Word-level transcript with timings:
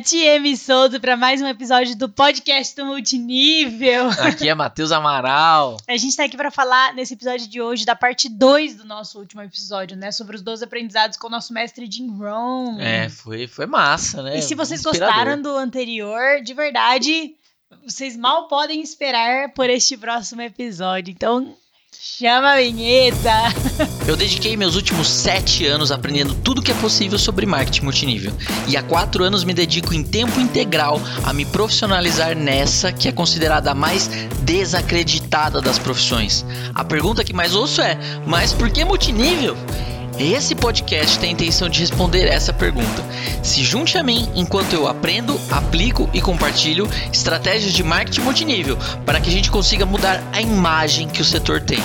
Nath 0.00 0.14
M. 0.14 0.56
Souza 0.56 0.98
para 0.98 1.14
mais 1.14 1.42
um 1.42 1.46
episódio 1.46 1.94
do 1.94 2.08
podcast 2.08 2.74
do 2.74 2.86
Multinível. 2.86 4.08
Aqui 4.08 4.48
é 4.48 4.54
Matheus 4.54 4.92
Amaral. 4.92 5.76
A 5.86 5.92
gente 5.92 6.08
está 6.08 6.24
aqui 6.24 6.38
para 6.38 6.50
falar 6.50 6.94
nesse 6.94 7.12
episódio 7.12 7.46
de 7.46 7.60
hoje 7.60 7.84
da 7.84 7.94
parte 7.94 8.26
2 8.26 8.76
do 8.76 8.86
nosso 8.86 9.18
último 9.18 9.42
episódio, 9.42 9.98
né? 9.98 10.10
Sobre 10.10 10.36
os 10.36 10.42
12 10.42 10.64
aprendizados 10.64 11.18
com 11.18 11.26
o 11.26 11.30
nosso 11.30 11.52
mestre 11.52 11.86
Jim 11.90 12.16
Rohn. 12.16 12.80
É, 12.80 13.10
foi, 13.10 13.46
foi 13.46 13.66
massa, 13.66 14.22
né? 14.22 14.38
E 14.38 14.42
se 14.42 14.54
vocês 14.54 14.80
Inspirador. 14.80 15.14
gostaram 15.14 15.42
do 15.42 15.54
anterior, 15.54 16.40
de 16.42 16.54
verdade, 16.54 17.34
vocês 17.84 18.16
mal 18.16 18.48
podem 18.48 18.80
esperar 18.80 19.52
por 19.52 19.68
este 19.68 19.98
próximo 19.98 20.40
episódio. 20.40 21.12
Então, 21.12 21.54
chama 22.02 22.52
a 22.52 22.56
vinheta. 22.56 23.30
Eu 24.08 24.16
dediquei 24.16 24.56
meus 24.56 24.74
últimos 24.74 25.06
sete 25.06 25.66
anos 25.66 25.92
aprendendo 25.92 26.34
tudo 26.34 26.62
que 26.62 26.70
é 26.70 26.74
possível 26.76 27.18
sobre 27.18 27.44
marketing 27.44 27.84
multinível. 27.84 28.32
E 28.66 28.74
há 28.74 28.82
quatro 28.82 29.22
anos 29.22 29.44
me 29.44 29.52
dedico 29.52 29.92
em 29.92 30.02
tempo 30.02 30.40
integral 30.40 30.98
a 31.24 31.34
me 31.34 31.44
profissionalizar 31.44 32.34
nessa 32.34 32.90
que 32.90 33.06
é 33.06 33.12
considerada 33.12 33.72
a 33.72 33.74
mais 33.74 34.08
desacreditada 34.40 35.60
das 35.60 35.78
profissões. 35.78 36.42
A 36.74 36.82
pergunta 36.82 37.22
que 37.22 37.34
mais 37.34 37.54
ouço 37.54 37.82
é: 37.82 37.98
mas 38.26 38.54
por 38.54 38.70
que 38.70 38.82
multinível? 38.82 39.54
Esse 40.20 40.54
podcast 40.54 41.18
tem 41.18 41.30
a 41.30 41.32
intenção 41.32 41.66
de 41.66 41.80
responder 41.80 42.26
essa 42.26 42.52
pergunta. 42.52 43.02
Se 43.42 43.64
junte 43.64 43.96
a 43.96 44.02
mim 44.02 44.28
enquanto 44.34 44.74
eu 44.74 44.86
aprendo, 44.86 45.40
aplico 45.50 46.10
e 46.12 46.20
compartilho 46.20 46.86
estratégias 47.10 47.72
de 47.72 47.82
marketing 47.82 48.20
multinível 48.20 48.76
para 49.06 49.18
que 49.18 49.30
a 49.30 49.32
gente 49.32 49.50
consiga 49.50 49.86
mudar 49.86 50.22
a 50.30 50.42
imagem 50.42 51.08
que 51.08 51.22
o 51.22 51.24
setor 51.24 51.62
tem 51.62 51.80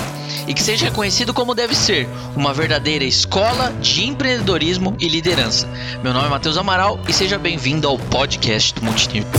e 0.50 0.54
que 0.54 0.62
seja 0.62 0.88
reconhecido 0.88 1.34
como 1.34 1.56
deve 1.56 1.74
ser, 1.74 2.10
uma 2.36 2.54
verdadeira 2.54 3.06
escola 3.06 3.72
de 3.80 4.06
empreendedorismo 4.06 4.98
e 5.00 5.08
liderança. 5.08 5.66
Meu 6.04 6.14
nome 6.14 6.28
é 6.28 6.30
Matheus 6.30 6.58
Amaral 6.58 7.00
e 7.08 7.14
seja 7.14 7.40
bem-vindo 7.40 7.88
ao 7.88 7.98
podcast 7.98 8.74
do 8.76 8.84
Multinível. 8.84 9.32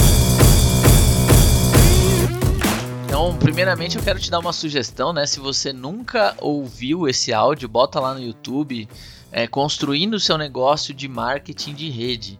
Então, 3.07 3.39
primeiramente 3.39 3.97
eu 3.97 4.03
quero 4.03 4.19
te 4.19 4.29
dar 4.29 4.41
uma 4.41 4.53
sugestão, 4.53 5.13
né? 5.13 5.27
Se 5.27 5.39
você 5.39 5.73
nunca 5.73 6.37
ouviu 6.41 7.09
esse 7.09 7.33
áudio, 7.33 7.69
bota 7.69 8.01
lá 8.01 8.13
no 8.13 8.21
YouTube, 8.21 8.89
é, 9.31 9.47
construindo 9.47 10.15
o 10.15 10.21
seu 10.21 10.37
negócio 10.37 10.93
de 10.93 11.07
marketing 11.07 11.75
de 11.75 11.89
rede. 11.89 12.39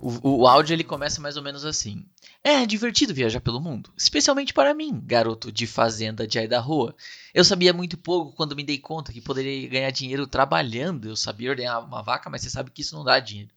O, 0.00 0.40
o 0.40 0.48
áudio 0.48 0.72
ele 0.72 0.82
começa 0.82 1.20
mais 1.20 1.36
ou 1.36 1.42
menos 1.42 1.66
assim. 1.66 2.02
É 2.42 2.64
divertido 2.64 3.12
viajar 3.12 3.40
pelo 3.40 3.60
mundo, 3.60 3.90
especialmente 3.94 4.54
para 4.54 4.72
mim, 4.72 5.02
garoto 5.04 5.52
de 5.52 5.66
fazenda 5.66 6.26
de 6.26 6.38
Idaho. 6.38 6.94
Eu 7.34 7.44
sabia 7.44 7.74
muito 7.74 7.98
pouco 7.98 8.32
quando 8.32 8.56
me 8.56 8.64
dei 8.64 8.78
conta 8.78 9.12
que 9.12 9.20
poderia 9.20 9.68
ganhar 9.68 9.90
dinheiro 9.90 10.26
trabalhando. 10.26 11.08
Eu 11.08 11.16
sabia 11.16 11.50
ordenar 11.50 11.84
uma 11.84 12.02
vaca, 12.02 12.30
mas 12.30 12.40
você 12.40 12.48
sabe 12.48 12.70
que 12.70 12.80
isso 12.80 12.96
não 12.96 13.04
dá 13.04 13.20
dinheiro. 13.20 13.50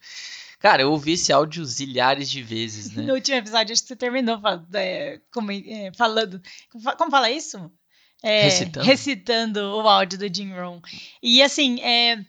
Cara, 0.60 0.82
eu 0.82 0.92
ouvi 0.92 1.14
esse 1.14 1.32
áudio 1.32 1.64
zilhares 1.64 2.30
de 2.30 2.44
vezes, 2.44 2.92
né? 2.94 3.04
No 3.04 3.14
último 3.14 3.38
episódio, 3.38 3.72
acho 3.72 3.82
que 3.82 3.88
você 3.88 3.96
terminou 3.96 4.40
é, 4.74 5.20
é, 5.68 5.92
falando. 5.94 6.42
Como 6.98 7.10
fala 7.10 7.32
isso? 7.32 7.72
É, 8.22 8.44
Recitando. 8.44 8.86
recitando 8.86 9.60
o 9.78 9.88
áudio 9.88 10.20
do 10.20 10.34
Jim 10.34 10.52
Rohn. 10.52 10.82
E 11.24 11.42
assim, 11.42 11.80
é 11.80 12.20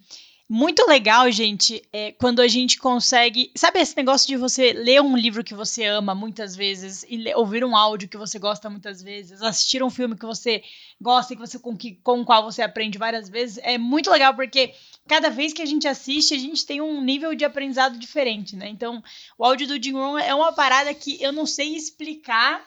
muito 0.53 0.84
legal, 0.84 1.31
gente, 1.31 1.81
é, 1.92 2.11
quando 2.11 2.41
a 2.41 2.48
gente 2.48 2.77
consegue. 2.78 3.53
Sabe 3.56 3.78
esse 3.78 3.97
negócio 3.97 4.27
de 4.27 4.37
você 4.37 4.72
ler 4.72 5.00
um 5.00 5.17
livro 5.17 5.44
que 5.44 5.55
você 5.55 5.84
ama 5.84 6.12
muitas 6.12 6.56
vezes 6.56 7.05
e 7.09 7.33
ouvir 7.34 7.65
um 7.65 7.77
áudio 7.77 8.09
que 8.09 8.17
você 8.17 8.37
gosta 8.37 8.69
muitas 8.69 9.00
vezes, 9.00 9.42
assistir 9.42 9.81
um 9.81 9.89
filme 9.89 10.17
que 10.17 10.27
você 10.27 10.61
gosta 11.00 11.33
e 11.33 11.37
que 11.37 11.42
você, 11.42 11.56
com, 11.56 11.77
que, 11.77 12.00
com 12.03 12.20
o 12.20 12.25
qual 12.25 12.42
você 12.42 12.62
aprende 12.62 12.98
várias 12.98 13.28
vezes? 13.28 13.59
É 13.62 13.78
muito 13.78 14.11
legal 14.11 14.34
porque 14.34 14.75
cada 15.11 15.28
vez 15.28 15.53
que 15.53 15.61
a 15.61 15.66
gente 15.66 15.89
assiste, 15.89 16.34
a 16.34 16.39
gente 16.39 16.64
tem 16.64 16.80
um 16.80 17.03
nível 17.03 17.34
de 17.34 17.44
aprendizado 17.44 17.98
diferente, 17.98 18.55
né? 18.55 18.69
Então, 18.69 19.03
o 19.36 19.44
áudio 19.44 19.66
do 19.66 19.83
Jim 19.83 19.94
Rohn 19.94 20.16
é 20.16 20.33
uma 20.33 20.53
parada 20.53 20.94
que 20.94 21.20
eu 21.20 21.33
não 21.33 21.47
sei 21.47 21.75
explicar 21.75 22.64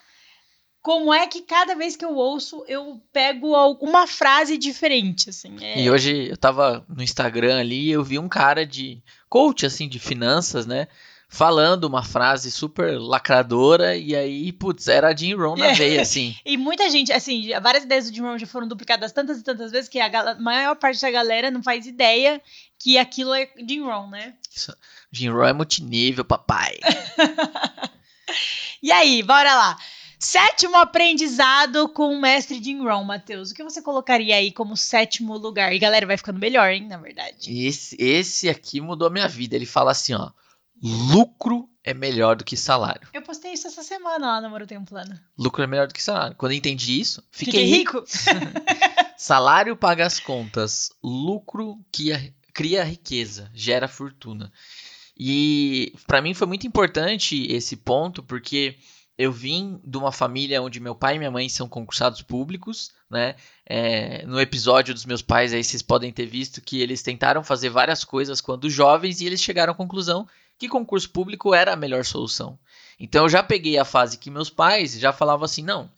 como 0.81 1.13
é 1.13 1.25
que 1.25 1.41
cada 1.43 1.73
vez 1.73 1.95
que 1.95 2.03
eu 2.03 2.13
ouço, 2.13 2.65
eu 2.67 3.01
pego 3.13 3.55
alguma 3.55 4.05
frase 4.05 4.57
diferente, 4.57 5.29
assim. 5.29 5.55
É... 5.61 5.83
E 5.83 5.89
hoje 5.89 6.31
eu 6.31 6.35
tava 6.35 6.85
no 6.89 7.01
Instagram 7.01 7.61
ali 7.61 7.87
e 7.87 7.91
eu 7.91 8.03
vi 8.03 8.19
um 8.19 8.27
cara 8.27 8.65
de 8.65 9.01
coach, 9.29 9.65
assim, 9.65 9.87
de 9.87 9.97
finanças, 9.97 10.65
né? 10.65 10.89
Falando 11.35 11.85
uma 11.85 12.03
frase 12.03 12.51
super 12.51 12.99
lacradora 12.99 13.97
e 13.97 14.15
aí, 14.15 14.51
putz, 14.51 14.87
era 14.87 15.07
a 15.07 15.15
Jim 15.15 15.33
Rohn 15.33 15.55
na 15.57 15.69
É. 15.69 15.73
veia, 15.73 15.99
assim. 16.03 16.35
E 16.45 16.55
muita 16.55 16.87
gente, 16.91 17.11
assim, 17.11 17.49
várias 17.59 17.85
ideias 17.85 18.07
do 18.07 18.15
Jim 18.15 18.21
Rohn 18.21 18.37
já 18.37 18.45
foram 18.45 18.67
duplicadas 18.67 19.11
tantas 19.11 19.39
e 19.39 19.43
tantas 19.43 19.71
vezes 19.71 19.89
que 19.89 19.99
a 19.99 20.35
maior 20.35 20.75
parte 20.75 21.01
da 21.01 21.09
galera 21.09 21.49
não 21.49 21.63
faz 21.63 21.87
ideia 21.87 22.39
que 22.77 22.99
aquilo 22.99 23.33
é 23.33 23.49
Jim 23.67 23.81
Rohn, 23.81 24.11
né? 24.11 24.35
Jim 25.11 25.29
Rohn 25.29 25.45
é 25.45 25.53
multinível, 25.53 26.23
papai. 26.23 26.77
E 28.83 28.91
aí, 28.91 29.23
bora 29.23 29.55
lá. 29.55 29.77
Sétimo 30.19 30.75
aprendizado 30.77 31.89
com 31.89 32.13
o 32.13 32.21
mestre 32.21 32.61
Jim 32.63 32.83
Rohn, 32.83 33.03
Matheus. 33.03 33.49
O 33.49 33.55
que 33.55 33.63
você 33.63 33.81
colocaria 33.81 34.35
aí 34.35 34.51
como 34.51 34.77
sétimo 34.77 35.35
lugar? 35.37 35.73
E 35.73 35.79
galera, 35.79 36.05
vai 36.05 36.17
ficando 36.17 36.39
melhor, 36.39 36.69
hein, 36.69 36.85
na 36.87 36.97
verdade. 36.97 37.65
Esse, 37.65 37.95
esse 37.99 38.49
aqui 38.49 38.79
mudou 38.79 39.07
a 39.07 39.11
minha 39.11 39.27
vida. 39.27 39.55
Ele 39.55 39.65
fala 39.65 39.91
assim, 39.91 40.13
ó. 40.13 40.29
Lucro 40.83 41.69
é 41.81 41.93
melhor 41.93 42.35
do 42.35 42.43
que 42.43 42.57
salário. 42.57 43.07
Eu 43.13 43.21
postei 43.21 43.53
isso 43.53 43.67
essa 43.67 43.81
semana 43.81 44.27
lá 44.27 44.41
no 44.41 44.49
Moro 44.49 44.67
Tem 44.67 44.77
um 44.77 44.83
Plano. 44.83 45.17
Lucro 45.37 45.63
é 45.63 45.67
melhor 45.67 45.87
do 45.87 45.93
que 45.93 46.03
salário. 46.03 46.35
Quando 46.35 46.51
eu 46.51 46.57
entendi 46.57 46.99
isso, 46.99 47.23
fiquei, 47.31 47.61
Fiquei 47.61 47.77
rico. 47.77 48.03
Salário 49.15 49.77
paga 49.77 50.05
as 50.05 50.19
contas, 50.19 50.91
lucro 51.01 51.79
cria, 51.89 52.33
cria 52.53 52.83
riqueza, 52.83 53.49
gera 53.53 53.87
fortuna. 53.87 54.51
E 55.17 55.93
para 56.05 56.21
mim 56.21 56.33
foi 56.33 56.45
muito 56.45 56.67
importante 56.67 57.47
esse 57.49 57.77
ponto, 57.77 58.21
porque 58.21 58.75
eu 59.17 59.31
vim 59.31 59.79
de 59.85 59.97
uma 59.97 60.11
família 60.11 60.61
onde 60.61 60.81
meu 60.81 60.93
pai 60.93 61.15
e 61.15 61.19
minha 61.19 61.31
mãe 61.31 61.47
são 61.47 61.69
concursados 61.69 62.21
públicos, 62.21 62.91
né? 63.09 63.35
É, 63.65 64.25
no 64.25 64.41
episódio 64.41 64.93
dos 64.93 65.05
meus 65.05 65.21
pais 65.21 65.53
aí 65.53 65.63
vocês 65.63 65.81
podem 65.81 66.11
ter 66.11 66.25
visto 66.25 66.61
que 66.61 66.81
eles 66.81 67.01
tentaram 67.01 67.43
fazer 67.43 67.69
várias 67.69 68.03
coisas 68.03 68.41
quando 68.41 68.69
jovens 68.69 69.21
e 69.21 69.25
eles 69.25 69.41
chegaram 69.41 69.71
à 69.71 69.75
conclusão 69.75 70.27
que 70.63 70.69
concurso 70.69 71.09
público 71.09 71.53
era 71.53 71.73
a 71.73 71.75
melhor 71.75 72.05
solução. 72.05 72.57
Então 72.97 73.25
eu 73.25 73.29
já 73.29 73.43
peguei 73.43 73.77
a 73.77 73.83
fase 73.83 74.17
que 74.17 74.31
meus 74.31 74.49
pais 74.49 74.97
já 74.97 75.11
falavam 75.11 75.43
assim, 75.43 75.61
não, 75.61 75.91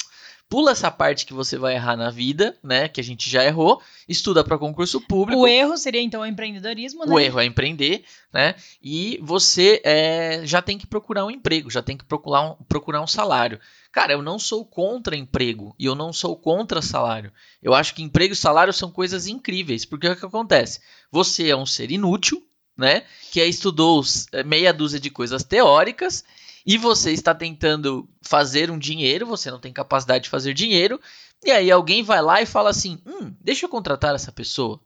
pula 0.50 0.72
essa 0.72 0.90
parte 0.90 1.24
que 1.24 1.36
você 1.36 1.56
vai 1.56 1.76
errar 1.76 1.96
na 1.96 2.10
vida, 2.10 2.58
né? 2.64 2.88
Que 2.88 3.00
a 3.00 3.04
gente 3.04 3.30
já 3.30 3.46
errou, 3.46 3.80
estuda 4.10 4.44
para 4.44 4.58
concurso 4.58 5.00
público. 5.00 5.40
O 5.40 5.48
erro 5.48 5.78
seria 5.78 6.02
então 6.02 6.22
o 6.22 6.26
empreendedorismo, 6.26 7.06
né? 7.06 7.14
O 7.14 7.20
erro 7.20 7.40
é 7.40 7.46
empreender, 7.46 8.06
né? 8.34 8.56
E 8.82 9.20
você 9.22 9.80
é, 9.84 10.42
já 10.46 10.64
tem 10.64 10.80
que 10.80 10.88
procurar 10.88 11.26
um 11.26 11.32
emprego, 11.32 11.70
já 11.70 11.84
tem 11.84 11.96
que 11.96 12.06
procurar 12.06 12.42
um, 12.42 12.56
procurar 12.68 13.04
um 13.04 13.08
salário. 13.08 13.60
Cara, 13.92 14.14
eu 14.14 14.24
não 14.24 14.40
sou 14.40 14.66
contra 14.66 15.16
emprego 15.16 15.76
e 15.78 15.86
eu 15.86 15.94
não 15.94 16.12
sou 16.12 16.36
contra 16.36 16.82
salário. 16.82 17.32
Eu 17.62 17.76
acho 17.76 17.94
que 17.94 18.02
emprego 18.02 18.34
e 18.34 18.38
salário 18.38 18.74
são 18.74 18.90
coisas 18.90 19.28
incríveis, 19.28 19.86
porque 19.86 20.08
é 20.08 20.12
o 20.14 20.16
que 20.16 20.26
acontece? 20.26 20.80
Você 21.12 21.50
é 21.50 21.56
um 21.56 21.68
ser 21.68 21.92
inútil, 21.92 22.44
né? 22.78 23.04
Que 23.32 23.42
aí 23.42 23.50
estudou 23.50 24.04
é, 24.32 24.44
meia 24.44 24.74
dúzia 24.74 25.00
de 25.00 25.10
coisas 25.10 25.44
teóricas 25.44 26.24
e 26.66 26.78
você 26.78 27.12
está 27.12 27.34
tentando 27.34 28.08
fazer 28.22 28.72
um 28.72 28.80
dinheiro, 28.80 29.26
você 29.26 29.52
não 29.52 29.60
tem 29.60 29.72
capacidade 29.72 30.24
de 30.26 30.30
fazer 30.30 30.54
dinheiro, 30.54 31.00
e 31.44 31.52
aí 31.52 31.70
alguém 31.70 32.02
vai 32.04 32.22
lá 32.22 32.42
e 32.42 32.46
fala 32.46 32.70
assim: 32.72 33.00
hum, 33.06 33.34
deixa 33.40 33.66
eu 33.66 33.70
contratar 33.70 34.16
essa 34.16 34.32
pessoa. 34.32 34.80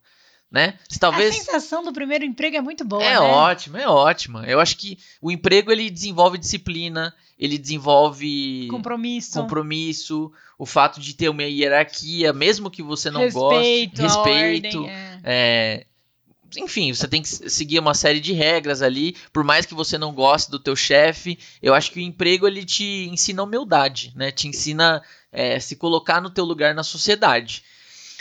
Né? 0.51 0.79
Se 0.89 0.97
talvez. 0.97 1.35
A 1.35 1.37
sensação 1.37 1.83
do 1.83 1.93
primeiro 1.93 2.25
emprego 2.25 2.57
é 2.57 2.61
muito 2.61 2.83
boa, 2.83 3.03
É 3.03 3.13
né? 3.13 3.19
ótimo, 3.19 3.77
é 3.77 3.87
ótimo. 3.87 4.39
Eu 4.39 4.59
acho 4.59 4.77
que 4.77 4.97
o 5.21 5.29
emprego 5.29 5.71
ele 5.71 5.91
desenvolve 5.91 6.39
disciplina, 6.39 7.13
ele 7.37 7.55
desenvolve 7.55 8.67
Compromisso. 8.67 9.39
compromisso, 9.39 10.31
o 10.57 10.65
fato 10.65 10.99
de 10.99 11.13
ter 11.13 11.29
uma 11.29 11.43
hierarquia, 11.43 12.33
mesmo 12.33 12.71
que 12.71 12.81
você 12.81 13.11
não 13.11 13.21
respeito, 13.21 14.01
goste, 14.01 14.01
respeito. 14.01 14.79
ordem, 14.79 14.89
é. 14.89 15.19
é, 15.23 15.85
enfim, 16.57 16.93
você 16.93 17.07
tem 17.07 17.21
que 17.21 17.27
seguir 17.27 17.79
uma 17.79 17.93
série 17.93 18.19
de 18.19 18.33
regras 18.33 18.81
ali, 18.81 19.15
por 19.31 19.43
mais 19.43 19.65
que 19.65 19.73
você 19.73 19.97
não 19.97 20.13
goste 20.13 20.49
do 20.49 20.59
teu 20.59 20.75
chefe, 20.75 21.37
eu 21.61 21.73
acho 21.73 21.91
que 21.91 21.99
o 21.99 22.01
emprego 22.01 22.47
ele 22.47 22.65
te 22.65 23.07
ensina 23.11 23.43
humildade, 23.43 24.11
né? 24.15 24.31
Te 24.31 24.47
ensina 24.47 25.01
é, 25.31 25.59
se 25.59 25.75
colocar 25.75 26.21
no 26.21 26.29
teu 26.29 26.45
lugar 26.45 26.73
na 26.73 26.83
sociedade. 26.83 27.63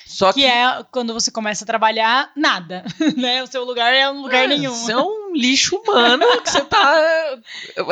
Só 0.09 0.33
Que 0.33 0.47
é 0.47 0.83
quando 0.91 1.13
você 1.13 1.31
começa 1.31 1.65
a 1.65 1.67
trabalhar, 1.67 2.33
nada, 2.35 2.83
né? 3.17 3.43
O 3.43 3.47
seu 3.47 3.63
lugar 3.63 3.93
é 3.93 4.11
um 4.11 4.23
lugar 4.23 4.45
É, 4.45 4.49
nenhum. 4.49 4.75
Você 4.75 4.93
é 4.93 4.97
um 4.97 5.33
lixo 5.35 5.77
humano 5.77 6.25
que 6.43 6.51
você 6.51 6.63
tá. 6.63 7.39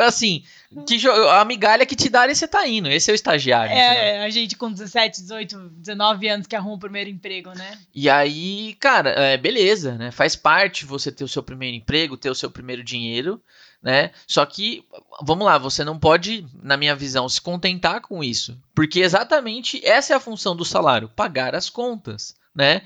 Assim, 0.03 0.43
que 0.87 0.99
a 1.07 1.45
migalha 1.45 1.85
que 1.85 1.95
te 1.95 2.09
dá 2.09 2.27
e 2.27 2.35
você 2.35 2.47
tá 2.47 2.67
indo. 2.67 2.89
Esse 2.89 3.11
é 3.11 3.13
o 3.13 3.15
estagiário. 3.15 3.71
É, 3.71 4.25
a 4.25 4.29
gente 4.29 4.55
com 4.55 4.71
17, 4.71 5.21
18, 5.21 5.69
19 5.77 6.27
anos 6.27 6.47
que 6.47 6.55
arruma 6.55 6.75
o 6.75 6.79
primeiro 6.79 7.09
emprego, 7.09 7.51
né? 7.51 7.77
E 7.93 8.09
aí, 8.09 8.75
cara, 8.79 9.11
é, 9.11 9.37
beleza, 9.37 9.95
né? 9.95 10.11
Faz 10.11 10.35
parte 10.35 10.85
você 10.85 11.11
ter 11.11 11.23
o 11.23 11.27
seu 11.27 11.43
primeiro 11.43 11.77
emprego, 11.77 12.17
ter 12.17 12.31
o 12.31 12.35
seu 12.35 12.49
primeiro 12.49 12.83
dinheiro, 12.83 13.41
né? 13.81 14.11
Só 14.27 14.45
que, 14.45 14.83
vamos 15.21 15.45
lá, 15.45 15.57
você 15.57 15.83
não 15.83 15.99
pode, 15.99 16.45
na 16.61 16.77
minha 16.77 16.95
visão, 16.95 17.27
se 17.29 17.39
contentar 17.39 18.01
com 18.01 18.23
isso. 18.23 18.59
Porque 18.73 18.99
exatamente 18.99 19.85
essa 19.85 20.13
é 20.13 20.15
a 20.15 20.19
função 20.19 20.55
do 20.55 20.65
salário: 20.65 21.09
pagar 21.09 21.55
as 21.55 21.69
contas, 21.69 22.35
né? 22.53 22.81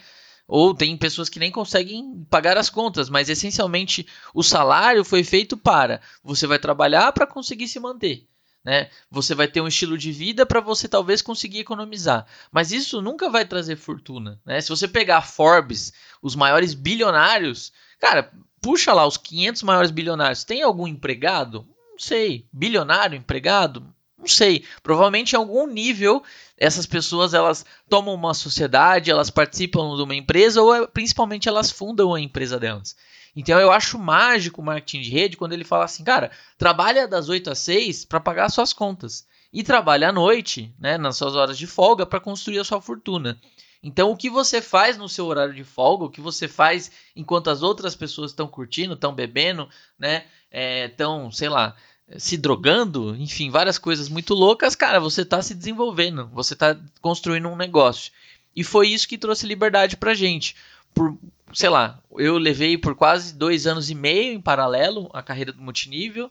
Ou 0.47 0.73
tem 0.73 0.97
pessoas 0.97 1.29
que 1.29 1.39
nem 1.39 1.49
conseguem 1.49 2.25
pagar 2.29 2.57
as 2.57 2.69
contas, 2.69 3.09
mas 3.09 3.29
essencialmente 3.29 4.05
o 4.33 4.43
salário 4.43 5.05
foi 5.05 5.23
feito 5.23 5.55
para 5.55 6.01
você 6.21 6.45
vai 6.45 6.59
trabalhar 6.59 7.13
para 7.13 7.25
conseguir 7.25 7.69
se 7.69 7.79
manter. 7.79 8.27
Né? 8.63 8.89
Você 9.09 9.33
vai 9.33 9.47
ter 9.47 9.61
um 9.61 9.67
estilo 9.67 9.97
de 9.97 10.11
vida 10.11 10.45
para 10.45 10.59
você 10.59 10.87
talvez 10.87 11.21
conseguir 11.21 11.59
economizar, 11.59 12.27
mas 12.51 12.71
isso 12.71 13.01
nunca 13.01 13.29
vai 13.29 13.43
trazer 13.45 13.75
fortuna. 13.75 14.39
Né? 14.45 14.61
Se 14.61 14.69
você 14.69 14.87
pegar 14.87 15.21
Forbes, 15.21 15.93
os 16.21 16.35
maiores 16.35 16.73
bilionários, 16.73 17.71
cara, 17.99 18.31
puxa 18.61 18.93
lá 18.93 19.05
os 19.05 19.17
500 19.17 19.63
maiores 19.63 19.91
bilionários, 19.91 20.43
tem 20.43 20.61
algum 20.61 20.87
empregado? 20.87 21.67
Não 21.91 21.99
sei. 21.99 22.45
Bilionário, 22.53 23.17
empregado? 23.17 23.85
Não 24.17 24.27
sei. 24.27 24.63
Provavelmente 24.83 25.33
em 25.33 25.37
algum 25.37 25.65
nível 25.65 26.23
essas 26.57 26.85
pessoas 26.85 27.33
elas 27.33 27.65
tomam 27.89 28.13
uma 28.13 28.35
sociedade, 28.35 29.09
elas 29.09 29.31
participam 29.31 29.95
de 29.95 30.03
uma 30.03 30.15
empresa 30.15 30.61
ou 30.61 30.87
principalmente 30.87 31.49
elas 31.49 31.71
fundam 31.71 32.13
a 32.13 32.21
empresa 32.21 32.59
delas. 32.59 32.95
Então 33.35 33.59
eu 33.59 33.71
acho 33.71 33.97
mágico 33.97 34.61
o 34.61 34.63
marketing 34.63 35.01
de 35.01 35.09
rede 35.09 35.37
quando 35.37 35.53
ele 35.53 35.63
fala 35.63 35.85
assim, 35.85 36.03
cara, 36.03 36.29
trabalha 36.57 37.07
das 37.07 37.29
8 37.29 37.49
às 37.49 37.59
6 37.59 38.05
para 38.05 38.19
pagar 38.19 38.49
suas 38.49 38.73
contas 38.73 39.25
e 39.51 39.63
trabalha 39.63 40.09
à 40.09 40.11
noite, 40.11 40.73
né, 40.79 40.97
nas 40.97 41.17
suas 41.17 41.35
horas 41.35 41.57
de 41.57 41.65
folga 41.65 42.05
para 42.05 42.19
construir 42.19 42.59
a 42.59 42.63
sua 42.63 42.81
fortuna. 42.81 43.39
Então 43.83 44.11
o 44.11 44.17
que 44.17 44.29
você 44.29 44.61
faz 44.61 44.97
no 44.97 45.09
seu 45.09 45.25
horário 45.25 45.53
de 45.53 45.63
folga, 45.63 46.05
o 46.05 46.09
que 46.09 46.21
você 46.21 46.47
faz 46.47 46.91
enquanto 47.15 47.49
as 47.49 47.63
outras 47.63 47.95
pessoas 47.95 48.31
estão 48.31 48.47
curtindo, 48.47 48.93
estão 48.93 49.13
bebendo, 49.13 49.67
né, 49.97 50.25
estão, 50.51 51.27
é, 51.27 51.31
sei 51.31 51.49
lá, 51.49 51.75
se 52.17 52.37
drogando, 52.37 53.15
enfim, 53.15 53.49
várias 53.49 53.77
coisas 53.77 54.09
muito 54.09 54.33
loucas, 54.33 54.75
cara, 54.75 54.99
você 54.99 55.25
tá 55.25 55.41
se 55.41 55.55
desenvolvendo, 55.55 56.27
você 56.27 56.55
tá 56.55 56.77
construindo 57.01 57.47
um 57.47 57.55
negócio. 57.55 58.11
E 58.55 58.63
foi 58.63 58.89
isso 58.89 59.07
que 59.07 59.17
trouxe 59.17 59.47
liberdade 59.47 59.95
pra 59.95 60.13
gente. 60.13 60.55
Por, 60.93 61.17
sei 61.53 61.69
lá, 61.69 61.99
eu 62.17 62.37
levei 62.37 62.77
por 62.77 62.95
quase 62.95 63.33
dois 63.33 63.65
anos 63.65 63.89
e 63.89 63.95
meio 63.95 64.33
em 64.33 64.41
paralelo 64.41 65.09
a 65.13 65.23
carreira 65.23 65.53
do 65.53 65.61
multinível. 65.61 66.29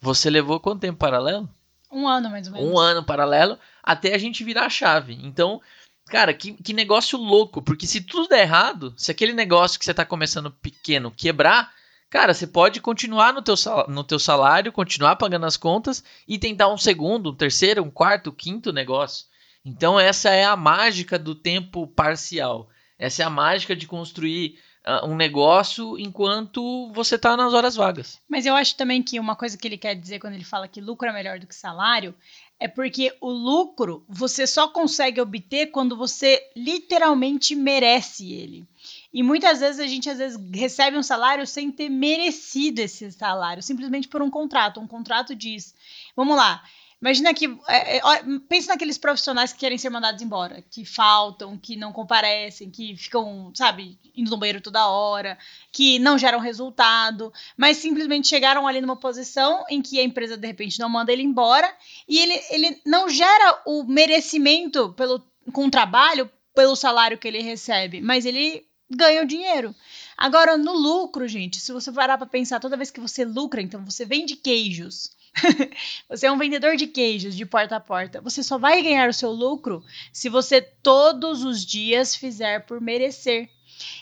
Você 0.00 0.30
levou 0.30 0.60
quanto 0.60 0.80
tempo 0.80 0.98
paralelo? 0.98 1.48
Um 1.90 2.06
ano, 2.06 2.30
mais 2.30 2.46
ou 2.46 2.54
menos. 2.54 2.70
Um 2.70 2.78
ano 2.78 3.04
paralelo, 3.04 3.58
até 3.82 4.14
a 4.14 4.18
gente 4.18 4.44
virar 4.44 4.66
a 4.66 4.70
chave. 4.70 5.18
Então, 5.22 5.60
cara, 6.08 6.34
que, 6.34 6.54
que 6.54 6.72
negócio 6.72 7.18
louco, 7.18 7.62
porque 7.62 7.86
se 7.86 8.00
tudo 8.00 8.28
der 8.28 8.42
errado, 8.42 8.94
se 8.96 9.10
aquele 9.10 9.32
negócio 9.32 9.78
que 9.78 9.84
você 9.84 9.94
tá 9.94 10.04
começando 10.04 10.50
pequeno 10.50 11.10
quebrar, 11.10 11.72
Cara, 12.10 12.32
você 12.32 12.46
pode 12.46 12.80
continuar 12.80 13.34
no 13.34 13.42
teu, 13.42 13.54
no 13.86 14.02
teu 14.02 14.18
salário, 14.18 14.72
continuar 14.72 15.16
pagando 15.16 15.44
as 15.44 15.58
contas 15.58 16.02
e 16.26 16.38
tentar 16.38 16.72
um 16.72 16.78
segundo, 16.78 17.30
um 17.30 17.34
terceiro, 17.34 17.82
um 17.82 17.90
quarto, 17.90 18.30
um 18.30 18.34
quinto 18.34 18.72
negócio. 18.72 19.26
Então 19.62 20.00
essa 20.00 20.30
é 20.30 20.44
a 20.44 20.56
mágica 20.56 21.18
do 21.18 21.34
tempo 21.34 21.86
parcial. 21.86 22.70
Essa 22.98 23.22
é 23.22 23.26
a 23.26 23.30
mágica 23.30 23.76
de 23.76 23.86
construir 23.86 24.58
uh, 24.86 25.06
um 25.06 25.14
negócio 25.14 25.98
enquanto 25.98 26.90
você 26.94 27.16
está 27.16 27.36
nas 27.36 27.52
horas 27.52 27.76
vagas. 27.76 28.18
Mas 28.26 28.46
eu 28.46 28.54
acho 28.54 28.74
também 28.74 29.02
que 29.02 29.20
uma 29.20 29.36
coisa 29.36 29.58
que 29.58 29.68
ele 29.68 29.76
quer 29.76 29.94
dizer 29.94 30.18
quando 30.18 30.34
ele 30.34 30.44
fala 30.44 30.66
que 30.66 30.80
lucro 30.80 31.08
é 31.08 31.12
melhor 31.12 31.38
do 31.38 31.46
que 31.46 31.54
salário 31.54 32.14
é 32.60 32.66
porque 32.66 33.16
o 33.20 33.30
lucro 33.30 34.04
você 34.08 34.46
só 34.46 34.68
consegue 34.68 35.20
obter 35.20 35.68
quando 35.68 35.96
você 35.96 36.42
literalmente 36.56 37.54
merece 37.54 38.32
ele. 38.32 38.66
E 39.12 39.22
muitas 39.22 39.60
vezes 39.60 39.80
a 39.80 39.86
gente 39.86 40.10
às 40.10 40.18
vezes 40.18 40.38
recebe 40.52 40.96
um 40.96 41.02
salário 41.02 41.46
sem 41.46 41.70
ter 41.70 41.88
merecido 41.88 42.80
esse 42.80 43.10
salário, 43.12 43.62
simplesmente 43.62 44.08
por 44.08 44.20
um 44.20 44.30
contrato. 44.30 44.80
Um 44.80 44.86
contrato 44.86 45.34
diz, 45.34 45.74
vamos 46.16 46.36
lá, 46.36 46.62
Imagina 47.00 47.32
que. 47.32 47.46
É, 47.68 47.98
é, 47.98 48.02
pense 48.48 48.66
naqueles 48.66 48.98
profissionais 48.98 49.52
que 49.52 49.58
querem 49.60 49.78
ser 49.78 49.88
mandados 49.88 50.20
embora, 50.20 50.64
que 50.68 50.84
faltam, 50.84 51.56
que 51.56 51.76
não 51.76 51.92
comparecem, 51.92 52.70
que 52.70 52.96
ficam, 52.96 53.52
sabe, 53.54 53.98
indo 54.16 54.30
no 54.30 54.36
banheiro 54.36 54.60
toda 54.60 54.88
hora, 54.88 55.38
que 55.70 55.98
não 56.00 56.18
geram 56.18 56.40
resultado, 56.40 57.32
mas 57.56 57.76
simplesmente 57.76 58.26
chegaram 58.26 58.66
ali 58.66 58.80
numa 58.80 58.96
posição 58.96 59.64
em 59.70 59.80
que 59.80 60.00
a 60.00 60.04
empresa 60.04 60.36
de 60.36 60.46
repente 60.46 60.80
não 60.80 60.88
manda 60.88 61.12
ele 61.12 61.22
embora 61.22 61.72
e 62.08 62.18
ele, 62.18 62.40
ele 62.50 62.82
não 62.84 63.08
gera 63.08 63.62
o 63.64 63.84
merecimento 63.84 64.92
pelo, 64.94 65.22
com 65.52 65.66
o 65.66 65.70
trabalho, 65.70 66.28
pelo 66.52 66.74
salário 66.74 67.16
que 67.16 67.28
ele 67.28 67.40
recebe, 67.40 68.00
mas 68.00 68.26
ele 68.26 68.66
ganham 68.90 69.24
dinheiro. 69.24 69.72
Agora, 70.16 70.56
no 70.56 70.72
lucro, 70.72 71.28
gente, 71.28 71.60
se 71.60 71.72
você 71.72 71.92
parar 71.92 72.18
para 72.18 72.26
pensar, 72.26 72.58
toda 72.58 72.76
vez 72.76 72.90
que 72.90 72.98
você 72.98 73.24
lucra, 73.24 73.60
então 73.60 73.84
você 73.84 74.04
vende 74.04 74.34
queijos. 74.34 75.16
você 76.08 76.26
é 76.26 76.32
um 76.32 76.38
vendedor 76.38 76.76
de 76.76 76.86
queijos 76.86 77.34
de 77.36 77.46
porta 77.46 77.76
a 77.76 77.80
porta. 77.80 78.20
Você 78.20 78.42
só 78.42 78.58
vai 78.58 78.82
ganhar 78.82 79.08
o 79.08 79.14
seu 79.14 79.30
lucro 79.30 79.84
se 80.12 80.28
você 80.28 80.60
todos 80.60 81.44
os 81.44 81.64
dias 81.64 82.14
fizer 82.14 82.66
por 82.66 82.80
merecer. 82.80 83.48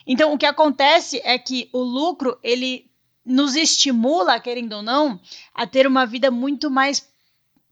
Então, 0.07 0.33
o 0.33 0.39
que 0.39 0.47
acontece 0.47 1.21
é 1.25 1.39
que 1.39 1.69
o 1.73 1.81
lucro, 1.81 2.39
ele 2.43 2.91
nos 3.25 3.57
estimula, 3.57 4.41
querendo 4.41 4.75
ou 4.75 4.83
não, 4.83 5.21
a 5.55 5.67
ter 5.67 5.87
uma 5.87 6.07
vida 6.07 6.31
muito 6.31 6.71
mais 6.71 7.09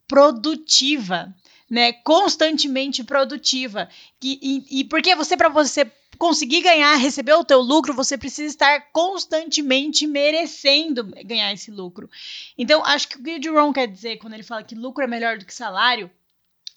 produtiva, 0.06 1.35
né? 1.71 1.93
Constantemente 1.93 3.05
produtiva. 3.05 3.89
E, 4.23 4.65
e, 4.71 4.81
e 4.81 5.15
você, 5.15 5.37
para 5.37 5.49
você 5.49 5.91
conseguir 6.16 6.62
ganhar, 6.62 6.94
receber 6.96 7.34
o 7.34 7.44
teu 7.44 7.61
lucro, 7.61 7.94
você 7.94 8.16
precisa 8.16 8.49
estar 8.49 8.93
constantemente 8.93 10.06
merecendo 10.06 11.05
ganhar 11.25 11.52
esse 11.52 11.70
lucro. 11.70 12.08
Então, 12.56 12.84
acho 12.84 13.08
que 13.08 13.16
o 13.16 13.22
que 13.22 13.38
o 13.38 13.43
Jerome 13.43 13.75
quer 13.75 13.87
dizer 13.87 14.16
quando 14.19 14.34
ele 14.34 14.43
fala 14.43 14.62
que 14.62 14.75
lucro 14.75 15.05
é 15.05 15.06
melhor 15.06 15.38
do 15.38 15.44
que 15.44 15.55
salário 15.55 16.11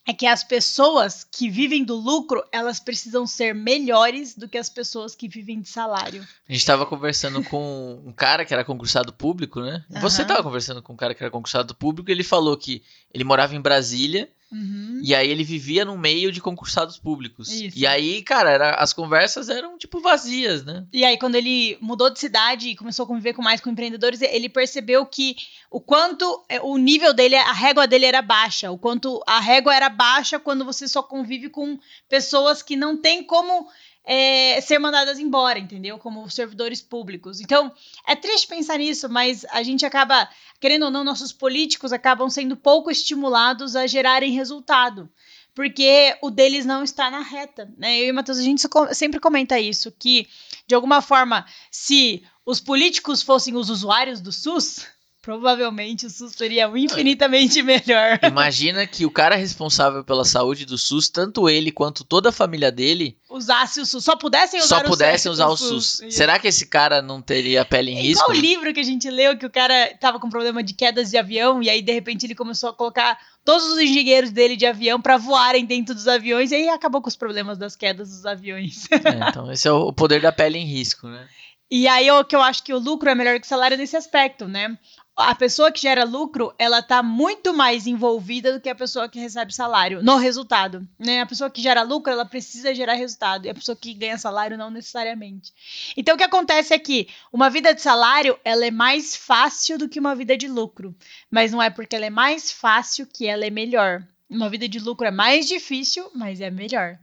é 0.07 0.13
que 0.13 0.25
as 0.25 0.41
pessoas 0.41 1.25
que 1.29 1.49
vivem 1.49 1.83
do 1.83 1.93
lucro, 1.93 2.41
elas 2.49 2.79
precisam 2.79 3.27
ser 3.27 3.53
melhores 3.53 4.33
do 4.33 4.47
que 4.47 4.57
as 4.57 4.69
pessoas 4.69 5.13
que 5.13 5.27
vivem 5.27 5.59
de 5.59 5.67
salário. 5.67 6.25
A 6.47 6.51
gente 6.53 6.61
estava 6.61 6.85
conversando 6.85 7.43
com 7.43 8.01
um 8.05 8.13
cara 8.13 8.45
que 8.45 8.53
era 8.53 8.63
concursado 8.63 9.11
público, 9.11 9.59
né? 9.59 9.83
Uhum. 9.89 9.99
Você 9.99 10.21
estava 10.21 10.41
conversando 10.41 10.81
com 10.81 10.93
um 10.93 10.95
cara 10.95 11.13
que 11.13 11.21
era 11.21 11.29
concursado 11.29 11.75
público, 11.75 12.09
e 12.09 12.13
ele 12.13 12.23
falou 12.23 12.55
que 12.55 12.81
ele 13.13 13.25
morava 13.25 13.53
em 13.53 13.59
Brasília 13.59 14.29
Uhum. 14.51 15.01
E 15.03 15.13
aí 15.13 15.29
ele 15.29 15.43
vivia 15.43 15.83
no 15.83 15.97
meio 15.97 16.31
de 16.31 16.39
concursados 16.39 16.97
públicos. 16.97 17.51
Isso. 17.51 17.77
E 17.77 17.85
aí, 17.85 18.21
cara, 18.21 18.49
era, 18.49 18.71
as 18.75 18.93
conversas 18.93 19.49
eram 19.49 19.77
tipo 19.77 19.99
vazias, 19.99 20.63
né? 20.63 20.85
E 20.93 21.03
aí, 21.03 21.17
quando 21.17 21.35
ele 21.35 21.77
mudou 21.81 22.09
de 22.09 22.19
cidade 22.19 22.69
e 22.69 22.75
começou 22.75 23.03
a 23.03 23.07
conviver 23.07 23.33
com 23.33 23.41
mais 23.41 23.59
com 23.59 23.69
empreendedores, 23.69 24.21
ele 24.21 24.47
percebeu 24.47 25.05
que 25.05 25.35
o 25.69 25.81
quanto 25.81 26.45
é, 26.47 26.61
o 26.61 26.77
nível 26.77 27.13
dele, 27.13 27.35
a 27.35 27.51
régua 27.51 27.85
dele 27.85 28.05
era 28.05 28.21
baixa. 28.21 28.71
O 28.71 28.77
quanto 28.77 29.21
a 29.27 29.39
régua 29.39 29.75
era 29.75 29.89
baixa 29.89 30.39
quando 30.39 30.63
você 30.63 30.87
só 30.87 31.03
convive 31.03 31.49
com 31.49 31.77
pessoas 32.07 32.63
que 32.63 32.77
não 32.77 32.95
tem 32.95 33.23
como 33.23 33.67
é, 34.09 34.61
ser 34.61 34.79
mandadas 34.79 35.19
embora, 35.19 35.59
entendeu? 35.59 35.99
Como 35.99 36.29
servidores 36.29 36.81
públicos. 36.81 37.41
Então, 37.41 37.69
é 38.07 38.15
triste 38.15 38.47
pensar 38.47 38.77
nisso, 38.77 39.09
mas 39.09 39.45
a 39.51 39.61
gente 39.61 39.85
acaba, 39.85 40.29
querendo 40.61 40.83
ou 40.83 40.91
não, 40.91 41.03
nossos 41.03 41.33
políticos 41.33 41.91
acabam 41.91 42.29
sendo 42.29 42.55
pouco 42.55 42.89
estimulados 42.89 43.75
a 43.75 43.85
gerarem 43.85 44.31
resultado. 44.31 45.09
Porque 45.53 46.15
o 46.21 46.29
deles 46.29 46.65
não 46.65 46.83
está 46.83 47.11
na 47.11 47.19
reta. 47.19 47.69
Né? 47.77 47.99
Eu 47.99 48.05
e 48.05 48.11
o 48.11 48.13
Matheus, 48.13 48.37
a 48.37 48.43
gente 48.43 48.63
sempre 48.93 49.19
comenta 49.19 49.59
isso, 49.59 49.91
que, 49.91 50.25
de 50.65 50.73
alguma 50.73 51.01
forma, 51.01 51.45
se 51.69 52.23
os 52.45 52.61
políticos 52.61 53.21
fossem 53.21 53.55
os 53.55 53.69
usuários 53.69 54.21
do 54.21 54.31
SUS, 54.31 54.87
provavelmente 55.27 56.05
o 56.05 56.09
SUS 56.09 56.31
seria 56.37 56.71
infinitamente 56.73 57.61
melhor. 57.61 58.17
Imagina 58.23 58.87
que 58.87 59.05
o 59.05 59.11
cara 59.11 59.35
responsável 59.35 60.01
pela 60.01 60.23
saúde 60.23 60.65
do 60.65 60.77
SUS, 60.77 61.09
tanto 61.09 61.49
ele 61.49 61.69
quanto 61.69 62.05
toda 62.05 62.29
a 62.29 62.31
família 62.31 62.71
dele, 62.71 63.17
usasse 63.29 63.81
o 63.81 63.85
SUS, 63.85 64.05
só 64.05 64.15
pudessem 64.15 64.57
usar 64.57 64.79
só 64.79 64.85
o 64.85 64.89
pudessem 64.89 65.29
usar 65.29 65.47
o 65.47 65.57
SUS. 65.59 65.97
SUS. 65.97 66.15
Será 66.15 66.39
que 66.39 66.47
esse 66.47 66.65
cara 66.65 67.01
não 67.01 67.21
teria 67.21 67.65
pele 67.65 67.91
em 67.91 67.97
é 67.97 68.01
risco? 68.03 68.23
Qual 68.23 68.37
o 68.37 68.39
livro 68.39 68.73
que 68.73 68.79
a 68.79 68.83
gente 68.83 69.09
leu 69.09 69.37
que 69.37 69.45
o 69.45 69.49
cara 69.49 69.93
tava 69.99 70.17
com 70.17 70.29
problema 70.29 70.63
de 70.63 70.73
quedas 70.73 71.09
de 71.09 71.17
avião 71.17 71.61
e 71.61 71.69
aí 71.69 71.81
de 71.81 71.91
repente 71.91 72.25
ele 72.25 72.33
começou 72.33 72.69
a 72.69 72.73
colocar 72.73 73.19
todos 73.43 73.65
os 73.65 73.79
engenheiros 73.79 74.31
dele 74.31 74.55
de 74.55 74.65
avião 74.65 75.01
para 75.01 75.17
voarem 75.17 75.65
dentro 75.65 75.93
dos 75.93 76.07
aviões 76.07 76.51
e 76.51 76.55
aí 76.55 76.69
acabou 76.69 77.01
com 77.01 77.09
os 77.09 77.17
problemas 77.17 77.57
das 77.57 77.75
quedas 77.75 78.07
dos 78.11 78.25
aviões. 78.25 78.87
É, 79.03 79.29
então 79.29 79.51
esse 79.51 79.67
é 79.67 79.71
o 79.73 79.91
poder 79.91 80.21
da 80.21 80.31
pele 80.31 80.57
em 80.57 80.65
risco, 80.65 81.05
né? 81.05 81.27
E 81.69 81.85
aí 81.85 82.09
o 82.09 82.23
que 82.23 82.35
eu 82.35 82.41
acho 82.41 82.63
que 82.63 82.73
o 82.73 82.79
lucro 82.79 83.09
é 83.09 83.15
melhor 83.15 83.37
que 83.39 83.45
o 83.45 83.49
salário 83.49 83.77
nesse 83.77 83.97
aspecto, 83.97 84.47
né? 84.47 84.77
A 85.17 85.33
pessoa 85.33 85.71
que 85.71 85.81
gera 85.81 86.03
lucro, 86.03 86.53
ela 86.59 86.81
tá 86.81 87.01
muito 87.01 87.51
mais 87.51 87.87
envolvida 87.87 88.53
do 88.53 88.61
que 88.61 88.69
a 88.69 88.75
pessoa 88.75 89.09
que 89.09 89.19
recebe 89.19 89.53
salário 89.53 90.03
no 90.03 90.15
resultado, 90.17 90.87
né? 90.99 91.21
A 91.21 91.25
pessoa 91.25 91.49
que 91.49 91.59
gera 91.59 91.81
lucro, 91.81 92.13
ela 92.13 92.23
precisa 92.23 92.73
gerar 92.73 92.93
resultado, 92.93 93.45
e 93.45 93.49
a 93.49 93.53
pessoa 93.53 93.75
que 93.75 93.95
ganha 93.95 94.17
salário 94.19 94.57
não 94.57 94.69
necessariamente. 94.69 95.51
Então 95.97 96.13
o 96.13 96.17
que 96.17 96.23
acontece 96.23 96.71
é 96.71 96.77
que 96.77 97.07
uma 97.33 97.49
vida 97.49 97.73
de 97.73 97.81
salário, 97.81 98.37
ela 98.45 98.65
é 98.65 98.71
mais 98.71 99.15
fácil 99.15 99.79
do 99.79 99.89
que 99.89 99.99
uma 99.99 100.13
vida 100.13 100.37
de 100.37 100.47
lucro, 100.47 100.95
mas 101.31 101.51
não 101.51 101.61
é 101.61 101.71
porque 101.71 101.95
ela 101.95 102.05
é 102.05 102.11
mais 102.11 102.51
fácil 102.51 103.07
que 103.07 103.25
ela 103.25 103.45
é 103.45 103.49
melhor. 103.49 104.03
Uma 104.29 104.49
vida 104.49 104.69
de 104.69 104.77
lucro 104.77 105.07
é 105.07 105.11
mais 105.11 105.47
difícil, 105.47 106.11
mas 106.13 106.41
é 106.41 106.51
melhor. 106.51 106.99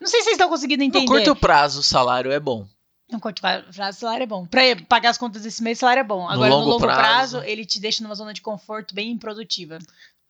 Não 0.00 0.08
sei 0.08 0.20
se 0.20 0.24
vocês 0.24 0.34
estão 0.34 0.48
conseguindo 0.48 0.82
entender. 0.82 1.04
No 1.04 1.10
curto 1.10 1.36
prazo, 1.36 1.80
o 1.80 1.82
salário 1.82 2.32
é 2.32 2.40
bom. 2.40 2.66
No 3.10 3.20
curto 3.20 3.40
prazo, 3.40 3.66
o 3.68 3.92
salário 3.92 4.22
é 4.22 4.26
bom. 4.26 4.46
Pra 4.46 4.62
pagar 4.88 5.10
as 5.10 5.18
contas 5.18 5.42
desse 5.42 5.62
mês, 5.62 5.78
o 5.78 5.80
salário 5.80 6.00
é 6.00 6.04
bom. 6.04 6.28
Agora, 6.28 6.50
no 6.50 6.56
longo, 6.56 6.64
no 6.66 6.72
longo 6.72 6.86
prazo, 6.86 7.38
prazo, 7.38 7.50
ele 7.50 7.64
te 7.64 7.80
deixa 7.80 8.02
numa 8.02 8.14
zona 8.14 8.32
de 8.32 8.40
conforto 8.40 8.94
bem 8.94 9.10
improdutiva. 9.10 9.78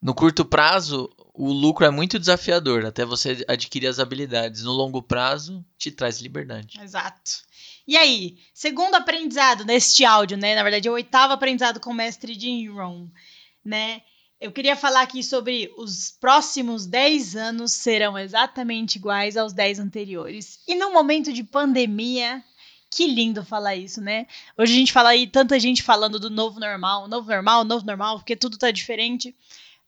No 0.01 0.15
curto 0.15 0.45
prazo, 0.47 1.11
o 1.35 1.53
lucro 1.53 1.85
é 1.85 1.91
muito 1.91 2.19
desafiador, 2.19 2.87
até 2.87 3.05
você 3.05 3.45
adquirir 3.47 3.87
as 3.87 3.99
habilidades. 3.99 4.63
No 4.63 4.73
longo 4.73 5.03
prazo, 5.03 5.65
te 5.77 5.91
traz 5.91 6.21
liberdade. 6.21 6.81
Exato. 6.81 7.43
E 7.87 7.97
aí, 7.97 8.39
segundo 8.55 8.95
aprendizado 8.95 9.65
neste 9.65 10.05
áudio, 10.05 10.39
né? 10.39 10.55
Na 10.55 10.63
verdade, 10.63 10.89
é 10.89 10.91
o 10.91 10.95
oitavo 10.95 11.35
aprendizado 11.35 11.81
com 11.81 11.91
o 11.91 11.95
mestre 11.95 12.39
Jim 12.39 12.69
Rohn, 12.69 13.09
né? 13.63 14.01
Eu 14.41 14.53
queria 14.53 14.75
falar 14.75 15.03
aqui 15.03 15.23
sobre 15.23 15.71
os 15.77 16.11
próximos 16.19 16.87
10 16.87 17.37
anos 17.37 17.73
serão 17.73 18.19
exatamente 18.19 18.97
iguais 18.97 19.37
aos 19.37 19.53
10 19.53 19.81
anteriores. 19.81 20.61
E 20.67 20.75
no 20.75 20.95
momento 20.95 21.31
de 21.31 21.45
pandemia, 21.45 22.43
que 22.91 23.07
lindo 23.07 23.45
falar 23.45 23.77
isso, 23.77 24.01
né? 24.01 24.27
Hoje 24.59 24.73
a 24.73 24.77
gente 24.77 24.93
fala 24.93 25.11
aí, 25.11 25.27
tanta 25.27 25.59
gente 25.61 25.83
falando 25.83 26.19
do 26.19 26.29
novo 26.29 26.59
normal, 26.59 27.07
novo 27.07 27.31
normal, 27.31 27.65
novo 27.65 27.87
normal, 27.87 28.19
porque 28.19 28.35
tudo 28.35 28.59
tá 28.59 28.71
diferente. 28.71 29.35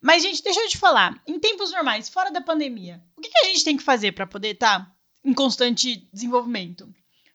Mas, 0.01 0.23
gente, 0.23 0.43
deixa 0.43 0.61
eu 0.61 0.69
te 0.69 0.79
falar. 0.79 1.21
Em 1.27 1.39
tempos 1.39 1.73
normais, 1.73 2.09
fora 2.09 2.31
da 2.31 2.41
pandemia, 2.41 3.03
o 3.17 3.21
que, 3.21 3.29
que 3.29 3.39
a 3.39 3.45
gente 3.45 3.65
tem 3.65 3.77
que 3.77 3.83
fazer 3.83 4.13
para 4.13 4.27
poder 4.27 4.55
estar 4.55 4.81
tá 4.81 4.93
em 5.25 5.35
constante 5.35 6.09
desenvolvimento? 6.13 6.93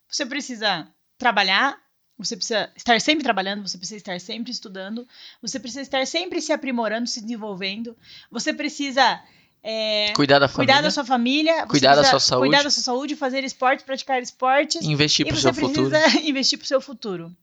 Você 0.10 0.26
precisa 0.26 0.88
trabalhar, 1.18 1.78
você 2.18 2.36
precisa 2.36 2.72
estar 2.76 3.00
sempre 3.00 3.24
trabalhando, 3.24 3.68
você 3.68 3.78
precisa 3.78 3.98
estar 3.98 4.20
sempre 4.20 4.52
estudando, 4.52 5.08
você 5.42 5.60
precisa 5.60 5.82
estar 5.82 6.06
sempre 6.08 6.42
se 6.42 6.52
aprimorando, 6.52 7.08
se 7.08 7.22
desenvolvendo, 7.22 7.96
você 8.32 8.54
precisa 8.54 9.22
é, 9.70 10.14
cuidar 10.14 10.40
da 10.40 10.48
família. 10.48 10.74
Cuidar 10.74 10.82
da 10.82 10.90
sua 10.90 11.04
família. 11.04 11.66
Cuidar 11.68 11.96
da 11.96 12.04
sua 12.06 12.22
saúde. 12.22 12.48
Cuidar 12.48 12.64
da 12.64 12.70
sua 12.70 12.84
saúde, 12.84 13.18
fazer 13.18 13.44
esportes, 13.44 13.84
praticar 13.84 14.22
esportes. 14.22 14.82
Investir 14.82 15.26
para 15.28 15.36
o 15.36 15.38
seu 15.38 15.54
futuro. 15.54 15.92
investir 16.24 16.58
para 16.58 16.64
o 16.64 16.68
seu 16.68 16.80
futuro. 16.80 17.36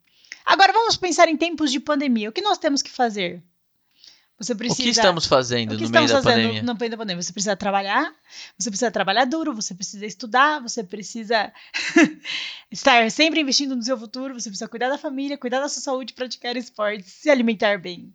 Agora 0.43 0.73
vamos 0.73 0.97
pensar 0.97 1.29
em 1.29 1.37
tempos 1.37 1.71
de 1.71 1.79
pandemia. 1.79 2.31
O 2.31 2.33
que 2.33 2.41
nós 2.41 2.57
temos 2.57 2.81
que 2.81 2.91
fazer? 2.91 3.43
Você 4.39 4.55
precisa. 4.55 4.81
O 4.81 4.85
que 4.85 4.91
estamos 4.91 5.27
fazendo 5.27 5.77
que 5.77 5.85
no 5.85 5.91
meio 5.91 6.09
da 6.09 6.23
pandemia? 6.23 6.63
No, 6.63 6.73
no 6.73 6.79
meio 6.81 6.91
da 6.91 6.97
pandemia? 6.97 7.23
Você 7.23 7.33
precisa 7.33 7.57
trabalhar, 7.57 8.11
você 8.59 8.71
precisa 8.71 8.91
trabalhar 8.91 9.27
duro, 9.27 9.53
você 9.53 9.75
precisa 9.75 10.07
estudar, 10.07 10.63
você 10.63 10.83
precisa 10.83 11.53
estar 12.73 13.11
sempre 13.11 13.43
investindo 13.43 13.77
no 13.77 13.83
seu 13.83 13.99
futuro, 13.99 14.33
você 14.33 14.49
precisa 14.49 14.67
cuidar 14.67 14.89
da 14.89 14.97
família, 14.97 15.37
cuidar 15.37 15.61
da 15.61 15.69
sua 15.69 15.83
saúde, 15.83 16.15
praticar 16.15 16.57
esportes, 16.57 17.13
se 17.13 17.29
alimentar 17.29 17.79
bem. 17.79 18.15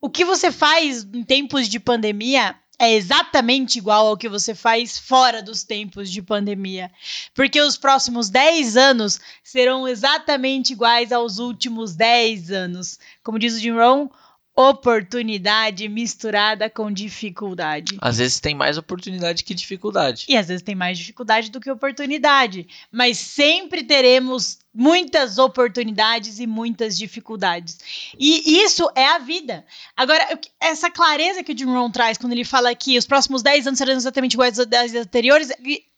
O 0.00 0.08
que 0.08 0.24
você 0.24 0.50
faz 0.50 1.06
em 1.12 1.22
tempos 1.22 1.68
de 1.68 1.78
pandemia 1.78 2.56
é 2.82 2.94
exatamente 2.94 3.78
igual 3.78 4.08
ao 4.08 4.16
que 4.16 4.28
você 4.28 4.56
faz 4.56 4.98
fora 4.98 5.40
dos 5.40 5.62
tempos 5.62 6.10
de 6.10 6.20
pandemia. 6.20 6.90
Porque 7.32 7.60
os 7.60 7.76
próximos 7.76 8.28
10 8.28 8.76
anos 8.76 9.20
serão 9.44 9.86
exatamente 9.86 10.72
iguais 10.72 11.12
aos 11.12 11.38
últimos 11.38 11.94
10 11.94 12.50
anos. 12.50 12.98
Como 13.22 13.38
diz 13.38 13.54
o 13.54 13.60
Jim 13.60 13.70
Rohn, 13.70 14.08
oportunidade 14.52 15.88
misturada 15.88 16.68
com 16.68 16.90
dificuldade. 16.90 17.96
Às 18.00 18.18
vezes 18.18 18.40
tem 18.40 18.52
mais 18.52 18.76
oportunidade 18.76 19.44
que 19.44 19.54
dificuldade. 19.54 20.26
E 20.28 20.36
às 20.36 20.48
vezes 20.48 20.62
tem 20.62 20.74
mais 20.74 20.98
dificuldade 20.98 21.52
do 21.52 21.60
que 21.60 21.70
oportunidade. 21.70 22.66
Mas 22.90 23.16
sempre 23.16 23.84
teremos 23.84 24.58
muitas 24.74 25.38
oportunidades 25.38 26.38
e 26.38 26.46
muitas 26.46 26.96
dificuldades. 26.96 27.78
E 28.18 28.62
isso 28.62 28.90
é 28.94 29.06
a 29.06 29.18
vida. 29.18 29.64
Agora, 29.96 30.40
essa 30.60 30.90
clareza 30.90 31.42
que 31.42 31.52
o 31.52 31.58
Jim 31.58 31.66
Rohn 31.66 31.90
traz 31.90 32.16
quando 32.16 32.32
ele 32.32 32.44
fala 32.44 32.74
que 32.74 32.96
os 32.96 33.06
próximos 33.06 33.42
10 33.42 33.66
anos 33.66 33.78
serão 33.78 33.92
exatamente 33.92 34.34
iguais 34.34 34.58
aos 34.58 34.68
10 34.68 34.94
anteriores, 34.94 35.50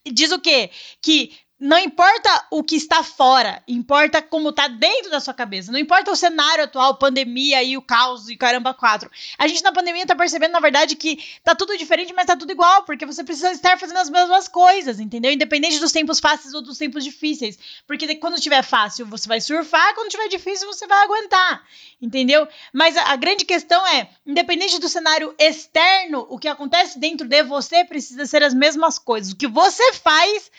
diz 0.04 0.32
o 0.32 0.40
quê? 0.40 0.70
Que 1.00 1.32
não 1.64 1.78
importa 1.78 2.47
o 2.50 2.62
que 2.62 2.76
está 2.76 3.02
fora, 3.02 3.62
importa 3.66 4.21
como 4.21 4.50
está 4.50 4.68
dentro 4.68 5.11
da 5.11 5.18
sua 5.18 5.33
cabeça. 5.33 5.73
Não 5.73 5.78
importa 5.78 6.11
o 6.11 6.16
cenário 6.16 6.64
atual, 6.64 6.99
pandemia 6.99 7.62
e 7.62 7.75
o 7.75 7.80
caos 7.80 8.28
e 8.28 8.37
caramba 8.37 8.75
quatro. 8.75 9.11
A 9.38 9.49
gente 9.49 9.64
na 9.64 9.73
pandemia 9.73 10.02
está 10.02 10.14
percebendo, 10.14 10.52
na 10.52 10.61
verdade, 10.61 10.94
que 10.94 11.25
tá 11.42 11.54
tudo 11.54 11.75
diferente, 11.78 12.12
mas 12.12 12.26
tá 12.26 12.37
tudo 12.37 12.52
igual, 12.52 12.83
porque 12.83 13.06
você 13.06 13.25
precisa 13.25 13.50
estar 13.50 13.78
fazendo 13.78 13.97
as 13.97 14.11
mesmas 14.11 14.47
coisas, 14.47 15.00
entendeu? 15.00 15.33
Independente 15.33 15.78
dos 15.78 15.90
tempos 15.90 16.21
fáceis 16.21 16.52
ou 16.52 16.61
dos 16.61 16.76
tempos 16.76 17.02
difíceis. 17.02 17.59
Porque 17.87 18.14
quando 18.16 18.38
tiver 18.38 18.62
fácil, 18.62 19.06
você 19.06 19.26
vai 19.26 19.40
surfar, 19.40 19.94
quando 19.94 20.11
tiver 20.11 20.28
difícil, 20.28 20.66
você 20.66 20.87
vai 20.87 21.02
aguentar, 21.02 21.64
entendeu? 21.99 22.47
Mas 22.75 22.94
a, 22.94 23.12
a 23.12 23.16
grande 23.16 23.47
questão 23.47 23.87
é, 23.87 24.11
independente 24.26 24.78
do 24.78 24.88
cenário 24.90 25.35
externo, 25.38 26.26
o 26.28 26.38
que 26.38 26.47
acontece 26.47 26.99
dentro 26.99 27.26
de 27.26 27.42
você 27.42 27.87
precisa 27.87 28.26
ser 28.26 28.42
as 28.42 28.52
mesmas 28.52 28.99
coisas. 28.99 29.33
O 29.33 29.37
que 29.37 29.49
você 29.49 29.94
faz 29.94 30.50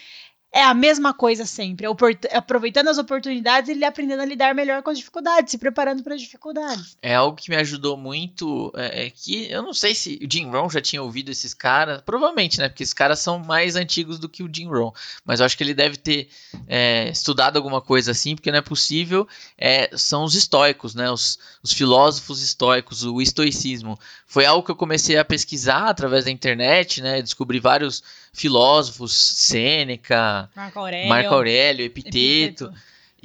é 0.56 0.64
a 0.64 0.74
mesma 0.74 1.14
coisa 1.14 1.46
sempre. 1.46 1.86
Aproveitando 2.32 2.88
as 2.88 2.98
oportunidades 2.98 3.68
e 3.68 3.74
ele 3.74 3.84
aprendendo 3.84 4.22
a 4.22 4.26
lidar 4.26 4.56
melhor 4.56 4.82
com 4.82 4.90
as 4.90 4.98
dificuldades, 4.98 5.52
se 5.52 5.58
preparando 5.58 6.02
para 6.02 6.16
as 6.16 6.22
dificuldades. 6.22 6.98
É 7.02 7.14
algo 7.14 7.36
que 7.36 7.50
me 7.50 7.58
ajudou 7.58 7.98
muito. 7.98 8.72
É, 8.74 9.08
é, 9.08 9.10
que 9.10 9.52
eu 9.52 9.62
não 9.62 9.74
sei 9.74 9.94
se 9.94 10.18
o 10.24 10.32
Jim 10.32 10.50
Rohn 10.50 10.70
já 10.70 10.80
tinha 10.80 11.04
ouvido 11.04 11.30
esses 11.30 11.54
caras. 11.54 12.02
Provavelmente, 12.04 12.58
né? 12.58 12.70
Porque 12.70 12.84
esses 12.84 12.94
caras 12.94 13.20
são 13.20 13.38
mais 13.38 13.76
antigos 13.76 14.18
do 14.18 14.30
que 14.30 14.44
o 14.44 14.50
Jim 14.50 14.70
Rohn. 14.70 14.92
Mas 15.26 15.42
eu 15.42 15.46
acho 15.46 15.58
que 15.58 15.64
ele 15.64 15.74
deve 15.74 15.98
ter 15.98 16.30
é, 16.70 17.10
estudado 17.10 17.58
alguma 17.58 17.82
coisa 17.82 18.12
assim, 18.12 18.34
porque 18.34 18.50
não 18.50 18.60
é 18.60 18.62
possível. 18.62 19.28
É, 19.58 19.90
são 19.98 20.24
os 20.24 20.36
estoicos, 20.36 20.96
né? 20.96 21.12
Os, 21.12 21.38
os 21.62 21.74
filósofos 21.74 22.42
estoicos, 22.42 23.04
o 23.04 23.22
estoicismo. 23.22 24.00
Foi 24.26 24.46
algo 24.46 24.64
que 24.64 24.72
eu 24.72 24.76
comecei 24.78 25.18
a 25.18 25.26
pesquisar 25.26 25.90
através 25.90 26.24
da 26.24 26.32
internet, 26.32 27.02
né? 27.02 27.22
Descobri 27.22 27.60
vários 27.60 28.02
filósofos, 28.32 29.14
Sêneca, 29.14 30.45
Marco 30.56 30.80
Aurélio, 30.80 31.10
Marco 31.10 31.34
Aurélio 31.34 31.86
Epiteto. 31.86 32.66
Epiteto. 32.66 32.74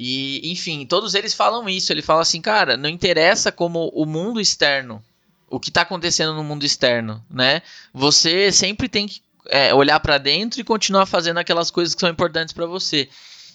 E, 0.03 0.51
enfim, 0.51 0.85
todos 0.85 1.13
eles 1.13 1.33
falam 1.33 1.69
isso. 1.69 1.93
Ele 1.93 2.01
fala 2.01 2.21
assim, 2.21 2.41
cara, 2.41 2.75
não 2.75 2.89
interessa 2.89 3.51
como 3.51 3.89
o 3.89 4.05
mundo 4.05 4.41
externo, 4.41 5.03
o 5.47 5.59
que 5.59 5.69
está 5.69 5.81
acontecendo 5.81 6.33
no 6.33 6.43
mundo 6.43 6.65
externo, 6.65 7.23
né? 7.29 7.61
Você 7.93 8.51
sempre 8.51 8.89
tem 8.89 9.07
que 9.07 9.21
é, 9.47 9.73
olhar 9.73 9.99
para 9.99 10.17
dentro 10.17 10.59
e 10.59 10.63
continuar 10.63 11.05
fazendo 11.05 11.37
aquelas 11.37 11.69
coisas 11.69 11.93
que 11.93 12.01
são 12.01 12.09
importantes 12.09 12.53
para 12.53 12.65
você. 12.65 13.09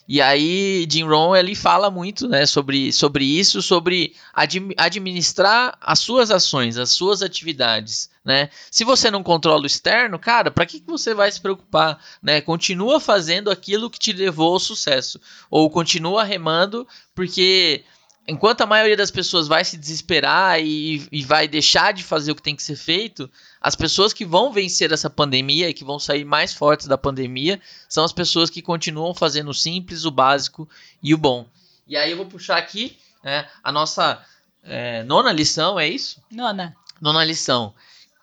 E 0.09 0.21
aí 0.21 0.87
Jim 0.89 1.03
Rohn 1.03 1.35
ele 1.35 1.55
fala 1.57 1.91
muito, 1.91 2.29
né, 2.29 2.47
sobre, 2.47 2.93
sobre 2.93 3.25
isso, 3.25 3.61
sobre 3.61 4.15
ad, 4.33 4.57
administrar 4.77 5.77
as 5.81 5.99
suas 5.99 6.31
ações, 6.31 6.79
as 6.79 6.91
suas 6.91 7.23
atividades, 7.23 8.09
né? 8.27 8.51
Se 8.73 8.83
você 8.83 9.09
não 9.09 9.23
controla 9.23 9.63
o 9.63 9.67
externo, 9.67 10.19
cara, 10.19 10.51
para 10.51 10.67
que, 10.67 10.81
que 10.81 10.87
você 10.89 11.15
vai 11.15 11.31
se 11.31 11.41
preocupar, 11.41 12.03
né? 12.21 12.41
Continua 12.41 12.99
fazendo 12.99 13.53
aquilo 13.53 13.89
que 13.89 14.01
te 14.01 14.13
levou 14.13 14.55
ao 14.55 14.59
sucesso 14.59 15.21
ou 15.49 15.71
continua 15.71 16.25
remando, 16.25 16.89
porque 17.15 17.85
enquanto 18.27 18.63
a 18.63 18.67
maioria 18.67 18.97
das 18.97 19.13
pessoas 19.13 19.47
vai 19.47 19.65
se 19.65 19.77
desesperar 19.77 20.61
e, 20.61 21.07
e, 21.13 21.25
vai 21.25 21.47
deixar 21.47 21.93
de 21.93 22.03
fazer 22.03 22.33
o 22.33 22.35
que 22.35 22.43
tem 22.43 22.57
que 22.57 22.65
ser 22.65 22.75
feito, 22.75 23.31
as 23.61 23.77
pessoas 23.77 24.13
que 24.13 24.25
vão 24.25 24.53
vencer 24.53 24.91
essa 24.91 25.09
pandemia 25.09 25.71
e 25.71 25.75
que 25.75 25.85
vão 25.85 26.01
sair 26.01 26.25
mais 26.25 26.53
fortes 26.53 26.89
da 26.89 26.99
pandemia 26.99 27.61
são 27.89 28.05
as 28.05 28.13
pessoas 28.13 28.51
que 28.51 28.61
continuam 28.61 29.15
fazendo 29.15 29.51
o 29.51 29.55
simples, 29.55 30.05
o 30.05 30.11
básico 30.11 30.69
e 31.01 31.15
o 31.15 31.19
bom. 31.19 31.47
E 31.87 31.97
aí 31.97 32.11
eu 32.11 32.17
vou 32.17 32.27
puxar 32.27 32.57
aqui 32.57 32.99
né, 33.23 33.47
a 33.63 33.71
nossa 33.71 34.21
é, 34.65 35.05
nona 35.05 35.31
lição, 35.31 35.79
é 35.79 35.89
isso? 35.89 36.21
Nona. 36.29 36.75
Nona 37.01 37.23
lição, 37.25 37.75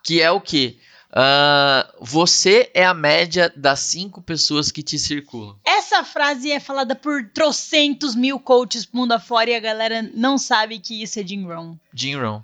que 0.04 0.20
é 0.20 0.30
o 0.30 0.40
que? 0.40 0.78
Uh, 1.10 2.04
você 2.04 2.70
é 2.74 2.84
a 2.84 2.92
média 2.92 3.52
das 3.54 3.80
cinco 3.80 4.20
pessoas 4.20 4.70
que 4.70 4.82
te 4.82 4.98
circulam. 4.98 5.56
Essa 5.64 6.04
frase 6.04 6.50
é 6.50 6.58
falada 6.58 6.94
por 6.94 7.24
trocentos 7.32 8.14
mil 8.14 8.38
coaches 8.38 8.88
mundo 8.92 9.12
afora 9.12 9.50
e 9.50 9.54
a 9.54 9.60
galera 9.60 10.02
não 10.14 10.36
sabe 10.36 10.78
que 10.80 11.02
isso 11.02 11.18
é 11.18 11.26
Jim 11.26 11.44
Rohn. 11.44 11.76
Jim 11.94 12.16
Rohn. 12.16 12.42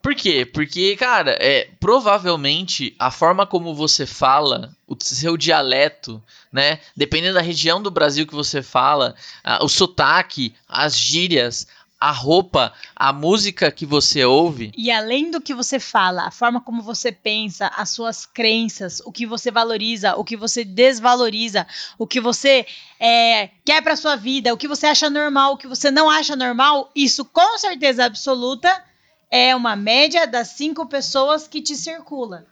Por 0.00 0.14
quê? 0.14 0.46
Porque, 0.46 0.96
cara, 0.96 1.32
é, 1.32 1.68
provavelmente 1.78 2.94
a 2.98 3.10
forma 3.10 3.46
como 3.46 3.74
você 3.74 4.06
fala, 4.06 4.74
o 4.86 4.96
seu 4.98 5.36
dialeto, 5.36 6.22
né? 6.50 6.80
Dependendo 6.96 7.34
da 7.34 7.42
região 7.42 7.82
do 7.82 7.90
Brasil 7.90 8.26
que 8.26 8.34
você 8.34 8.62
fala, 8.62 9.14
o 9.60 9.68
sotaque, 9.68 10.54
as 10.66 10.96
gírias, 10.96 11.66
a 12.00 12.10
roupa, 12.10 12.72
a 12.96 13.12
música 13.12 13.70
que 13.70 13.84
você 13.84 14.24
ouve. 14.24 14.72
E 14.74 14.90
além 14.90 15.30
do 15.30 15.40
que 15.40 15.52
você 15.52 15.78
fala, 15.78 16.26
a 16.26 16.30
forma 16.30 16.60
como 16.60 16.82
você 16.82 17.12
pensa, 17.12 17.70
as 17.76 17.90
suas 17.90 18.24
crenças, 18.24 19.00
o 19.04 19.12
que 19.12 19.26
você 19.26 19.50
valoriza, 19.50 20.16
o 20.16 20.24
que 20.24 20.36
você 20.36 20.64
desvaloriza, 20.64 21.66
o 21.98 22.06
que 22.06 22.18
você 22.18 22.66
é, 22.98 23.50
quer 23.64 23.82
para 23.82 23.96
sua 23.96 24.16
vida, 24.16 24.54
o 24.54 24.56
que 24.56 24.66
você 24.66 24.86
acha 24.86 25.10
normal, 25.10 25.52
o 25.52 25.56
que 25.58 25.68
você 25.68 25.90
não 25.90 26.08
acha 26.08 26.34
normal, 26.34 26.90
isso 26.96 27.22
com 27.24 27.58
certeza 27.58 28.06
absoluta 28.06 28.82
é 29.30 29.54
uma 29.54 29.76
média 29.76 30.26
das 30.26 30.48
cinco 30.48 30.86
pessoas 30.86 31.46
que 31.46 31.60
te 31.60 31.76
circula. 31.76 32.46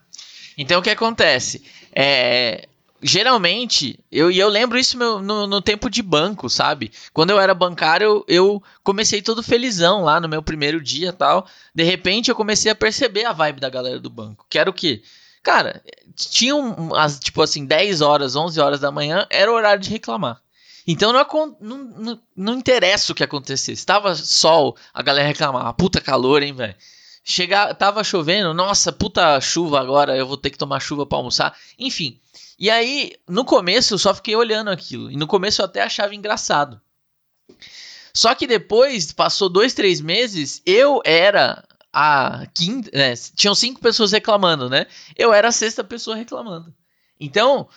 Então 0.58 0.80
o 0.80 0.82
que 0.82 0.90
acontece? 0.90 1.64
É, 1.90 2.68
geralmente, 3.02 3.98
eu, 4.10 4.30
e 4.30 4.38
eu 4.38 4.48
lembro 4.48 4.78
isso 4.78 4.96
meu, 4.96 5.20
no, 5.20 5.46
no, 5.46 5.62
tempo 5.62 5.88
de 5.88 6.02
banco, 6.02 6.48
sabe? 6.48 6.92
Quando 7.12 7.30
eu 7.30 7.40
era 7.40 7.54
bancário, 7.54 8.24
eu 8.26 8.62
comecei 8.82 9.22
todo 9.22 9.42
felizão 9.42 10.02
lá 10.02 10.20
no 10.20 10.28
meu 10.28 10.42
primeiro 10.42 10.80
dia 10.80 11.12
tal. 11.12 11.46
De 11.74 11.82
repente, 11.82 12.30
eu 12.30 12.34
comecei 12.34 12.70
a 12.70 12.74
perceber 12.74 13.24
a 13.24 13.32
vibe 13.32 13.60
da 13.60 13.70
galera 13.70 14.00
do 14.00 14.10
banco. 14.10 14.46
Que 14.48 14.58
era 14.58 14.68
o 14.68 14.72
quê? 14.72 15.02
Cara, 15.42 15.82
tinham, 16.14 16.94
as, 16.94 17.18
tipo 17.18 17.40
assim, 17.40 17.64
10 17.64 18.00
horas, 18.00 18.36
11 18.36 18.60
horas 18.60 18.80
da 18.80 18.90
manhã, 18.90 19.26
era 19.30 19.50
o 19.50 19.54
horário 19.54 19.82
de 19.82 19.90
reclamar. 19.90 20.40
Então 20.86 21.12
não, 21.12 21.26
não, 21.60 22.20
não, 22.34 22.54
interessa 22.54 23.12
o 23.12 23.14
que 23.14 23.22
acontecesse. 23.22 23.84
Tava 23.84 24.14
sol, 24.14 24.74
a 24.92 25.02
galera 25.02 25.28
reclamava, 25.28 25.72
puta 25.74 26.00
calor, 26.00 26.42
hein, 26.42 26.54
velho. 26.54 26.74
Chegar, 27.22 27.74
tava 27.74 28.02
chovendo, 28.02 28.54
nossa, 28.54 28.90
puta 28.90 29.38
chuva 29.38 29.78
agora, 29.78 30.16
eu 30.16 30.26
vou 30.26 30.38
ter 30.38 30.48
que 30.48 30.56
tomar 30.56 30.80
chuva 30.80 31.04
para 31.04 31.18
almoçar. 31.18 31.54
Enfim. 31.78 32.18
E 32.58 32.68
aí, 32.70 33.12
no 33.28 33.44
começo 33.44 33.94
eu 33.94 33.98
só 33.98 34.12
fiquei 34.14 34.34
olhando 34.34 34.68
aquilo. 34.68 35.10
E 35.10 35.16
no 35.16 35.26
começo 35.26 35.60
eu 35.60 35.66
até 35.66 35.82
achava 35.82 36.14
engraçado. 36.14 36.80
Só 38.12 38.34
que 38.34 38.46
depois, 38.46 39.12
passou 39.12 39.48
dois, 39.48 39.74
três 39.74 40.00
meses, 40.00 40.60
eu 40.66 41.00
era 41.04 41.64
a 41.92 42.46
quinta. 42.52 42.90
Né, 42.92 43.14
tinham 43.36 43.54
cinco 43.54 43.80
pessoas 43.80 44.10
reclamando, 44.10 44.68
né? 44.68 44.86
Eu 45.16 45.32
era 45.32 45.48
a 45.48 45.52
sexta 45.52 45.84
pessoa 45.84 46.16
reclamando. 46.16 46.74
Então, 47.20 47.68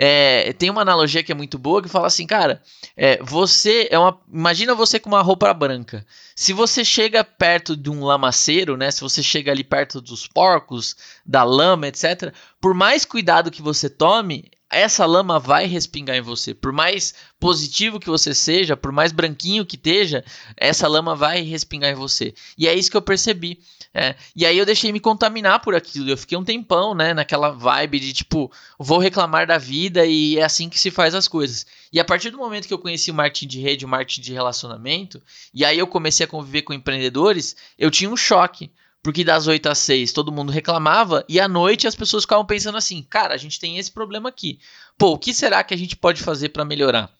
é, 0.00 0.52
tem 0.52 0.70
uma 0.70 0.82
analogia 0.82 1.24
que 1.24 1.32
é 1.32 1.34
muito 1.34 1.58
boa 1.58 1.82
que 1.82 1.88
fala 1.88 2.06
assim, 2.06 2.24
cara, 2.24 2.62
é, 2.96 3.20
você 3.20 3.88
é 3.90 3.98
uma. 3.98 4.16
Imagina 4.32 4.72
você 4.72 5.00
com 5.00 5.08
uma 5.08 5.20
roupa 5.20 5.52
branca. 5.52 6.06
Se 6.36 6.52
você 6.52 6.84
chega 6.84 7.24
perto 7.24 7.76
de 7.76 7.90
um 7.90 8.04
lamaceiro, 8.04 8.76
né? 8.76 8.92
Se 8.92 9.00
você 9.00 9.24
chega 9.24 9.50
ali 9.50 9.64
perto 9.64 10.00
dos 10.00 10.28
porcos, 10.28 10.96
da 11.26 11.42
lama, 11.42 11.88
etc., 11.88 12.32
por 12.60 12.74
mais 12.74 13.04
cuidado 13.04 13.50
que 13.50 13.60
você 13.60 13.90
tome, 13.90 14.48
essa 14.70 15.06
lama 15.06 15.38
vai 15.38 15.66
respingar 15.66 16.16
em 16.16 16.20
você. 16.20 16.52
Por 16.52 16.72
mais 16.72 17.14
positivo 17.40 17.98
que 17.98 18.10
você 18.10 18.34
seja, 18.34 18.76
por 18.76 18.92
mais 18.92 19.12
branquinho 19.12 19.64
que 19.64 19.76
esteja, 19.76 20.24
essa 20.56 20.86
lama 20.86 21.14
vai 21.14 21.40
respingar 21.42 21.90
em 21.90 21.94
você. 21.94 22.34
E 22.56 22.68
é 22.68 22.74
isso 22.74 22.90
que 22.90 22.96
eu 22.96 23.02
percebi. 23.02 23.60
É, 23.94 24.14
e 24.36 24.44
aí 24.44 24.58
eu 24.58 24.66
deixei 24.66 24.92
me 24.92 25.00
contaminar 25.00 25.60
por 25.60 25.74
aquilo. 25.74 26.10
Eu 26.10 26.18
fiquei 26.18 26.36
um 26.36 26.44
tempão, 26.44 26.94
né, 26.94 27.14
naquela 27.14 27.50
vibe 27.50 27.98
de 27.98 28.12
tipo, 28.12 28.52
vou 28.78 28.98
reclamar 28.98 29.46
da 29.46 29.56
vida 29.56 30.04
e 30.04 30.38
é 30.38 30.44
assim 30.44 30.68
que 30.68 30.78
se 30.78 30.90
faz 30.90 31.14
as 31.14 31.26
coisas. 31.26 31.66
E 31.90 31.98
a 31.98 32.04
partir 32.04 32.30
do 32.30 32.38
momento 32.38 32.68
que 32.68 32.74
eu 32.74 32.78
conheci 32.78 33.10
o 33.10 33.14
marketing 33.14 33.48
de 33.48 33.60
rede, 33.60 33.84
o 33.84 33.88
marketing 33.88 34.20
de 34.20 34.32
relacionamento, 34.34 35.22
e 35.54 35.64
aí 35.64 35.78
eu 35.78 35.86
comecei 35.86 36.24
a 36.24 36.28
conviver 36.28 36.62
com 36.62 36.74
empreendedores, 36.74 37.56
eu 37.78 37.90
tinha 37.90 38.10
um 38.10 38.16
choque. 38.16 38.70
Porque 39.02 39.24
das 39.24 39.46
8 39.46 39.68
às 39.68 39.78
6 39.78 40.12
todo 40.12 40.32
mundo 40.32 40.50
reclamava 40.50 41.24
e 41.28 41.38
à 41.38 41.46
noite 41.46 41.86
as 41.86 41.94
pessoas 41.94 42.24
ficavam 42.24 42.44
pensando 42.44 42.76
assim: 42.76 43.02
cara, 43.02 43.34
a 43.34 43.38
gente 43.38 43.60
tem 43.60 43.78
esse 43.78 43.90
problema 43.90 44.28
aqui. 44.28 44.58
Pô, 44.96 45.12
o 45.12 45.18
que 45.18 45.32
será 45.32 45.62
que 45.62 45.72
a 45.72 45.78
gente 45.78 45.96
pode 45.96 46.22
fazer 46.22 46.48
para 46.50 46.64
melhorar? 46.64 47.10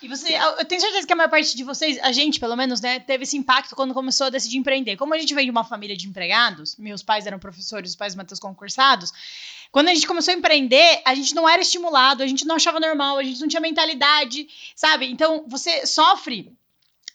E 0.00 0.06
você, 0.06 0.32
eu 0.32 0.64
tenho 0.64 0.80
certeza 0.80 1.06
que 1.06 1.12
a 1.12 1.16
maior 1.16 1.28
parte 1.28 1.56
de 1.56 1.64
vocês, 1.64 1.98
a 2.02 2.12
gente 2.12 2.38
pelo 2.38 2.54
menos, 2.54 2.80
né, 2.80 3.00
teve 3.00 3.24
esse 3.24 3.36
impacto 3.36 3.74
quando 3.74 3.92
começou 3.92 4.28
a 4.28 4.30
decidir 4.30 4.56
empreender. 4.56 4.96
Como 4.96 5.12
a 5.12 5.18
gente 5.18 5.34
vem 5.34 5.44
de 5.44 5.50
uma 5.50 5.64
família 5.64 5.96
de 5.96 6.06
empregados, 6.06 6.76
meus 6.76 7.02
pais 7.02 7.26
eram 7.26 7.38
professores, 7.38 7.90
os 7.90 7.96
pais 7.96 8.14
Matheus 8.14 8.38
concursados, 8.38 9.12
quando 9.72 9.88
a 9.88 9.94
gente 9.94 10.06
começou 10.06 10.32
a 10.32 10.36
empreender, 10.36 11.02
a 11.04 11.14
gente 11.14 11.34
não 11.34 11.48
era 11.48 11.60
estimulado, 11.60 12.22
a 12.22 12.26
gente 12.26 12.46
não 12.46 12.56
achava 12.56 12.78
normal, 12.78 13.18
a 13.18 13.24
gente 13.24 13.40
não 13.40 13.48
tinha 13.48 13.60
mentalidade, 13.60 14.48
sabe? 14.74 15.06
Então 15.10 15.44
você 15.48 15.84
sofre, 15.84 16.52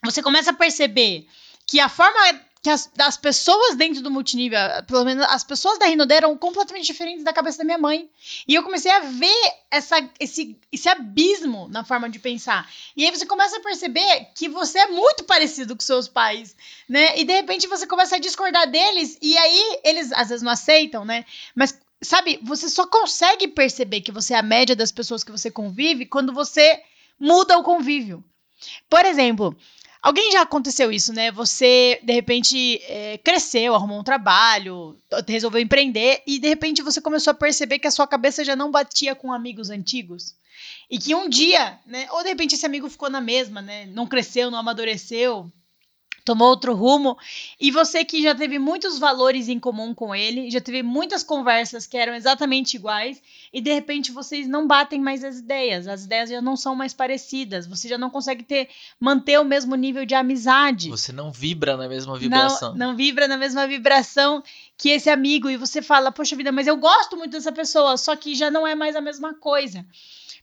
você 0.03 0.21
começa 0.21 0.51
a 0.51 0.53
perceber 0.53 1.25
que 1.65 1.79
a 1.79 1.87
forma 1.87 2.41
que 2.63 2.69
as, 2.69 2.89
as 2.97 3.17
pessoas 3.17 3.75
dentro 3.75 4.01
do 4.01 4.09
multinível, 4.09 4.57
pelo 4.87 5.03
menos 5.03 5.25
as 5.27 5.43
pessoas 5.43 5.77
da 5.77 5.85
Rinode 5.85 6.13
eram 6.13 6.37
completamente 6.37 6.85
diferentes 6.85 7.21
da 7.21 7.33
cabeça 7.33 7.57
da 7.57 7.65
minha 7.65 7.77
mãe. 7.77 8.09
E 8.47 8.55
eu 8.55 8.63
comecei 8.63 8.89
a 8.89 9.01
ver 9.01 9.53
essa, 9.69 9.97
esse, 10.17 10.57
esse 10.71 10.87
abismo 10.87 11.67
na 11.67 11.83
forma 11.83 12.09
de 12.09 12.19
pensar. 12.19 12.71
E 12.95 13.03
aí 13.03 13.11
você 13.11 13.25
começa 13.25 13.57
a 13.57 13.61
perceber 13.61 14.29
que 14.33 14.47
você 14.47 14.79
é 14.79 14.87
muito 14.87 15.25
parecido 15.25 15.75
com 15.75 15.81
seus 15.81 16.07
pais, 16.07 16.55
né? 16.87 17.19
E 17.19 17.25
de 17.25 17.33
repente 17.33 17.67
você 17.67 17.85
começa 17.85 18.15
a 18.15 18.19
discordar 18.19 18.71
deles, 18.71 19.17
e 19.21 19.37
aí 19.37 19.79
eles 19.83 20.13
às 20.13 20.29
vezes 20.29 20.41
não 20.41 20.53
aceitam, 20.53 21.03
né? 21.03 21.25
Mas 21.53 21.77
sabe, 22.01 22.39
você 22.41 22.69
só 22.69 22.87
consegue 22.87 23.45
perceber 23.49 23.99
que 23.99 24.11
você 24.11 24.35
é 24.35 24.37
a 24.37 24.41
média 24.41 24.73
das 24.73 24.91
pessoas 24.91 25.21
que 25.21 25.33
você 25.33 25.51
convive 25.51 26.05
quando 26.05 26.33
você 26.33 26.81
muda 27.19 27.57
o 27.57 27.63
convívio. 27.63 28.23
Por 28.89 29.05
exemplo, 29.05 29.53
Alguém 30.03 30.33
já 30.33 30.41
aconteceu 30.41 30.91
isso, 30.91 31.13
né? 31.13 31.31
Você, 31.31 31.97
de 32.03 32.11
repente, 32.11 32.81
é, 32.89 33.17
cresceu, 33.19 33.73
arrumou 33.73 34.01
um 34.01 34.03
trabalho, 34.03 34.97
resolveu 35.25 35.61
empreender 35.61 36.21
e, 36.27 36.39
de 36.39 36.49
repente, 36.49 36.81
você 36.81 36.99
começou 36.99 37.31
a 37.31 37.33
perceber 37.33 37.79
que 37.79 37.87
a 37.87 37.91
sua 37.91 38.05
cabeça 38.05 38.43
já 38.43 38.53
não 38.53 38.69
batia 38.69 39.15
com 39.15 39.31
amigos 39.31 39.69
antigos. 39.69 40.35
E 40.89 40.99
que 40.99 41.15
um 41.15 41.29
dia, 41.29 41.79
né? 41.85 42.05
Ou, 42.11 42.21
de 42.21 42.27
repente, 42.27 42.53
esse 42.53 42.65
amigo 42.65 42.89
ficou 42.89 43.09
na 43.09 43.21
mesma, 43.21 43.61
né? 43.61 43.85
Não 43.85 44.05
cresceu, 44.05 44.51
não 44.51 44.59
amadureceu, 44.59 45.49
tomou 46.23 46.47
outro 46.47 46.73
rumo. 46.73 47.17
E 47.59 47.71
você 47.71 48.05
que 48.05 48.21
já 48.21 48.33
teve 48.33 48.57
muitos 48.57 48.97
valores 48.97 49.49
em 49.49 49.59
comum 49.59 49.93
com 49.93 50.15
ele, 50.15 50.49
já 50.49 50.61
teve 50.61 50.81
muitas 50.81 51.23
conversas 51.23 51.85
que 51.85 51.97
eram 51.97 52.13
exatamente 52.13 52.75
iguais, 52.75 53.21
e 53.51 53.61
de 53.61 53.73
repente 53.73 54.11
vocês 54.11 54.47
não 54.47 54.65
batem 54.65 54.99
mais 54.99 55.23
as 55.23 55.39
ideias, 55.39 55.87
as 55.87 56.05
ideias 56.05 56.29
já 56.29 56.41
não 56.41 56.55
são 56.55 56.75
mais 56.75 56.93
parecidas, 56.93 57.67
você 57.67 57.87
já 57.87 57.97
não 57.97 58.09
consegue 58.09 58.43
ter 58.43 58.69
manter 58.99 59.39
o 59.39 59.45
mesmo 59.45 59.75
nível 59.75 60.05
de 60.05 60.15
amizade. 60.15 60.89
Você 60.89 61.11
não 61.11 61.31
vibra 61.31 61.77
na 61.77 61.87
mesma 61.87 62.17
vibração. 62.17 62.71
Não, 62.75 62.87
não 62.87 62.95
vibra 62.95 63.27
na 63.27 63.37
mesma 63.37 63.67
vibração 63.67 64.43
que 64.77 64.89
esse 64.89 65.09
amigo, 65.09 65.49
e 65.49 65.57
você 65.57 65.81
fala, 65.81 66.11
poxa 66.11 66.35
vida, 66.35 66.51
mas 66.51 66.67
eu 66.67 66.77
gosto 66.77 67.17
muito 67.17 67.31
dessa 67.31 67.51
pessoa, 67.51 67.97
só 67.97 68.15
que 68.15 68.35
já 68.35 68.49
não 68.49 68.65
é 68.65 68.75
mais 68.75 68.95
a 68.95 69.01
mesma 69.01 69.33
coisa. 69.33 69.85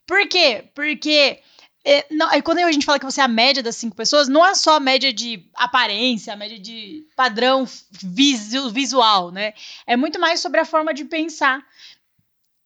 Por 0.06 0.26
quê? 0.28 0.64
Porque 0.74 1.38
é, 1.84 2.06
não, 2.10 2.28
aí 2.28 2.42
quando 2.42 2.58
a 2.58 2.72
gente 2.72 2.84
fala 2.84 2.98
que 2.98 3.04
você 3.04 3.20
é 3.20 3.24
a 3.24 3.28
média 3.28 3.62
das 3.62 3.76
cinco 3.76 3.96
pessoas, 3.96 4.28
não 4.28 4.44
é 4.44 4.54
só 4.54 4.76
a 4.76 4.80
média 4.80 5.12
de 5.12 5.48
aparência, 5.54 6.32
a 6.32 6.36
média 6.36 6.58
de 6.58 7.06
padrão 7.16 7.66
visual, 8.02 9.30
né? 9.30 9.54
É 9.86 9.96
muito 9.96 10.20
mais 10.20 10.40
sobre 10.40 10.60
a 10.60 10.64
forma 10.64 10.92
de 10.92 11.04
pensar. 11.04 11.66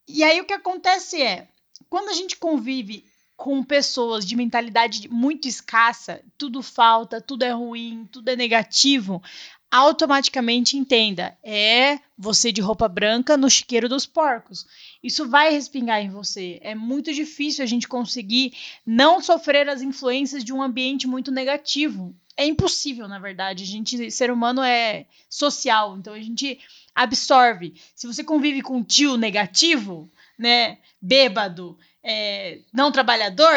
E 0.09 0.23
aí 0.25 0.41
o 0.41 0.45
que 0.45 0.53
acontece 0.53 1.23
é, 1.23 1.49
quando 1.89 2.09
a 2.09 2.13
gente 2.13 2.37
convive 2.37 3.05
com 3.37 3.63
pessoas 3.63 4.25
de 4.25 4.37
mentalidade 4.37 5.09
muito 5.09 5.47
escassa, 5.49 6.21
tudo 6.37 6.63
falta, 6.63 7.21
tudo 7.21 7.45
é 7.45 7.51
ruim, 7.51 8.09
tudo 8.11 8.29
é 8.29 8.37
negativo, 8.37 9.23
automaticamente 9.71 10.77
entenda, 10.77 11.37
é 11.43 11.99
você 12.17 12.53
de 12.53 12.61
roupa 12.61 12.89
branca 12.89 13.37
no 13.37 13.51
chiqueiro 13.51 13.89
dos 13.89 14.07
porcos. 14.07 14.67
Isso 15.05 15.29
vai 15.29 15.51
respingar 15.51 16.01
em 16.01 16.09
você. 16.09 16.59
É 16.63 16.75
muito 16.75 17.13
difícil 17.13 17.63
a 17.63 17.67
gente 17.67 17.87
conseguir 17.87 18.55
não 18.87 19.21
sofrer 19.21 19.69
as 19.69 19.83
influências 19.83 20.43
de 20.43 20.51
um 20.51 20.63
ambiente 20.63 21.07
muito 21.07 21.31
negativo. 21.31 22.17
É 22.35 22.47
impossível, 22.47 23.07
na 23.07 23.19
verdade. 23.19 23.65
A 23.65 23.67
gente, 23.67 24.11
ser 24.11 24.31
humano 24.31 24.63
é 24.63 25.05
social, 25.29 25.99
então 25.99 26.15
a 26.15 26.21
gente 26.21 26.59
absorve. 26.95 27.75
Se 27.95 28.07
você 28.07 28.25
convive 28.25 28.63
com 28.63 28.79
um 28.79 28.83
tio 28.83 29.19
negativo, 29.19 30.11
né, 30.39 30.79
bêbado, 31.03 31.77
é, 32.03 32.61
não 32.73 32.91
trabalhador, 32.91 33.53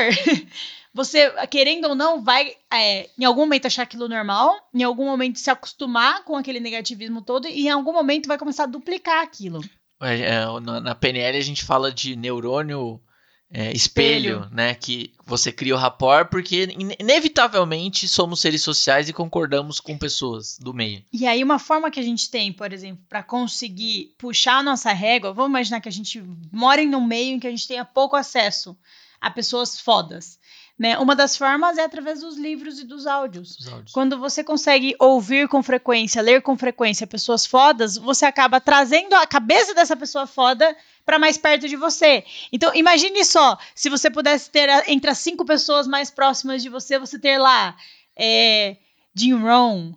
você, 0.94 1.32
querendo 1.48 1.86
ou 1.86 1.96
não, 1.96 2.22
vai 2.22 2.58
é, 2.70 3.10
em 3.18 3.24
algum 3.24 3.44
momento 3.44 3.68
achar 3.68 3.84
aquilo 3.84 4.10
normal, 4.10 4.54
em 4.74 4.84
algum 4.84 5.06
momento 5.06 5.40
se 5.40 5.50
acostumar 5.50 6.26
com 6.26 6.36
aquele 6.36 6.60
negativismo 6.60 7.22
todo 7.22 7.48
e 7.48 7.68
em 7.68 7.70
algum 7.70 7.94
momento 7.94 8.28
vai 8.28 8.38
começar 8.38 8.64
a 8.64 8.68
duplicar 8.68 9.24
aquilo. 9.24 9.62
É, 10.02 10.20
é 10.22 10.60
na 10.82 10.96
PNL 10.96 11.38
a 11.38 11.42
gente 11.42 11.64
fala 11.64 11.92
de 11.92 12.16
neurônio 12.16 13.02
é, 13.50 13.72
espelho, 13.72 14.40
espelho, 14.42 14.50
né? 14.52 14.76
Que 14.76 15.14
você 15.26 15.52
cria 15.52 15.74
o 15.74 15.78
rapport 15.78 16.30
porque 16.30 16.68
inevitavelmente 17.00 18.08
somos 18.08 18.42
seres 18.42 18.62
sociais 18.62 19.08
e 19.08 19.14
concordamos 19.14 19.80
com 19.80 19.98
pessoas 19.98 20.58
do 20.60 20.74
meio. 20.74 21.04
E 21.14 21.26
aí 21.26 21.44
uma 21.44 21.58
forma 21.58 21.90
que 21.90 22.00
a 22.00 22.04
gente 22.04 22.30
tem, 22.30 22.52
por 22.52 22.74
exemplo, 22.74 23.04
para 23.08 23.24
conseguir 23.24 24.14
puxar 24.18 24.58
a 24.58 24.64
nossa 24.64 24.92
régua, 24.92 25.34
vamos 25.34 25.50
imaginar 25.50 25.80
que 25.80 25.90
a 25.90 25.92
gente 25.92 26.22
mora 26.52 26.82
em 26.82 26.94
um 26.94 27.06
meio 27.06 27.36
em 27.36 27.40
que 27.40 27.48
a 27.48 27.52
gente 27.52 27.68
tenha 27.68 27.86
pouco 27.86 28.16
acesso 28.16 28.78
a 29.20 29.32
pessoas 29.32 29.80
fodas. 29.80 30.38
Né? 30.78 30.96
Uma 31.00 31.16
das 31.16 31.36
formas 31.36 31.78
é 31.80 31.84
através 31.84 32.22
dos 32.22 32.38
livros 32.38 32.80
e 32.80 32.86
dos 32.86 33.08
áudios. 33.08 33.68
áudios. 33.68 33.92
Quando 33.92 34.20
você 34.20 34.44
consegue 34.44 34.96
ouvir 35.00 35.48
com 35.48 35.64
frequência, 35.64 36.22
ler 36.22 36.44
com 36.44 36.56
frequência 36.56 37.08
pessoas 37.08 37.48
fodas, 37.48 37.98
você 37.98 38.26
acaba 38.26 38.62
trazendo 38.62 39.16
a 39.16 39.26
cabeça 39.26 39.74
dessa 39.74 39.96
pessoa 39.96 40.28
foda 40.28 40.76
para 41.04 41.18
mais 41.18 41.36
perto 41.36 41.68
de 41.68 41.76
você. 41.76 42.24
Então, 42.52 42.76
imagine 42.76 43.26
só, 43.26 43.58
se 43.74 43.90
você 43.90 44.10
pudesse 44.12 44.52
ter 44.52 44.70
entre 44.88 45.10
as 45.10 45.18
cinco 45.18 45.46
pessoas 45.46 45.88
mais 45.88 46.12
próximas 46.12 46.62
de 46.62 46.70
você, 46.70 47.00
você 47.00 47.18
ter 47.18 47.40
lá 47.40 47.76
é, 48.16 48.78
Jim 49.16 49.34
Rohn, 49.34 49.94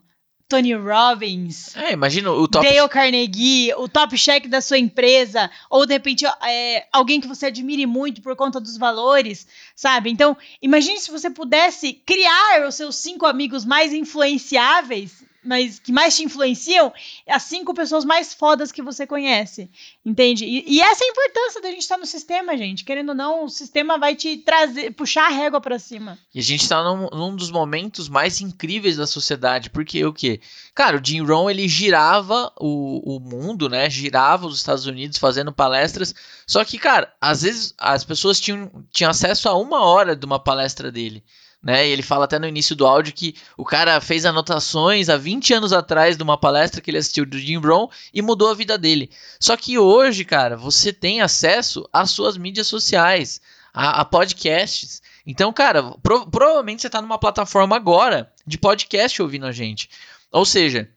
Tony 0.51 0.75
Robbins. 0.75 1.77
É, 1.77 1.93
imagina 1.93 2.33
o 2.33 2.49
top. 2.49 2.67
Dale 2.67 2.89
Carnegie, 2.89 3.73
o 3.75 3.89
top 3.89 4.19
check 4.19 4.49
da 4.49 4.61
sua 4.61 4.79
empresa, 4.79 5.49
ou 5.71 5.87
de 5.87 5.93
repente 5.93 6.27
é, 6.27 6.89
alguém 6.93 7.21
que 7.21 7.29
você 7.29 7.47
admire 7.47 7.87
muito 7.87 8.21
por 8.21 8.35
conta 8.35 8.61
dos 8.61 8.77
valores, 8.77 9.47
sabe? 9.77 10.11
Então, 10.11 10.37
imagine 10.61 10.99
se 10.99 11.11
você 11.11 11.31
pudesse 11.31 11.93
criar 11.93 12.67
os 12.67 12.75
seus 12.75 12.97
cinco 12.97 13.27
amigos 13.27 13.65
mais 13.65 13.93
influenciáveis 13.93 15.30
mais, 15.43 15.79
que 15.79 15.91
mais 15.93 16.17
te 16.17 16.23
influenciam, 16.23 16.93
as 17.27 17.43
cinco 17.45 17.73
pessoas 17.73 18.05
mais 18.05 18.35
fodas 18.35 18.71
que 18.71 18.83
você 18.83 19.07
conhece. 19.07 19.71
Entende? 20.05 20.45
E, 20.45 20.65
e 20.67 20.81
essa 20.81 21.03
é 21.03 21.07
a 21.07 21.11
importância 21.11 21.63
da 21.63 21.71
gente 21.71 21.81
estar 21.81 21.97
no 21.99 22.07
sistema, 22.07 22.57
gente. 22.57 22.85
Querendo 22.85 23.11
ou 23.11 23.15
não, 23.15 23.45
o 23.45 23.49
sistema 23.49 23.99
vai 23.99 24.15
te 24.15 24.37
trazer, 24.39 24.93
puxar 24.93 25.27
a 25.27 25.31
régua 25.31 25.61
para 25.61 25.79
cima. 25.79 26.19
E 26.35 26.41
a 26.41 26.43
gente 26.43 26.69
tá 26.69 26.83
num, 26.83 27.09
num, 27.11 27.35
dos 27.35 27.51
momentos 27.51 28.09
mais 28.09 28.41
incríveis 28.41 28.97
da 28.97 29.07
sociedade, 29.07 29.71
porque 29.71 30.05
o 30.05 30.13
quê? 30.13 30.41
Cara, 30.75 30.99
o 30.99 31.05
Jim 31.05 31.23
Rohn, 31.23 31.51
ele 31.51 31.69
girava 31.69 32.53
o, 32.59 33.17
o 33.17 33.21
mundo, 33.21 33.69
né? 33.69 33.89
Girava 33.89 34.47
os 34.47 34.59
Estados 34.59 34.87
Unidos 34.87 35.19
fazendo 35.19 35.53
palestras. 35.53 36.15
Só 36.47 36.65
que, 36.65 36.79
cara, 36.79 37.13
às 37.21 37.43
vezes 37.43 37.75
as 37.79 38.05
pessoas 38.05 38.41
tinham, 38.41 38.71
tinham 38.91 39.11
acesso 39.11 39.49
a 39.49 39.55
uma 39.55 39.83
hora 39.85 40.15
de 40.15 40.27
uma 40.27 40.39
palestra 40.39 40.93
dele 40.93 41.25
né? 41.63 41.87
E 41.87 41.91
ele 41.91 42.03
fala 42.03 42.25
até 42.25 42.39
no 42.39 42.47
início 42.47 42.75
do 42.75 42.87
áudio 42.87 43.13
que 43.13 43.35
o 43.57 43.65
cara 43.65 44.01
fez 44.01 44.25
anotações 44.25 45.09
há 45.09 45.17
20 45.17 45.55
anos 45.55 45.73
atrás 45.73 46.17
de 46.17 46.23
uma 46.23 46.39
palestra 46.39 46.81
que 46.81 46.91
ele 46.91 46.99
assistiu 46.99 47.27
do 47.27 47.39
Jim 47.39 47.59
Brown 47.59 47.89
e 48.15 48.23
mudou 48.23 48.51
a 48.51 48.55
vida 48.55 48.79
dele. 48.79 49.11
Só 49.39 49.57
que 49.57 49.79
hoje, 49.79 50.25
cara, 50.25 50.57
você 50.57 50.93
tem 50.93 51.21
acesso 51.21 51.89
às 51.93 52.11
suas 52.11 52.37
mídias 52.37 52.67
sociais, 52.67 53.41
a, 53.75 54.01
a 54.01 54.05
podcasts. 54.05 55.03
Então, 55.27 55.53
cara, 55.53 55.83
pro, 56.03 56.27
provavelmente 56.31 56.83
você 56.83 56.89
está 56.89 57.03
numa 57.03 57.19
plataforma 57.19 57.77
agora 57.77 58.33
de 58.47 58.57
podcast 58.57 59.21
ouvindo 59.21 59.47
a 59.47 59.53
gente. 59.53 59.91
Ou 60.33 60.45
seja, 60.45 60.89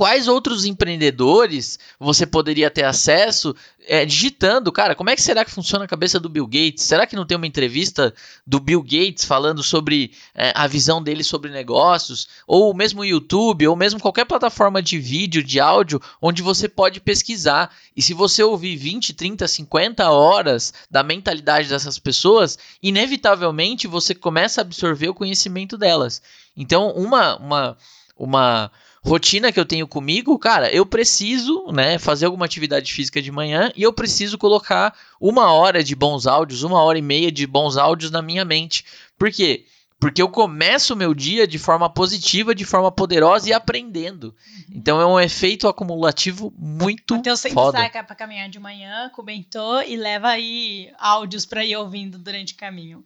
quais 0.00 0.28
outros 0.28 0.64
empreendedores 0.64 1.78
você 1.98 2.24
poderia 2.24 2.70
ter 2.70 2.84
acesso 2.84 3.54
é, 3.86 4.06
digitando, 4.06 4.72
cara, 4.72 4.94
como 4.94 5.10
é 5.10 5.14
que 5.14 5.20
será 5.20 5.44
que 5.44 5.50
funciona 5.50 5.84
a 5.84 5.88
cabeça 5.88 6.18
do 6.18 6.26
Bill 6.26 6.46
Gates? 6.46 6.84
Será 6.84 7.06
que 7.06 7.14
não 7.14 7.26
tem 7.26 7.36
uma 7.36 7.46
entrevista 7.46 8.14
do 8.46 8.58
Bill 8.58 8.82
Gates 8.82 9.26
falando 9.26 9.62
sobre 9.62 10.12
é, 10.34 10.54
a 10.56 10.66
visão 10.66 11.02
dele 11.02 11.22
sobre 11.22 11.50
negócios? 11.50 12.28
Ou 12.46 12.72
mesmo 12.72 13.04
YouTube, 13.04 13.68
ou 13.68 13.76
mesmo 13.76 14.00
qualquer 14.00 14.24
plataforma 14.24 14.80
de 14.80 14.96
vídeo, 14.98 15.44
de 15.44 15.60
áudio, 15.60 16.00
onde 16.22 16.40
você 16.40 16.66
pode 16.66 16.98
pesquisar. 16.98 17.70
E 17.94 18.00
se 18.00 18.14
você 18.14 18.42
ouvir 18.42 18.76
20, 18.76 19.12
30, 19.12 19.46
50 19.46 20.10
horas 20.10 20.72
da 20.90 21.02
mentalidade 21.02 21.68
dessas 21.68 21.98
pessoas, 21.98 22.58
inevitavelmente 22.82 23.86
você 23.86 24.14
começa 24.14 24.62
a 24.62 24.64
absorver 24.64 25.10
o 25.10 25.14
conhecimento 25.14 25.76
delas. 25.76 26.22
Então, 26.56 26.90
uma, 26.92 27.36
uma, 27.36 27.76
uma 28.16 28.70
rotina 29.02 29.50
que 29.50 29.58
eu 29.58 29.64
tenho 29.64 29.88
comigo, 29.88 30.38
cara, 30.38 30.70
eu 30.70 30.84
preciso, 30.84 31.66
né, 31.72 31.98
fazer 31.98 32.26
alguma 32.26 32.44
atividade 32.44 32.92
física 32.92 33.20
de 33.20 33.32
manhã 33.32 33.72
e 33.74 33.82
eu 33.82 33.92
preciso 33.92 34.36
colocar 34.36 34.94
uma 35.20 35.52
hora 35.52 35.82
de 35.82 35.94
bons 35.94 36.26
áudios, 36.26 36.62
uma 36.62 36.82
hora 36.82 36.98
e 36.98 37.02
meia 37.02 37.32
de 37.32 37.46
bons 37.46 37.76
áudios 37.76 38.10
na 38.10 38.20
minha 38.20 38.44
mente. 38.44 38.84
Por 39.18 39.30
quê? 39.30 39.64
Porque 39.98 40.22
eu 40.22 40.30
começo 40.30 40.94
o 40.94 40.96
meu 40.96 41.12
dia 41.12 41.46
de 41.46 41.58
forma 41.58 41.88
positiva, 41.90 42.54
de 42.54 42.64
forma 42.64 42.90
poderosa 42.90 43.50
e 43.50 43.52
aprendendo. 43.52 44.28
Uhum. 44.28 44.64
Então 44.76 44.98
é 44.98 45.04
um 45.04 45.20
efeito 45.20 45.68
acumulativo 45.68 46.52
muito 46.56 47.16
então, 47.16 47.36
sempre 47.36 47.54
foda. 47.54 47.78
sai 47.78 47.90
para 47.90 48.16
caminhar 48.16 48.48
de 48.48 48.58
manhã, 48.58 49.10
comentou 49.10 49.82
e 49.82 49.96
leva 49.96 50.28
aí 50.28 50.90
áudios 50.98 51.44
para 51.44 51.64
ir 51.64 51.76
ouvindo 51.76 52.18
durante 52.18 52.54
o 52.54 52.56
caminho. 52.56 53.04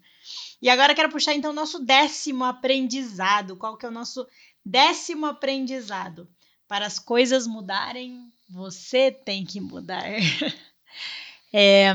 E 0.62 0.70
agora 0.70 0.94
quero 0.94 1.10
puxar 1.10 1.34
então 1.34 1.50
o 1.50 1.54
nosso 1.54 1.80
décimo 1.80 2.44
aprendizado. 2.44 3.56
Qual 3.56 3.76
que 3.76 3.84
é 3.84 3.88
o 3.88 3.92
nosso 3.92 4.24
Décimo 4.64 5.26
aprendizado: 5.26 6.28
para 6.66 6.86
as 6.86 6.98
coisas 6.98 7.46
mudarem, 7.46 8.32
você 8.48 9.10
tem 9.10 9.44
que 9.44 9.60
mudar. 9.60 10.04
é, 11.52 11.92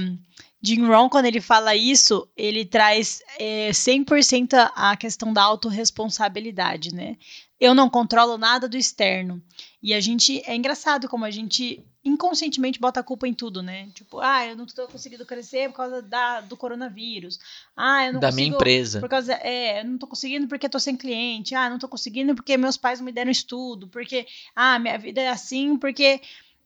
Jim 0.61 0.85
Rohn, 0.85 1.09
quando 1.09 1.25
ele 1.25 1.39
fala 1.39 1.75
isso, 1.75 2.29
ele 2.35 2.65
traz 2.65 3.21
é, 3.39 3.69
100% 3.71 4.71
a 4.75 4.95
questão 4.97 5.31
da 5.31 5.43
autorresponsabilidade, 5.43 6.93
né? 6.93 7.17
Eu 7.59 7.73
não 7.73 7.89
controlo 7.89 8.37
nada 8.37 8.67
do 8.67 8.77
externo. 8.77 9.41
E 9.81 9.93
a 9.93 9.99
gente, 9.99 10.41
é 10.45 10.55
engraçado 10.55 11.07
como 11.07 11.23
a 11.23 11.31
gente 11.31 11.83
inconscientemente 12.03 12.79
bota 12.79 12.99
a 12.99 13.03
culpa 13.03 13.27
em 13.27 13.33
tudo, 13.33 13.61
né? 13.61 13.89
Tipo, 13.93 14.19
ah, 14.19 14.45
eu 14.45 14.55
não 14.55 14.65
estou 14.65 14.87
conseguindo 14.87 15.25
crescer 15.25 15.69
por 15.69 15.77
causa 15.77 16.01
da, 16.01 16.41
do 16.41 16.57
coronavírus. 16.57 17.39
Ah, 17.75 18.05
eu 18.05 18.13
não 18.13 18.19
da 18.19 18.27
consigo, 18.27 18.45
minha 18.45 18.55
empresa. 18.55 18.99
Por 18.99 19.09
causa, 19.09 19.33
é, 19.35 19.79
eu 19.79 19.85
não 19.85 19.93
estou 19.95 20.09
conseguindo 20.09 20.47
porque 20.47 20.65
estou 20.65 20.81
sem 20.81 20.97
cliente. 20.97 21.55
Ah, 21.55 21.69
não 21.69 21.77
estou 21.77 21.89
conseguindo 21.89 22.35
porque 22.35 22.57
meus 22.57 22.75
pais 22.77 22.99
me 22.99 23.11
deram 23.11 23.31
estudo. 23.31 23.87
Porque, 23.87 24.27
ah, 24.55 24.77
minha 24.79 24.97
vida 24.97 25.21
é 25.21 25.29
assim, 25.29 25.77
porque... 25.77 26.21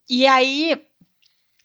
E 0.09 0.27
aí, 0.27 0.81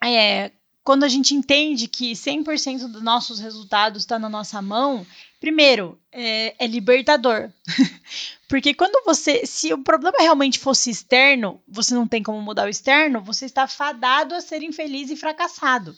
é, 0.05 0.53
quando 0.85 1.05
a 1.05 1.09
gente 1.09 1.35
entende 1.35 1.89
que 1.89 2.13
100% 2.13 2.89
dos 2.89 3.03
nossos 3.03 3.41
resultados 3.41 4.03
está 4.03 4.19
na 4.19 4.29
nossa 4.29 4.63
mão, 4.63 5.07
primeiro, 5.41 6.01
é, 6.13 6.55
é 6.65 6.67
libertador. 6.67 7.51
Porque 8.49 8.73
quando 8.73 9.05
você. 9.05 9.45
Se 9.45 9.73
o 9.73 9.83
problema 9.83 10.17
realmente 10.19 10.59
fosse 10.59 10.91
externo, 10.91 11.63
você 11.69 11.95
não 11.95 12.09
tem 12.09 12.23
como 12.23 12.41
mudar 12.41 12.67
o 12.67 12.71
externo, 12.71 13.21
você 13.21 13.45
está 13.45 13.67
fadado 13.67 14.35
a 14.35 14.41
ser 14.41 14.63
infeliz 14.63 15.11
e 15.11 15.17
fracassado. 15.17 15.95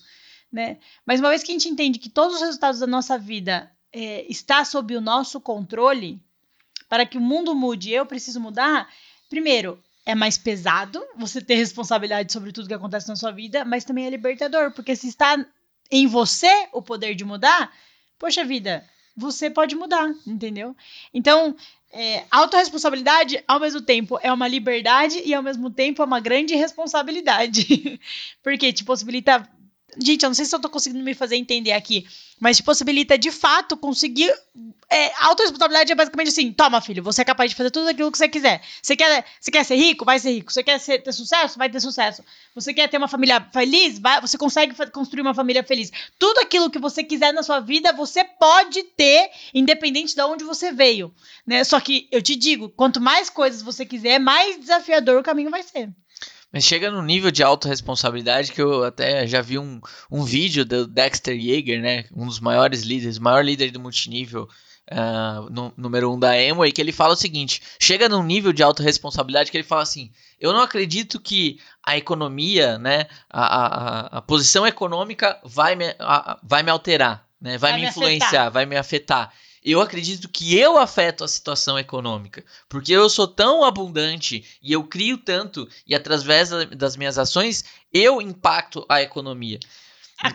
Né? 0.53 0.79
Mas 1.07 1.21
uma 1.21 1.29
vez 1.29 1.43
que 1.43 1.53
a 1.53 1.55
gente 1.55 1.69
entende 1.69 1.99
que 1.99 2.09
todos 2.09 2.37
os 2.37 2.43
resultados 2.43 2.81
da 2.81 2.87
nossa 2.87 3.17
vida 3.17 3.71
é, 3.93 4.27
está 4.29 4.65
sob 4.65 4.97
o 4.97 5.01
nosso 5.01 5.41
controle, 5.41 6.21
para 6.89 7.07
que 7.07 7.17
o 7.17 7.21
mundo 7.21 7.55
mude, 7.55 7.93
eu 7.93 8.05
preciso 8.05 8.41
mudar. 8.41 8.93
Primeiro, 9.29 9.81
é 10.05 10.15
mais 10.15 10.37
pesado 10.37 11.05
você 11.17 11.41
ter 11.41 11.55
responsabilidade 11.55 12.33
sobre 12.33 12.51
tudo 12.51 12.67
que 12.67 12.75
acontece 12.75 13.09
na 13.09 13.15
sua 13.15 13.31
vida, 13.31 13.65
mas 13.65 13.85
também 13.85 14.07
é 14.07 14.11
libertador, 14.11 14.73
porque 14.73 14.97
se 14.97 15.09
está 15.09 15.37
em 15.89 16.07
você 16.09 16.69
o 16.73 16.83
poder 16.83 17.15
de 17.15 17.25
mudar, 17.25 17.73
poxa 18.19 18.45
vida, 18.45 18.85
você 19.21 19.51
pode 19.51 19.77
mudar, 19.77 20.13
entendeu? 20.27 20.75
Então, 21.13 21.55
é, 21.93 22.25
autorresponsabilidade, 22.31 23.43
ao 23.47 23.61
mesmo 23.61 23.81
tempo, 23.83 24.19
é 24.23 24.33
uma 24.33 24.49
liberdade 24.49 25.21
e, 25.25 25.35
ao 25.35 25.43
mesmo 25.43 25.71
tempo, 25.71 26.03
é 26.03 26.05
uma 26.05 26.21
grande 26.21 26.55
responsabilidade. 26.55 28.01
Porque 28.43 28.73
te 28.73 28.85
possibilita 28.85 29.49
Gente, 29.99 30.23
eu 30.23 30.29
não 30.29 30.35
sei 30.35 30.45
se 30.45 30.55
eu 30.55 30.61
tô 30.61 30.69
conseguindo 30.69 31.03
me 31.03 31.15
fazer 31.15 31.37
entender 31.37 31.73
aqui, 31.73 32.07
mas 32.39 32.57
te 32.57 32.63
possibilita 32.63 33.19
de 33.19 33.31
fato 33.31 33.77
conseguir. 33.77 34.33
É, 34.89 35.13
autoresponsabilidade 35.25 35.93
é 35.93 35.95
basicamente 35.95 36.29
assim: 36.29 36.53
toma, 36.53 36.81
filho, 36.81 37.03
você 37.03 37.23
é 37.23 37.25
capaz 37.25 37.51
de 37.51 37.57
fazer 37.57 37.71
tudo 37.71 37.89
aquilo 37.89 38.11
que 38.11 38.19
você 38.19 38.29
quiser. 38.29 38.63
Você 38.83 38.97
quer, 38.97 39.25
você 39.41 39.51
quer 39.51 39.65
ser 39.65 39.77
rico? 39.77 40.05
Vai 40.05 40.19
ser 40.19 40.31
rico. 40.33 40.53
Você 40.53 40.63
quer 40.63 40.79
ser, 40.79 41.03
ter 41.03 41.13
sucesso? 41.13 41.59
Vai 41.59 41.69
ter 41.69 41.81
sucesso. 41.81 42.25
Você 42.55 42.73
quer 42.73 42.89
ter 42.89 42.99
uma 42.99 43.09
família 43.09 43.41
feliz? 43.53 43.99
Vai, 43.99 44.21
você 44.21 44.39
consegue 44.39 44.75
construir 44.91 45.23
uma 45.23 45.35
família 45.35 45.63
feliz. 45.63 45.91
Tudo 46.19 46.39
aquilo 46.41 46.71
que 46.71 46.79
você 46.79 47.03
quiser 47.05 47.33
na 47.33 47.43
sua 47.43 47.61
vida, 47.61 47.93
você 47.93 48.25
pode 48.25 48.83
ter, 48.83 49.31
independente 49.55 50.15
de 50.15 50.23
onde 50.23 50.45
você 50.45 50.73
veio. 50.73 51.15
Né? 51.47 51.65
Só 51.65 51.81
que 51.81 52.09
eu 52.11 52.23
te 52.23 52.37
digo: 52.37 52.69
quanto 52.71 53.01
mais 53.01 53.31
coisas 53.31 53.63
você 53.63 53.85
quiser, 53.85 54.19
mais 54.19 54.59
desafiador 54.59 55.21
o 55.21 55.23
caminho 55.23 55.51
vai 55.51 55.63
ser. 55.63 55.91
Mas 56.53 56.65
chega 56.65 56.91
num 56.91 57.03
nível 57.03 57.31
de 57.31 57.43
autorresponsabilidade 57.43 58.53
que 58.53 58.61
eu 58.61 58.83
até 58.83 59.27
já 59.27 59.41
vi 59.41 59.59
um, 59.59 59.81
um 60.11 60.25
vídeo 60.25 60.65
do 60.65 60.87
Dexter 60.87 61.37
Yeager, 61.37 61.81
né? 61.81 62.05
Um 62.13 62.27
dos 62.27 62.41
maiores 62.41 62.83
líderes, 62.83 63.19
maior 63.19 63.45
líder 63.45 63.71
do 63.71 63.79
multinível, 63.79 64.49
uh, 64.91 65.49
no, 65.49 65.73
número 65.77 66.13
um 66.13 66.19
da 66.19 66.33
Amway, 66.33 66.73
que 66.73 66.81
ele 66.81 66.93
fala 66.93 67.13
o 67.13 67.17
seguinte: 67.17 67.63
chega 67.79 68.09
num 68.09 68.25
nível 68.25 68.53
de 68.53 68.63
autorresponsabilidade 68.63 69.51
que 69.51 69.57
ele 69.57 69.65
fala 69.65 69.83
assim. 69.83 70.11
Eu 70.41 70.53
não 70.53 70.63
acredito 70.63 71.21
que 71.21 71.61
a 71.87 71.97
economia, 71.97 72.79
né, 72.79 73.07
a, 73.29 73.45
a, 73.45 74.01
a 74.19 74.23
posição 74.23 74.67
econômica 74.67 75.39
vai 75.45 75.77
me, 75.77 75.95
a, 75.99 76.39
vai 76.43 76.63
me 76.63 76.71
alterar, 76.71 77.27
né, 77.41 77.59
vai, 77.59 77.73
vai 77.73 77.81
me 77.81 77.87
influenciar, 77.87 78.29
afetar. 78.29 78.51
vai 78.51 78.67
me 78.67 78.77
afetar 78.77 79.33
eu 79.63 79.81
acredito 79.81 80.29
que 80.29 80.57
eu 80.57 80.79
afeto 80.79 81.23
a 81.23 81.29
situação 81.29 81.79
econômica, 81.79 82.45
porque 82.69 82.93
eu 82.93 83.09
sou 83.09 83.29
tão 83.29 83.63
abundante 83.65 84.45
e 84.63 84.73
eu 84.73 84.85
crio 84.85 85.19
tanto 85.19 85.69
e 85.87 85.95
através 85.95 86.51
das 86.77 86.97
minhas 86.97 87.19
ações 87.19 87.65
eu 87.93 88.21
impacto 88.21 88.85
a 88.89 89.03
economia. 89.03 89.59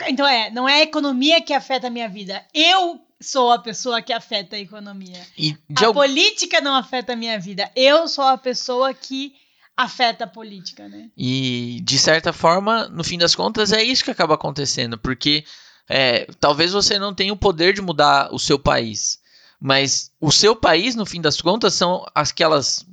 Então 0.08 0.28
é, 0.28 0.50
não 0.50 0.68
é 0.68 0.76
a 0.76 0.84
economia 0.84 1.42
que 1.42 1.54
afeta 1.54 1.88
a 1.88 1.90
minha 1.92 2.10
vida, 2.10 2.44
eu 2.54 3.02
sou 3.22 3.52
a 3.52 3.60
pessoa 3.60 4.02
que 4.02 4.14
afeta 4.14 4.56
a 4.56 4.60
economia. 4.60 5.22
a 5.76 5.94
política 5.94 6.62
não 6.62 6.76
afeta 6.76 7.14
a 7.14 7.16
minha 7.16 7.40
vida, 7.40 7.72
eu 7.76 8.08
sou 8.08 8.26
a 8.26 8.38
pessoa 8.38 8.94
que 8.94 9.36
afeta 9.76 10.24
a 10.24 10.28
política, 10.28 10.88
né? 10.88 11.10
E 11.18 11.82
de 11.84 12.00
certa 12.00 12.32
forma, 12.32 12.88
no 12.88 13.04
fim 13.04 13.18
das 13.18 13.36
contas, 13.36 13.72
é 13.72 13.84
isso 13.84 14.04
que 14.04 14.12
acaba 14.12 14.36
acontecendo, 14.36 14.98
porque 14.98 15.44
é, 15.90 16.28
talvez 16.40 16.72
você 16.72 16.98
não 16.98 17.14
tenha 17.14 17.34
o 17.34 17.38
poder 17.38 17.74
de 17.74 17.82
mudar 17.82 18.34
o 18.34 18.40
seu 18.40 18.58
país, 18.58 19.20
mas 19.60 20.12
o 20.20 20.32
seu 20.32 20.56
país, 20.56 20.96
no 20.96 21.06
fim 21.06 21.22
das 21.22 21.40
contas, 21.40 21.74
são 21.74 22.06
aquelas 22.14 22.86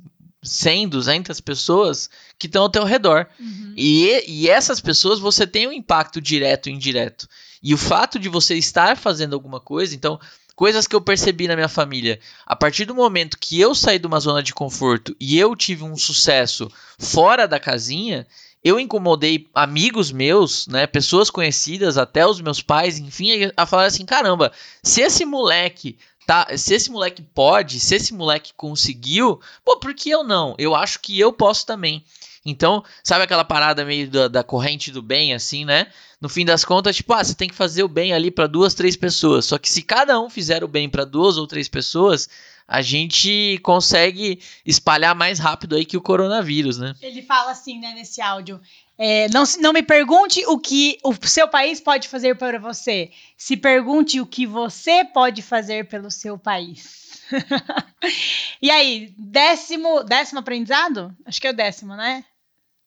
100, 0.43 0.89
200 0.89 1.39
pessoas 1.39 2.09
que 2.37 2.47
estão 2.47 2.63
ao 2.63 2.69
teu 2.69 2.83
redor. 2.83 3.27
Uhum. 3.39 3.73
E, 3.75 4.23
e 4.27 4.49
essas 4.49 4.79
pessoas 4.79 5.19
você 5.19 5.47
tem 5.47 5.67
um 5.67 5.71
impacto 5.71 6.21
direto 6.21 6.69
e 6.69 6.73
indireto. 6.73 7.27
E 7.61 7.73
o 7.73 7.77
fato 7.77 8.19
de 8.19 8.27
você 8.27 8.55
estar 8.55 8.97
fazendo 8.97 9.33
alguma 9.33 9.59
coisa, 9.59 9.95
então, 9.95 10.19
coisas 10.55 10.85
que 10.85 10.95
eu 10.95 11.01
percebi 11.01 11.47
na 11.47 11.55
minha 11.55 11.69
família. 11.69 12.19
A 12.45 12.55
partir 12.55 12.85
do 12.85 12.93
momento 12.93 13.39
que 13.39 13.59
eu 13.59 13.73
saí 13.73 13.97
de 13.97 14.07
uma 14.07 14.19
zona 14.19 14.43
de 14.43 14.53
conforto 14.53 15.15
e 15.19 15.37
eu 15.39 15.55
tive 15.55 15.83
um 15.83 15.95
sucesso 15.95 16.69
fora 16.99 17.47
da 17.47 17.59
casinha, 17.59 18.27
eu 18.63 18.79
incomodei 18.79 19.47
amigos 19.53 20.11
meus, 20.11 20.67
né, 20.67 20.87
pessoas 20.87 21.29
conhecidas, 21.29 21.97
até 21.97 22.25
os 22.25 22.39
meus 22.39 22.61
pais, 22.61 22.97
enfim, 22.97 23.51
a 23.57 23.65
falar 23.65 23.85
assim, 23.85 24.05
caramba, 24.05 24.51
se 24.81 25.01
esse 25.01 25.25
moleque 25.25 25.97
tá, 26.25 26.47
se 26.57 26.73
esse 26.73 26.89
moleque 26.89 27.21
pode, 27.21 27.79
se 27.79 27.95
esse 27.95 28.13
moleque 28.13 28.53
conseguiu, 28.55 29.41
pô, 29.65 29.77
por 29.77 29.93
que 29.93 30.09
eu 30.09 30.23
não? 30.23 30.55
Eu 30.57 30.73
acho 30.73 30.99
que 30.99 31.19
eu 31.19 31.33
posso 31.33 31.65
também. 31.65 32.03
Então, 32.45 32.83
sabe 33.03 33.23
aquela 33.23 33.45
parada 33.45 33.85
meio 33.85 34.09
da, 34.09 34.27
da, 34.27 34.43
corrente 34.43 34.91
do 34.91 35.01
bem, 35.01 35.33
assim, 35.33 35.63
né? 35.63 35.87
No 36.19 36.27
fim 36.27 36.45
das 36.45 36.65
contas, 36.65 36.95
tipo, 36.95 37.13
ah, 37.13 37.23
você 37.23 37.33
tem 37.33 37.47
que 37.47 37.55
fazer 37.55 37.83
o 37.83 37.87
bem 37.87 38.13
ali 38.13 38.29
para 38.29 38.47
duas, 38.47 38.73
três 38.73 38.97
pessoas. 38.97 39.45
Só 39.45 39.57
que 39.57 39.69
se 39.69 39.81
cada 39.81 40.19
um 40.19 40.29
fizer 40.29 40.63
o 40.63 40.67
bem 40.67 40.89
para 40.89 41.05
duas 41.05 41.37
ou 41.37 41.47
três 41.47 41.69
pessoas, 41.69 42.29
a 42.67 42.81
gente 42.81 43.59
consegue 43.63 44.39
espalhar 44.65 45.15
mais 45.15 45.39
rápido 45.39 45.75
aí 45.75 45.85
que 45.85 45.97
o 45.97 46.01
coronavírus, 46.01 46.77
né? 46.77 46.93
Ele 47.01 47.21
fala 47.21 47.51
assim, 47.51 47.79
né, 47.79 47.93
nesse 47.93 48.21
áudio. 48.21 48.61
É, 48.97 49.27
não, 49.29 49.43
não 49.59 49.73
me 49.73 49.81
pergunte 49.81 50.45
o 50.45 50.59
que 50.59 50.97
o 51.03 51.13
seu 51.27 51.47
país 51.47 51.81
pode 51.81 52.07
fazer 52.07 52.35
para 52.37 52.59
você. 52.59 53.11
Se 53.35 53.57
pergunte 53.57 54.21
o 54.21 54.25
que 54.25 54.45
você 54.45 55.03
pode 55.03 55.41
fazer 55.41 55.87
pelo 55.87 56.11
seu 56.11 56.37
país. 56.37 57.23
e 58.61 58.69
aí, 58.69 59.13
décimo, 59.17 60.03
décimo 60.03 60.39
aprendizado? 60.39 61.15
Acho 61.25 61.41
que 61.41 61.47
é 61.47 61.51
o 61.51 61.55
décimo, 61.55 61.95
né? 61.95 62.23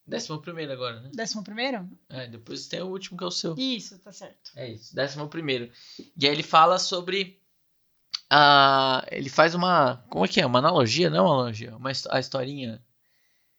Décimo 0.07 0.41
primeiro 0.41 0.73
agora, 0.73 1.01
né? 1.01 1.11
Décimo 1.13 1.43
primeiro? 1.43 1.89
É, 2.09 2.29
depois 2.29 2.69
tem 2.69 2.81
o 2.81 2.87
último 2.87 3.19
que 3.19 3.25
é 3.25 3.27
o 3.27 3.31
seu. 3.31 3.57
Isso, 3.59 3.99
tá 3.99 4.13
certo. 4.13 4.53
É 4.55 4.71
isso, 4.71 4.95
décimo 4.95 5.27
primeiro. 5.27 5.71
E 6.17 6.27
aí 6.27 6.33
ele 6.33 6.45
fala 6.45 6.79
sobre. 6.79 7.41
Uh, 8.33 9.07
ele 9.11 9.29
faz 9.29 9.55
uma. 9.55 10.05
Como 10.09 10.25
é 10.25 10.29
que 10.29 10.41
é? 10.41 10.47
Uma 10.47 10.59
analogia? 10.59 11.09
Não 11.09 11.19
é 11.19 11.23
uma 11.23 11.35
analogia, 11.35 11.77
uma 11.77 11.93
a 12.11 12.21
historinha. 12.21 12.83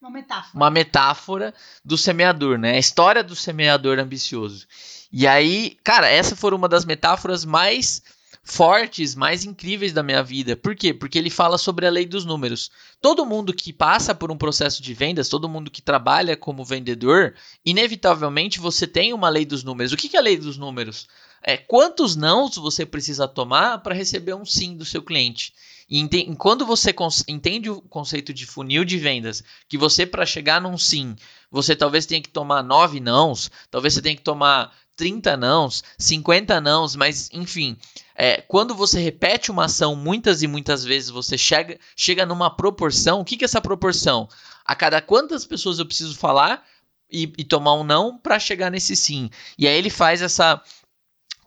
Uma 0.01 0.11
metáfora. 0.11 0.55
Uma 0.55 0.69
metáfora 0.69 1.53
do 1.83 1.97
semeador, 1.97 2.57
né? 2.57 2.73
A 2.73 2.79
história 2.79 3.23
do 3.23 3.35
semeador 3.35 3.97
ambicioso. 3.97 4.67
E 5.11 5.25
aí, 5.25 5.77
cara, 5.83 6.07
essa 6.07 6.35
foi 6.35 6.53
uma 6.53 6.69
das 6.69 6.85
metáforas 6.85 7.45
mais 7.45 8.03
fortes, 8.43 9.13
mais 9.13 9.43
incríveis 9.43 9.91
da 9.91 10.01
minha 10.01 10.23
vida. 10.23 10.55
Por 10.55 10.75
quê? 10.75 10.93
Porque 10.93 11.17
ele 11.17 11.29
fala 11.29 11.57
sobre 11.57 11.85
a 11.85 11.89
lei 11.89 12.05
dos 12.05 12.23
números. 12.23 12.71
Todo 13.01 13.25
mundo 13.25 13.53
que 13.53 13.73
passa 13.73 14.15
por 14.15 14.31
um 14.31 14.37
processo 14.37 14.81
de 14.81 14.93
vendas, 14.93 15.27
todo 15.27 15.49
mundo 15.49 15.69
que 15.69 15.81
trabalha 15.81 16.37
como 16.37 16.63
vendedor, 16.63 17.35
inevitavelmente 17.65 18.59
você 18.59 18.87
tem 18.87 19.13
uma 19.13 19.27
lei 19.27 19.45
dos 19.45 19.63
números. 19.63 19.91
O 19.91 19.97
que 19.97 20.15
é 20.15 20.19
a 20.19 20.23
lei 20.23 20.37
dos 20.37 20.57
números? 20.57 21.07
É 21.43 21.57
quantos 21.57 22.15
nãos 22.15 22.55
você 22.55 22.85
precisa 22.85 23.27
tomar 23.27 23.79
para 23.79 23.95
receber 23.95 24.33
um 24.33 24.45
sim 24.45 24.75
do 24.75 24.85
seu 24.85 25.01
cliente. 25.01 25.53
E 25.89 26.05
quando 26.35 26.65
você 26.65 26.93
entende 27.27 27.69
o 27.69 27.81
conceito 27.81 28.33
de 28.33 28.45
funil 28.45 28.83
de 28.83 28.97
vendas, 28.97 29.41
que 29.69 29.77
você 29.77 30.05
para 30.05 30.25
chegar 30.25 30.59
num 30.59 30.77
sim, 30.77 31.15
você 31.49 31.75
talvez 31.75 32.05
tenha 32.05 32.21
que 32.21 32.29
tomar 32.29 32.61
nove 32.61 32.99
nãos, 32.99 33.49
talvez 33.71 33.93
você 33.93 34.01
tenha 34.01 34.15
que 34.15 34.21
tomar 34.21 34.75
30 34.97 35.37
nãos, 35.37 35.83
50 35.97 36.59
nãos, 36.59 36.95
mas 36.95 37.29
enfim, 37.31 37.77
é, 38.15 38.41
quando 38.41 38.75
você 38.75 38.99
repete 38.99 39.51
uma 39.51 39.65
ação 39.65 39.95
muitas 39.95 40.41
e 40.41 40.47
muitas 40.47 40.83
vezes, 40.83 41.09
você 41.09 41.37
chega, 41.37 41.79
chega 41.95 42.25
numa 42.25 42.49
proporção. 42.49 43.21
O 43.21 43.25
que, 43.25 43.37
que 43.37 43.43
é 43.43 43.47
essa 43.47 43.61
proporção? 43.61 44.27
A 44.65 44.75
cada 44.75 44.99
quantas 44.99 45.45
pessoas 45.45 45.79
eu 45.79 45.85
preciso 45.85 46.17
falar 46.17 46.65
e, 47.09 47.31
e 47.37 47.43
tomar 47.43 47.75
um 47.75 47.83
não 47.83 48.17
para 48.17 48.39
chegar 48.39 48.71
nesse 48.71 48.95
sim? 48.95 49.29
E 49.57 49.67
aí 49.67 49.77
ele 49.77 49.91
faz 49.91 50.21
essa 50.21 50.61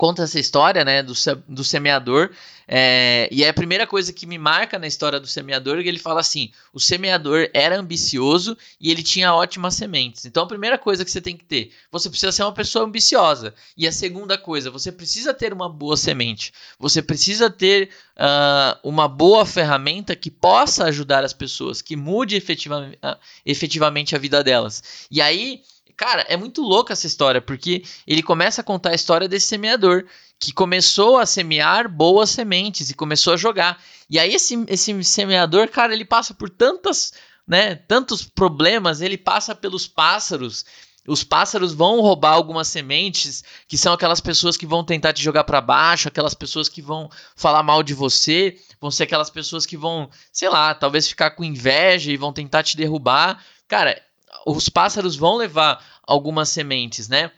conta 0.01 0.23
essa 0.23 0.41
história, 0.41 0.83
né, 0.83 1.03
do, 1.03 1.13
do 1.47 1.63
semeador, 1.63 2.31
é, 2.67 3.29
e 3.31 3.45
é 3.45 3.51
a 3.51 3.53
primeira 3.53 3.87
coisa 3.87 4.15
que 4.15 4.25
me 4.25 4.39
marca 4.39 4.79
na 4.79 4.87
história 4.87 5.21
do 5.21 5.27
semeador 5.27 5.83
que 5.83 5.89
ele 5.89 5.99
fala 5.99 6.21
assim: 6.21 6.51
o 6.73 6.81
semeador 6.81 7.51
era 7.53 7.79
ambicioso 7.79 8.57
e 8.81 8.91
ele 8.91 9.03
tinha 9.03 9.35
ótimas 9.35 9.75
sementes. 9.75 10.25
Então 10.25 10.45
a 10.45 10.47
primeira 10.47 10.79
coisa 10.79 11.05
que 11.05 11.11
você 11.11 11.21
tem 11.21 11.37
que 11.37 11.45
ter, 11.45 11.73
você 11.93 12.09
precisa 12.09 12.33
ser 12.33 12.45
uma 12.45 12.55
pessoa 12.55 12.87
ambiciosa. 12.87 13.53
E 13.77 13.87
a 13.87 13.93
segunda 13.93 14.39
coisa, 14.39 14.71
você 14.71 14.91
precisa 14.91 15.35
ter 15.35 15.53
uma 15.53 15.69
boa 15.69 15.97
semente. 15.97 16.51
Você 16.79 17.03
precisa 17.03 17.51
ter 17.51 17.91
uh, 18.17 18.89
uma 18.89 19.07
boa 19.07 19.45
ferramenta 19.45 20.17
que 20.17 20.31
possa 20.31 20.85
ajudar 20.85 21.25
as 21.25 21.35
pessoas, 21.35 21.83
que 21.83 21.95
mude 21.97 22.37
efetiva, 22.37 22.91
uh, 23.05 23.19
efetivamente 23.45 24.15
a 24.15 24.19
vida 24.19 24.43
delas. 24.45 25.07
E 25.11 25.21
aí 25.21 25.61
Cara, 26.01 26.25
é 26.31 26.35
muito 26.35 26.63
louca 26.63 26.95
essa 26.95 27.07
história, 27.07 27.43
porque 27.43 27.85
ele 28.07 28.23
começa 28.23 28.63
a 28.63 28.65
contar 28.65 28.89
a 28.89 28.95
história 28.95 29.29
desse 29.29 29.49
semeador 29.49 30.07
que 30.39 30.51
começou 30.51 31.19
a 31.19 31.27
semear 31.27 31.91
boas 31.91 32.31
sementes 32.31 32.89
e 32.89 32.95
começou 32.95 33.35
a 33.35 33.37
jogar. 33.37 33.79
E 34.09 34.19
aí 34.19 34.33
esse, 34.33 34.65
esse 34.67 35.05
semeador, 35.05 35.69
cara, 35.69 35.93
ele 35.93 36.07
passa 36.07 36.33
por 36.33 36.49
tantas, 36.49 37.13
né, 37.47 37.75
tantos 37.75 38.25
problemas, 38.25 39.03
ele 39.03 39.19
passa 39.19 39.55
pelos 39.55 39.87
pássaros. 39.87 40.65
Os 41.07 41.23
pássaros 41.23 41.75
vão 41.75 42.01
roubar 42.01 42.33
algumas 42.33 42.69
sementes, 42.69 43.45
que 43.69 43.77
são 43.77 43.93
aquelas 43.93 44.23
pessoas 44.23 44.57
que 44.57 44.65
vão 44.65 44.83
tentar 44.83 45.13
te 45.13 45.23
jogar 45.23 45.45
para 45.45 45.61
baixo, 45.61 46.09
aquelas 46.09 46.33
pessoas 46.33 46.67
que 46.67 46.81
vão 46.81 47.11
falar 47.37 47.63
mal 47.63 47.83
de 47.83 47.93
você, 47.93 48.57
vão 48.81 48.91
ser 48.91 49.03
aquelas 49.03 49.29
pessoas 49.29 49.67
que 49.67 49.77
vão, 49.77 50.09
sei 50.33 50.49
lá, 50.49 50.73
talvez 50.73 51.07
ficar 51.07 51.33
com 51.33 51.45
inveja 51.45 52.11
e 52.11 52.17
vão 52.17 52.33
tentar 52.33 52.63
te 52.63 52.75
derrubar. 52.75 53.45
Cara, 53.69 54.01
os 54.47 54.69
pássaros 54.69 55.17
vão 55.17 55.37
levar 55.37 55.85
algumas 56.07 56.49
sementes, 56.49 57.09
né? 57.09 57.31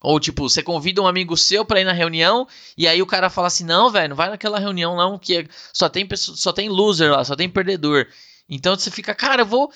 Ou 0.00 0.18
tipo, 0.18 0.48
você 0.48 0.62
convida 0.62 1.00
um 1.00 1.06
amigo 1.06 1.36
seu 1.36 1.64
para 1.64 1.80
ir 1.80 1.84
na 1.84 1.92
reunião 1.92 2.46
e 2.76 2.88
aí 2.88 3.00
o 3.00 3.06
cara 3.06 3.30
fala 3.30 3.46
assim: 3.46 3.64
"Não, 3.64 3.90
velho, 3.90 4.10
não 4.10 4.16
vai 4.16 4.28
naquela 4.28 4.58
reunião 4.58 4.96
não, 4.96 5.18
que 5.18 5.46
só 5.72 5.88
tem 5.88 6.08
só 6.16 6.52
tem 6.52 6.68
loser 6.68 7.12
lá, 7.12 7.24
só 7.24 7.36
tem 7.36 7.48
perdedor". 7.48 8.08
Então 8.48 8.76
você 8.76 8.90
fica, 8.90 9.14
cara, 9.14 9.42
eu 9.42 9.46
vou 9.46 9.72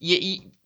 e, 0.00 0.14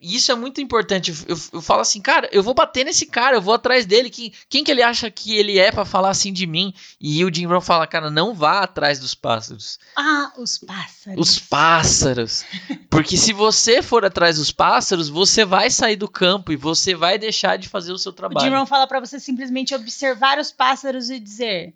e, 0.01 0.17
isso 0.17 0.31
é 0.31 0.35
muito 0.35 0.61
importante. 0.61 1.13
Eu, 1.27 1.37
eu, 1.55 1.61
falo 1.61 1.81
assim, 1.81 2.01
cara, 2.01 2.29
eu 2.31 2.43
vou 2.43 2.55
bater 2.55 2.85
nesse 2.85 3.07
cara, 3.07 3.37
eu 3.37 3.43
vou 3.43 3.55
atrás 3.55 3.85
dele. 3.85 4.09
Quem, 4.09 4.33
quem 4.49 4.63
que 4.63 4.71
ele 4.71 4.83
acha 4.83 5.11
que 5.11 5.35
ele 5.35 5.59
é 5.59 5.73
para 5.73 5.85
falar 5.85 6.11
assim 6.11 6.33
de 6.33 6.47
mim? 6.47 6.73
E 7.01 7.25
o 7.25 7.35
Jim 7.35 7.49
Brown 7.49 7.61
fala, 7.61 7.87
cara, 7.87 8.11
não 8.11 8.33
vá 8.33 8.61
atrás 8.61 9.01
dos 9.01 9.15
pássaros. 9.15 9.79
Ah, 9.97 10.33
os 10.39 10.59
pássaros. 10.59 11.19
Os 11.19 11.39
pássaros. 11.41 12.45
Porque 12.89 13.17
se 13.17 13.33
você 13.33 13.83
for 13.83 14.05
atrás 14.05 14.37
dos 14.37 14.53
pássaros, 14.53 15.09
você 15.09 15.45
vai 15.45 15.69
sair 15.69 15.97
do 15.97 16.09
campo 16.09 16.53
e 16.53 16.57
você 16.57 16.95
vai 16.95 17.19
deixar 17.19 17.57
de 17.57 17.69
fazer 17.69 17.93
o 17.93 17.99
seu 17.99 18.13
trabalho. 18.13 18.39
O 18.39 18.45
Jim 18.45 18.51
Brown 18.51 18.67
fala 18.67 18.87
para 18.87 19.01
você 19.01 19.19
simplesmente 19.19 19.75
observar 19.75 20.39
os 20.39 20.53
pássaros 20.53 21.11
e 21.11 21.19
dizer: 21.19 21.75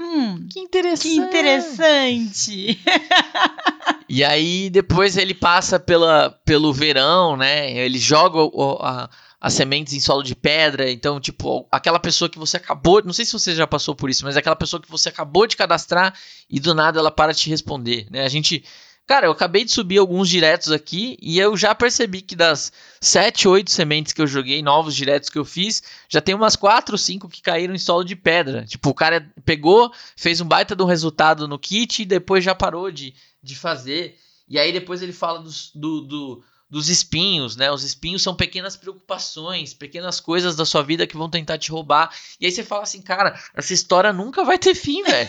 Hum, 0.00 0.46
que 0.48 0.58
interessante. 0.58 1.08
Que 1.10 1.20
interessante. 1.20 2.80
e 4.08 4.24
aí 4.24 4.70
depois 4.70 5.18
ele 5.18 5.34
passa 5.34 5.78
pela, 5.78 6.30
pelo 6.42 6.72
verão, 6.72 7.36
né? 7.36 7.70
Ele 7.70 7.98
joga 7.98 8.38
o, 8.38 8.78
a, 8.80 9.10
as 9.38 9.52
sementes 9.52 9.92
em 9.92 10.00
solo 10.00 10.22
de 10.22 10.34
pedra. 10.34 10.90
Então, 10.90 11.20
tipo, 11.20 11.68
aquela 11.70 11.98
pessoa 11.98 12.30
que 12.30 12.38
você 12.38 12.56
acabou. 12.56 13.02
Não 13.04 13.12
sei 13.12 13.26
se 13.26 13.34
você 13.34 13.54
já 13.54 13.66
passou 13.66 13.94
por 13.94 14.08
isso, 14.08 14.24
mas 14.24 14.38
aquela 14.38 14.56
pessoa 14.56 14.80
que 14.80 14.90
você 14.90 15.10
acabou 15.10 15.46
de 15.46 15.54
cadastrar 15.54 16.14
e 16.48 16.58
do 16.58 16.74
nada 16.74 16.98
ela 16.98 17.10
para 17.10 17.32
de 17.32 17.40
te 17.40 17.50
responder. 17.50 18.06
Né? 18.10 18.24
A 18.24 18.28
gente 18.28 18.64
Cara, 19.10 19.26
eu 19.26 19.32
acabei 19.32 19.64
de 19.64 19.72
subir 19.72 19.98
alguns 19.98 20.28
diretos 20.28 20.70
aqui 20.70 21.18
e 21.20 21.36
eu 21.36 21.56
já 21.56 21.74
percebi 21.74 22.22
que 22.22 22.36
das 22.36 22.72
7, 23.00 23.48
8 23.48 23.68
sementes 23.68 24.12
que 24.12 24.22
eu 24.22 24.26
joguei, 24.26 24.62
novos 24.62 24.94
diretos 24.94 25.28
que 25.28 25.36
eu 25.36 25.44
fiz, 25.44 25.82
já 26.08 26.20
tem 26.20 26.32
umas 26.32 26.54
4 26.54 26.94
ou 26.94 26.96
5 26.96 27.28
que 27.28 27.42
caíram 27.42 27.74
em 27.74 27.78
solo 27.78 28.04
de 28.04 28.14
pedra. 28.14 28.64
Tipo, 28.64 28.90
o 28.90 28.94
cara 28.94 29.28
pegou, 29.44 29.92
fez 30.14 30.40
um 30.40 30.46
baita 30.46 30.80
um 30.80 30.86
resultado 30.86 31.48
no 31.48 31.58
kit 31.58 32.02
e 32.02 32.06
depois 32.06 32.44
já 32.44 32.54
parou 32.54 32.88
de, 32.88 33.12
de 33.42 33.56
fazer. 33.56 34.16
E 34.48 34.56
aí 34.60 34.72
depois 34.72 35.02
ele 35.02 35.12
fala 35.12 35.40
dos, 35.40 35.72
do, 35.74 36.02
do 36.02 36.44
dos 36.70 36.88
espinhos, 36.88 37.56
né? 37.56 37.70
Os 37.72 37.82
espinhos 37.82 38.22
são 38.22 38.34
pequenas 38.34 38.76
preocupações, 38.76 39.74
pequenas 39.74 40.20
coisas 40.20 40.54
da 40.54 40.64
sua 40.64 40.82
vida 40.82 41.06
que 41.06 41.16
vão 41.16 41.28
tentar 41.28 41.58
te 41.58 41.72
roubar. 41.72 42.14
E 42.40 42.46
aí 42.46 42.52
você 42.52 42.62
fala 42.62 42.84
assim, 42.84 43.02
cara, 43.02 43.38
essa 43.54 43.74
história 43.74 44.12
nunca 44.12 44.44
vai 44.44 44.56
ter 44.56 44.74
fim, 44.74 45.02
velho. 45.02 45.28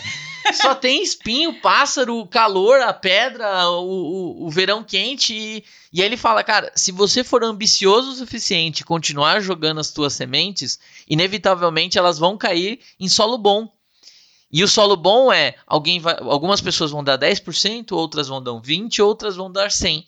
Só 0.54 0.74
tem 0.74 1.02
espinho, 1.02 1.60
pássaro, 1.60 2.24
calor, 2.26 2.80
a 2.80 2.92
pedra, 2.92 3.68
o, 3.70 4.44
o, 4.44 4.46
o 4.46 4.50
verão 4.50 4.84
quente. 4.84 5.34
E, 5.34 5.64
e 5.92 6.00
aí 6.00 6.06
ele 6.06 6.16
fala, 6.16 6.44
cara, 6.44 6.70
se 6.76 6.92
você 6.92 7.24
for 7.24 7.42
ambicioso 7.42 8.12
o 8.12 8.14
suficiente 8.14 8.84
continuar 8.84 9.40
jogando 9.40 9.80
as 9.80 9.90
tuas 9.90 10.12
sementes, 10.12 10.78
inevitavelmente 11.08 11.98
elas 11.98 12.18
vão 12.18 12.38
cair 12.38 12.78
em 13.00 13.08
solo 13.08 13.36
bom. 13.36 13.68
E 14.52 14.62
o 14.62 14.68
solo 14.68 14.96
bom 14.96 15.32
é, 15.32 15.56
alguém 15.66 15.98
vai, 15.98 16.14
algumas 16.20 16.60
pessoas 16.60 16.90
vão 16.90 17.02
dar 17.02 17.18
10%, 17.18 17.90
outras 17.92 18.28
vão 18.28 18.40
dar 18.40 18.52
20%, 18.52 19.02
outras 19.04 19.34
vão 19.34 19.50
dar 19.50 19.68
100%. 19.68 20.04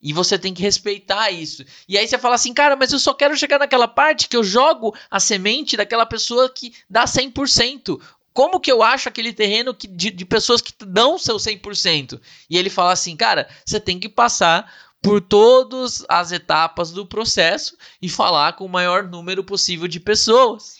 E 0.00 0.12
você 0.12 0.38
tem 0.38 0.52
que 0.52 0.62
respeitar 0.62 1.30
isso. 1.30 1.64
E 1.88 1.96
aí 1.96 2.06
você 2.06 2.18
fala 2.18 2.34
assim, 2.34 2.52
cara, 2.52 2.76
mas 2.76 2.92
eu 2.92 2.98
só 2.98 3.14
quero 3.14 3.36
chegar 3.36 3.58
naquela 3.58 3.88
parte 3.88 4.28
que 4.28 4.36
eu 4.36 4.44
jogo 4.44 4.94
a 5.10 5.18
semente 5.18 5.76
daquela 5.76 6.06
pessoa 6.06 6.50
que 6.50 6.74
dá 6.88 7.04
100%. 7.04 8.00
Como 8.32 8.60
que 8.60 8.70
eu 8.70 8.82
acho 8.82 9.08
aquele 9.08 9.32
terreno 9.32 9.74
que, 9.74 9.86
de, 9.86 10.10
de 10.10 10.24
pessoas 10.26 10.60
que 10.60 10.72
dão 10.84 11.18
seu 11.18 11.36
100%? 11.36 12.20
E 12.50 12.58
ele 12.58 12.68
fala 12.68 12.92
assim, 12.92 13.16
cara, 13.16 13.48
você 13.64 13.80
tem 13.80 13.98
que 13.98 14.08
passar 14.08 14.70
por 15.00 15.20
todas 15.20 16.04
as 16.08 16.32
etapas 16.32 16.90
do 16.90 17.06
processo 17.06 17.76
e 18.02 18.08
falar 18.08 18.54
com 18.54 18.66
o 18.66 18.68
maior 18.68 19.04
número 19.04 19.42
possível 19.42 19.88
de 19.88 20.00
pessoas. 20.00 20.76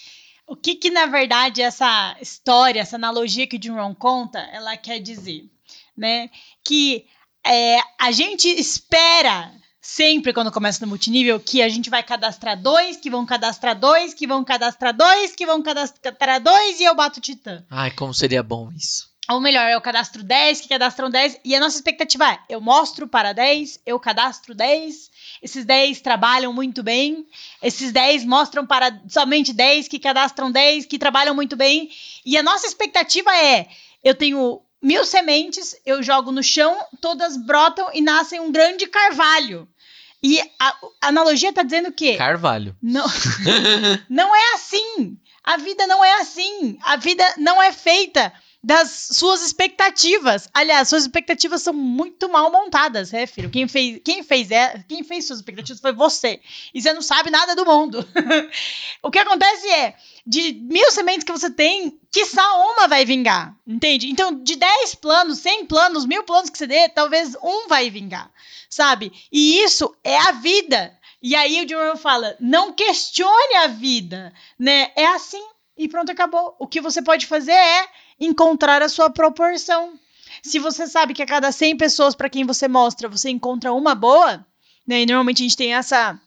O 0.47 0.55
que 0.55 0.75
que, 0.75 0.91
na 0.91 1.07
verdade, 1.07 1.63
essa 1.63 2.17
história, 2.21 2.81
essa 2.81 2.97
analogia 2.97 3.47
que 3.47 3.57
o 3.57 3.63
Jim 3.63 3.71
Rohn 3.71 3.95
conta, 3.95 4.39
ela 4.53 4.77
quer 4.77 5.01
dizer? 5.01 5.49
Né? 5.97 6.29
Que 6.63 7.07
é, 7.47 7.81
a 7.99 8.11
gente 8.11 8.49
espera 8.49 9.53
sempre 9.81 10.33
quando 10.33 10.51
começa 10.51 10.85
no 10.85 10.89
multinível 10.89 11.39
que 11.39 11.63
a 11.63 11.69
gente 11.69 11.89
vai 11.89 12.03
cadastrar 12.03 12.61
dois, 12.61 12.97
que 12.97 13.09
vão 13.09 13.25
cadastrar 13.25 13.79
dois, 13.79 14.13
que 14.13 14.27
vão 14.27 14.43
cadastrar 14.43 14.93
dois, 14.93 15.37
que 15.37 15.47
vão 15.47 15.63
cadastrar 15.63 16.43
dois 16.43 16.81
e 16.81 16.85
eu 16.85 16.95
bato 16.95 17.21
o 17.21 17.23
titã. 17.23 17.65
Ai, 17.71 17.93
como 17.93 18.13
seria 18.13 18.43
bom 18.43 18.69
isso. 18.77 19.09
ou 19.31 19.41
melhor, 19.41 19.71
eu 19.71 19.81
cadastro 19.81 20.25
10, 20.25 20.61
que 20.61 20.69
cadastram 20.69 21.09
10, 21.09 21.41
e 21.45 21.55
a 21.55 21.61
nossa 21.61 21.77
expectativa 21.77 22.33
é: 22.33 22.39
eu 22.49 22.61
mostro 22.61 23.07
para 23.07 23.33
10, 23.33 23.81
eu 23.87 23.99
cadastro 24.01 24.53
10, 24.53 25.11
esses 25.41 25.65
10 25.65 26.01
trabalham 26.01 26.53
muito 26.53 26.83
bem, 26.83 27.25
esses 27.63 27.93
10 27.93 28.25
mostram 28.25 28.67
para 28.67 29.01
somente 29.09 29.53
10 29.53 29.87
que 29.87 30.01
cadastram 30.01 30.51
10, 30.51 30.87
que 30.87 30.99
trabalham 30.99 31.35
muito 31.35 31.57
bem, 31.57 31.91
e 32.25 32.37
a 32.37 32.43
nossa 32.43 32.67
expectativa 32.67 33.37
é: 33.37 33.69
eu 34.03 34.15
tenho 34.15 34.61
mil 34.83 35.05
sementes, 35.05 35.77
eu 35.85 36.03
jogo 36.03 36.31
no 36.31 36.43
chão, 36.43 36.77
todas 37.01 37.37
brotam 37.37 37.91
e 37.93 38.01
nascem 38.01 38.41
um 38.41 38.53
grande 38.53 38.87
carvalho. 38.87 39.69
E 40.23 40.41
a, 40.59 40.69
a 41.03 41.09
analogia 41.09 41.51
está 41.51 41.63
dizendo 41.63 41.93
que. 41.93 42.17
Carvalho. 42.17 42.77
Não, 42.83 43.07
não 44.09 44.35
é 44.35 44.55
assim. 44.55 45.17
A 45.45 45.57
vida 45.57 45.87
não 45.87 46.05
é 46.05 46.21
assim. 46.21 46.79
A 46.83 46.97
vida 46.97 47.25
não 47.39 47.63
é 47.63 47.71
feita 47.73 48.33
das 48.67 49.11
suas 49.13 49.47
expectativas. 49.47 50.51
Aliás, 50.53 50.89
suas 50.89 51.03
expectativas 51.03 51.63
são 51.63 51.73
muito 51.73 52.29
mal 52.29 52.51
montadas, 52.51 53.13
né, 53.13 53.25
filho? 53.25 53.49
Quem 53.49 53.69
fez, 53.69 54.01
quem 54.05 54.25
fez, 54.25 54.51
é, 54.51 54.85
quem 54.89 55.05
fez 55.05 55.25
suas 55.25 55.39
expectativas 55.39 55.81
foi 55.81 55.93
você. 55.93 56.41
E 56.75 56.83
você 56.83 56.93
não 56.93 57.01
sabe 57.01 57.31
nada 57.31 57.55
do 57.55 57.65
mundo. 57.65 58.05
o 59.01 59.09
que 59.09 59.21
acontece 59.21 59.69
é, 59.69 59.95
de 60.27 60.55
mil 60.55 60.91
sementes 60.91 61.23
que 61.23 61.31
você 61.31 61.49
tem, 61.49 61.97
quiçá 62.11 62.43
uma 62.55 62.89
vai 62.89 63.05
vingar, 63.05 63.57
entende? 63.65 64.11
Então, 64.11 64.35
de 64.43 64.57
10 64.57 64.97
planos, 64.97 65.39
100 65.39 65.67
planos, 65.67 66.05
mil 66.05 66.25
planos 66.25 66.51
que 66.51 66.59
você 66.59 66.67
dê, 66.67 66.89
talvez 66.89 67.37
um 67.41 67.69
vai 67.69 67.89
vingar, 67.89 68.29
sabe? 68.69 69.13
E 69.31 69.61
isso 69.61 69.95
é 70.03 70.19
a 70.19 70.33
vida. 70.33 70.93
E 71.23 71.37
aí 71.37 71.65
o 71.65 71.69
Jerome 71.69 72.01
fala, 72.01 72.37
não 72.41 72.73
questione 72.73 73.55
a 73.63 73.69
vida, 73.69 74.33
né? 74.59 74.91
É 74.97 75.07
assim 75.07 75.45
e 75.77 75.89
pronto, 75.89 76.11
acabou. 76.11 76.57
O 76.59 76.67
que 76.67 76.81
você 76.81 77.03
pode 77.03 77.27
fazer 77.27 77.53
é 77.53 77.89
encontrar 78.21 78.83
a 78.83 78.89
sua 78.89 79.11
proporção. 79.11 79.99
Se 80.43 80.59
você 80.59 80.87
sabe 80.87 81.15
que 81.15 81.23
a 81.23 81.27
cada 81.27 81.51
100 81.51 81.77
pessoas 81.77 82.15
para 82.15 82.31
quem 82.31 82.45
você 82.45 82.69
mostra, 82.69 83.09
você 83.09 83.31
encontra 83.31 83.73
uma 83.73 83.95
boa, 83.95 84.45
né? 84.87 85.03
E 85.03 85.07
normalmente 85.07 85.43
a 85.43 85.45
gente 85.45 85.57
tem 85.57 85.75
essa 85.75 86.21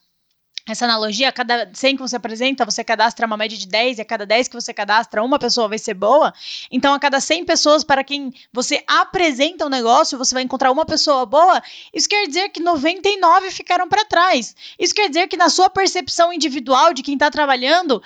essa 0.72 0.86
analogia, 0.86 1.30
a 1.30 1.32
cada 1.32 1.70
100 1.74 1.96
que 1.96 2.02
você 2.02 2.16
apresenta, 2.16 2.66
você 2.66 2.84
cadastra 2.84 3.26
uma 3.26 3.38
média 3.38 3.58
de 3.58 3.68
10, 3.68 3.98
e 3.98 4.02
a 4.02 4.06
cada 4.06 4.26
10 4.26 4.48
que 4.48 4.56
você 4.56 4.74
cadastra, 4.74 5.24
uma 5.24 5.40
pessoa 5.40 5.68
vai 5.68 5.78
ser 5.78 5.94
boa. 5.94 6.34
Então, 6.72 6.94
a 6.94 7.00
cada 7.00 7.20
100 7.20 7.46
pessoas 7.46 7.84
para 7.84 8.04
quem 8.04 8.32
você 8.54 8.84
apresenta 8.88 9.64
o 9.64 9.68
um 9.68 9.70
negócio, 9.70 10.18
você 10.18 10.34
vai 10.34 10.44
encontrar 10.44 10.72
uma 10.72 10.86
pessoa 10.86 11.26
boa. 11.26 11.62
Isso 11.94 12.08
quer 12.08 12.28
dizer 12.28 12.50
que 12.50 12.62
99 12.62 13.52
ficaram 13.52 13.88
para 13.88 14.06
trás. 14.06 14.56
Isso 14.78 14.94
quer 14.94 15.08
dizer 15.08 15.28
que 15.28 15.38
na 15.38 15.50
sua 15.50 15.70
percepção 15.70 16.32
individual 16.32 16.94
de 16.94 17.02
quem 17.02 17.16
está 17.16 17.32
trabalhando, 17.32 18.02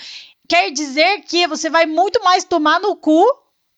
quer 0.47 0.71
dizer 0.71 1.21
que 1.21 1.47
você 1.47 1.69
vai 1.69 1.85
muito 1.85 2.23
mais 2.23 2.43
tomar 2.43 2.79
no 2.79 2.95
cu 2.95 3.25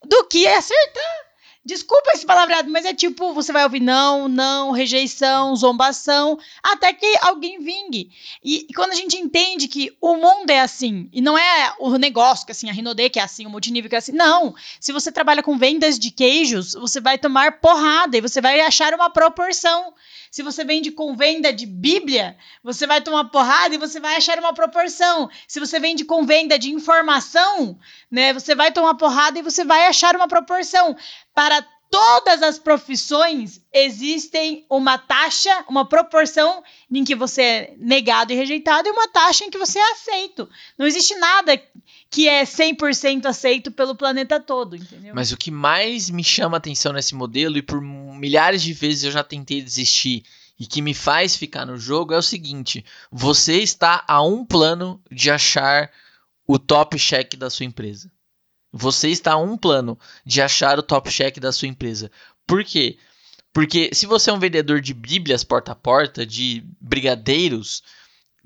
do 0.08 0.24
que 0.28 0.46
acertar. 0.46 1.26
Desculpa 1.66 2.12
esse 2.14 2.24
palavreado, 2.24 2.70
mas 2.70 2.84
é 2.84 2.94
tipo, 2.94 3.34
você 3.34 3.52
vai 3.52 3.64
ouvir 3.64 3.80
não, 3.80 4.28
não, 4.28 4.70
rejeição, 4.70 5.56
zombação, 5.56 6.38
até 6.62 6.92
que 6.92 7.18
alguém 7.20 7.58
vingue. 7.58 8.08
E, 8.40 8.68
e, 8.70 8.72
quando 8.72 8.92
a 8.92 8.94
gente 8.94 9.16
entende 9.16 9.66
que 9.66 9.92
o 10.00 10.14
mundo 10.14 10.48
é 10.48 10.60
assim, 10.60 11.08
e 11.12 11.20
não 11.20 11.36
é 11.36 11.74
o 11.80 11.98
negócio, 11.98 12.46
que 12.46 12.52
assim, 12.52 12.70
a 12.70 12.72
Rinode 12.72 13.10
que 13.10 13.18
é 13.18 13.22
assim, 13.24 13.46
o 13.46 13.50
multinível 13.50 13.90
que 13.90 13.96
é 13.96 13.98
assim, 13.98 14.12
não. 14.12 14.54
Se 14.78 14.92
você 14.92 15.10
trabalha 15.10 15.42
com 15.42 15.58
vendas 15.58 15.98
de 15.98 16.12
queijos, 16.12 16.74
você 16.74 17.00
vai 17.00 17.18
tomar 17.18 17.58
porrada 17.58 18.16
e 18.16 18.20
você 18.20 18.40
vai 18.40 18.60
achar 18.60 18.94
uma 18.94 19.10
proporção. 19.10 19.92
Se 20.36 20.42
você 20.42 20.66
vende 20.66 20.90
com 20.90 21.16
venda 21.16 21.50
de 21.50 21.64
Bíblia, 21.64 22.36
você 22.62 22.86
vai 22.86 23.00
tomar 23.00 23.24
porrada 23.30 23.74
e 23.74 23.78
você 23.78 23.98
vai 23.98 24.16
achar 24.16 24.38
uma 24.38 24.52
proporção. 24.52 25.30
Se 25.48 25.58
você 25.58 25.80
vende 25.80 26.04
com 26.04 26.26
venda 26.26 26.58
de 26.58 26.70
informação, 26.70 27.78
né, 28.10 28.34
você 28.34 28.54
vai 28.54 28.70
tomar 28.70 28.96
porrada 28.96 29.38
e 29.38 29.42
você 29.42 29.64
vai 29.64 29.86
achar 29.86 30.14
uma 30.14 30.28
proporção. 30.28 30.94
Para 31.32 31.66
todas 31.90 32.42
as 32.42 32.58
profissões 32.58 33.60
existem 33.72 34.64
uma 34.68 34.98
taxa, 34.98 35.64
uma 35.68 35.84
proporção 35.84 36.62
em 36.90 37.04
que 37.04 37.14
você 37.14 37.42
é 37.42 37.74
negado 37.78 38.32
e 38.32 38.36
rejeitado 38.36 38.88
e 38.88 38.90
uma 38.90 39.08
taxa 39.08 39.44
em 39.44 39.50
que 39.50 39.58
você 39.58 39.78
é 39.78 39.92
aceito. 39.92 40.48
Não 40.76 40.86
existe 40.86 41.14
nada 41.16 41.60
que 42.10 42.28
é 42.28 42.44
100% 42.44 43.26
aceito 43.26 43.70
pelo 43.70 43.94
planeta 43.94 44.40
todo, 44.40 44.76
entendeu? 44.76 45.14
Mas 45.14 45.32
o 45.32 45.36
que 45.36 45.50
mais 45.50 46.08
me 46.10 46.24
chama 46.24 46.56
atenção 46.56 46.92
nesse 46.92 47.14
modelo, 47.14 47.58
e 47.58 47.62
por 47.62 47.80
milhares 47.80 48.62
de 48.62 48.72
vezes 48.72 49.04
eu 49.04 49.10
já 49.10 49.24
tentei 49.24 49.60
desistir, 49.60 50.24
e 50.58 50.66
que 50.66 50.80
me 50.80 50.94
faz 50.94 51.36
ficar 51.36 51.66
no 51.66 51.76
jogo, 51.76 52.14
é 52.14 52.18
o 52.18 52.22
seguinte: 52.22 52.84
você 53.10 53.60
está 53.60 54.04
a 54.08 54.22
um 54.22 54.44
plano 54.44 55.02
de 55.10 55.30
achar 55.30 55.90
o 56.46 56.58
top 56.58 56.96
check 56.98 57.34
da 57.36 57.50
sua 57.50 57.66
empresa. 57.66 58.10
Você 58.72 59.08
está 59.08 59.32
a 59.32 59.38
um 59.38 59.56
plano 59.56 59.98
de 60.24 60.42
achar 60.42 60.78
o 60.78 60.82
top 60.82 61.10
check 61.10 61.38
da 61.38 61.52
sua 61.52 61.68
empresa. 61.68 62.10
Por 62.46 62.64
quê? 62.64 62.98
Porque 63.52 63.90
se 63.92 64.06
você 64.06 64.28
é 64.28 64.32
um 64.32 64.38
vendedor 64.38 64.80
de 64.80 64.92
bíblias 64.92 65.42
porta 65.42 65.72
a 65.72 65.74
porta, 65.74 66.26
de 66.26 66.62
brigadeiros, 66.80 67.82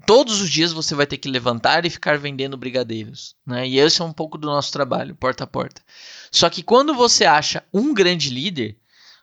todos 0.06 0.40
os 0.40 0.48
dias 0.48 0.72
você 0.72 0.94
vai 0.94 1.06
ter 1.06 1.18
que 1.18 1.28
levantar 1.28 1.84
e 1.84 1.90
ficar 1.90 2.16
vendendo 2.16 2.56
brigadeiros, 2.56 3.34
né? 3.44 3.66
E 3.66 3.78
esse 3.78 4.00
é 4.00 4.04
um 4.04 4.12
pouco 4.12 4.38
do 4.38 4.46
nosso 4.46 4.72
trabalho, 4.72 5.16
porta 5.16 5.44
a 5.44 5.48
porta. 5.48 5.82
Só 6.30 6.48
que 6.48 6.62
quando 6.62 6.94
você 6.94 7.24
acha 7.24 7.64
um 7.72 7.92
grande 7.92 8.30
líder, 8.30 8.76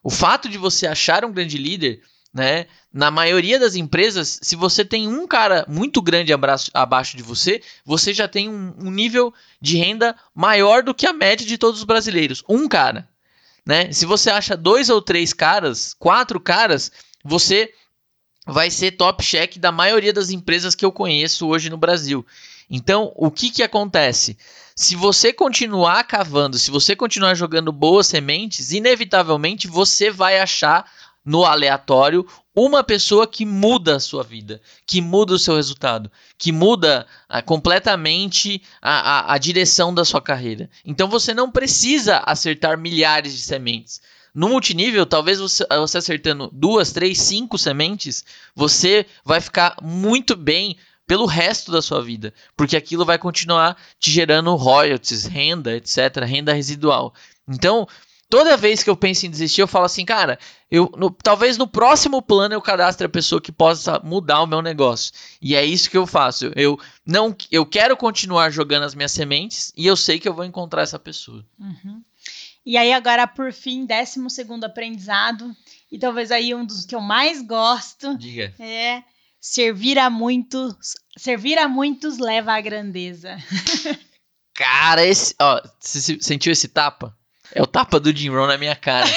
o 0.03 0.09
fato 0.09 0.49
de 0.49 0.57
você 0.57 0.85
achar 0.85 1.23
um 1.23 1.31
grande 1.31 1.57
líder, 1.57 2.01
né? 2.37 2.67
Na 2.93 3.09
maioria 3.09 3.59
das 3.59 3.73
empresas, 3.73 4.39
se 4.43 4.55
você 4.55 4.85
tem 4.85 5.07
um 5.07 5.25
cara 5.25 5.65
muito 5.67 6.03
grande 6.03 6.31
abraço, 6.31 6.69
abaixo 6.71 7.17
de 7.17 7.23
você, 7.23 7.63
você 7.83 8.13
já 8.13 8.27
tem 8.27 8.47
um, 8.47 8.75
um 8.77 8.91
nível 8.91 9.33
de 9.59 9.75
renda 9.75 10.15
maior 10.35 10.83
do 10.83 10.93
que 10.93 11.07
a 11.07 11.13
média 11.13 11.45
de 11.45 11.57
todos 11.57 11.79
os 11.79 11.83
brasileiros. 11.83 12.43
Um 12.47 12.67
cara, 12.67 13.09
né? 13.65 13.91
Se 13.91 14.05
você 14.05 14.29
acha 14.29 14.55
dois 14.55 14.87
ou 14.87 15.01
três 15.01 15.33
caras, 15.33 15.95
quatro 15.97 16.39
caras, 16.39 16.91
você 17.23 17.73
vai 18.45 18.69
ser 18.69 18.91
top 18.91 19.23
check 19.23 19.57
da 19.57 19.71
maioria 19.71 20.13
das 20.13 20.29
empresas 20.29 20.75
que 20.75 20.85
eu 20.85 20.91
conheço 20.91 21.47
hoje 21.47 21.71
no 21.71 21.77
Brasil. 21.77 22.23
Então, 22.69 23.11
o 23.15 23.31
que, 23.31 23.49
que 23.49 23.63
acontece? 23.63 24.37
Se 24.75 24.95
você 24.95 25.33
continuar 25.33 26.03
cavando, 26.03 26.59
se 26.59 26.69
você 26.69 26.95
continuar 26.95 27.33
jogando 27.33 27.71
boas 27.71 28.05
sementes, 28.05 28.71
inevitavelmente 28.71 29.67
você 29.67 30.11
vai 30.11 30.39
achar 30.39 30.85
no 31.27 31.43
aleatório 31.43 32.25
uma 32.55 32.81
pessoa 32.85 33.27
que 33.27 33.45
muda 33.45 33.97
a 33.97 33.99
sua 33.99 34.23
vida, 34.23 34.61
que 34.85 35.01
muda 35.01 35.33
o 35.33 35.37
seu 35.39 35.57
resultado, 35.57 36.09
que 36.37 36.53
muda 36.53 37.05
ah, 37.27 37.41
completamente 37.41 38.61
a, 38.81 39.31
a, 39.31 39.33
a 39.33 39.37
direção 39.37 39.93
da 39.93 40.05
sua 40.05 40.21
carreira. 40.21 40.69
Então 40.85 41.09
você 41.09 41.33
não 41.33 41.51
precisa 41.51 42.23
acertar 42.25 42.77
milhares 42.77 43.33
de 43.33 43.41
sementes. 43.41 44.01
No 44.33 44.47
multinível, 44.47 45.05
talvez 45.05 45.39
você, 45.39 45.65
você 45.67 45.97
acertando 45.97 46.49
duas, 46.53 46.93
três, 46.93 47.19
cinco 47.19 47.57
sementes, 47.57 48.23
você 48.55 49.05
vai 49.25 49.41
ficar 49.41 49.75
muito 49.81 50.33
bem 50.33 50.77
pelo 51.05 51.25
resto 51.25 51.71
da 51.71 51.81
sua 51.81 52.01
vida, 52.01 52.33
porque 52.55 52.77
aquilo 52.77 53.05
vai 53.05 53.17
continuar 53.17 53.77
te 53.99 54.11
gerando 54.11 54.55
royalties, 54.55 55.25
renda, 55.25 55.75
etc., 55.75 56.23
renda 56.25 56.53
residual. 56.53 57.13
Então, 57.47 57.87
toda 58.29 58.57
vez 58.57 58.83
que 58.83 58.89
eu 58.89 58.95
penso 58.95 59.25
em 59.25 59.29
desistir, 59.29 59.61
eu 59.61 59.67
falo 59.67 59.85
assim, 59.85 60.05
cara, 60.05 60.37
eu 60.69 60.91
no, 60.97 61.09
talvez 61.11 61.57
no 61.57 61.67
próximo 61.67 62.21
plano 62.21 62.53
eu 62.53 62.61
cadastre 62.61 63.05
a 63.05 63.09
pessoa 63.09 63.41
que 63.41 63.51
possa 63.51 63.99
mudar 64.03 64.41
o 64.41 64.47
meu 64.47 64.61
negócio. 64.61 65.13
E 65.41 65.55
é 65.55 65.65
isso 65.65 65.89
que 65.89 65.97
eu 65.97 66.05
faço. 66.05 66.51
Eu 66.55 66.79
não, 67.05 67.35
eu 67.51 67.65
quero 67.65 67.95
continuar 67.95 68.49
jogando 68.49 68.83
as 68.83 68.95
minhas 68.95 69.11
sementes 69.11 69.71
e 69.75 69.85
eu 69.85 69.95
sei 69.95 70.19
que 70.19 70.27
eu 70.27 70.33
vou 70.33 70.45
encontrar 70.45 70.81
essa 70.81 70.99
pessoa. 70.99 71.45
Uhum. 71.59 72.01
E 72.65 72.75
aí, 72.75 72.91
agora, 72.91 73.25
por 73.25 73.53
fim, 73.53 73.85
décimo 73.85 74.29
segundo 74.29 74.65
aprendizado, 74.65 75.55
e 75.89 75.97
talvez 75.97 76.31
aí 76.31 76.53
um 76.53 76.65
dos 76.65 76.85
que 76.85 76.93
eu 76.93 76.99
mais 76.99 77.41
gosto 77.41 78.17
Diga. 78.17 78.53
é 78.59 79.03
servir 79.39 79.97
a 79.97 80.09
muitos, 80.09 80.75
servir 81.17 81.57
a 81.57 81.69
muitos 81.69 82.17
leva 82.17 82.53
à 82.53 82.59
grandeza. 82.59 83.37
Cara, 84.53 85.05
esse, 85.05 85.33
ó, 85.39 85.61
você 85.79 86.17
sentiu 86.19 86.51
esse 86.51 86.67
tapa? 86.67 87.15
É 87.53 87.61
o 87.61 87.67
tapa 87.67 87.99
do 87.99 88.15
Jim 88.15 88.29
Rohn 88.29 88.47
na 88.47 88.57
minha 88.57 88.75
cara. 88.75 89.09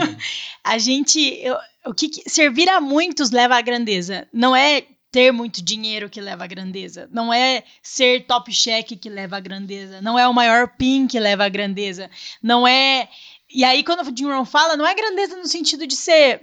a 0.64 0.78
gente, 0.78 1.20
eu, 1.20 1.56
o 1.86 1.94
que, 1.94 2.08
que 2.08 2.28
servir 2.28 2.68
a 2.68 2.80
muitos 2.80 3.30
leva 3.30 3.56
à 3.56 3.60
grandeza? 3.60 4.26
Não 4.32 4.54
é 4.54 4.84
ter 5.10 5.30
muito 5.30 5.62
dinheiro 5.62 6.10
que 6.10 6.20
leva 6.20 6.44
à 6.44 6.46
grandeza. 6.46 7.08
Não 7.12 7.32
é 7.32 7.62
ser 7.82 8.26
top 8.26 8.52
check 8.52 8.98
que 8.98 9.08
leva 9.08 9.36
à 9.36 9.40
grandeza. 9.40 10.00
Não 10.00 10.18
é 10.18 10.26
o 10.26 10.34
maior 10.34 10.68
pin 10.76 11.06
que 11.06 11.20
leva 11.20 11.44
à 11.44 11.48
grandeza. 11.48 12.10
Não 12.42 12.66
é. 12.66 13.08
E 13.48 13.62
aí, 13.62 13.84
quando 13.84 14.00
o 14.00 14.16
Jim 14.16 14.26
Rohn 14.26 14.44
fala, 14.44 14.76
não 14.76 14.86
é 14.86 14.94
grandeza 14.94 15.36
no 15.36 15.46
sentido 15.46 15.86
de 15.86 15.94
ser 15.94 16.40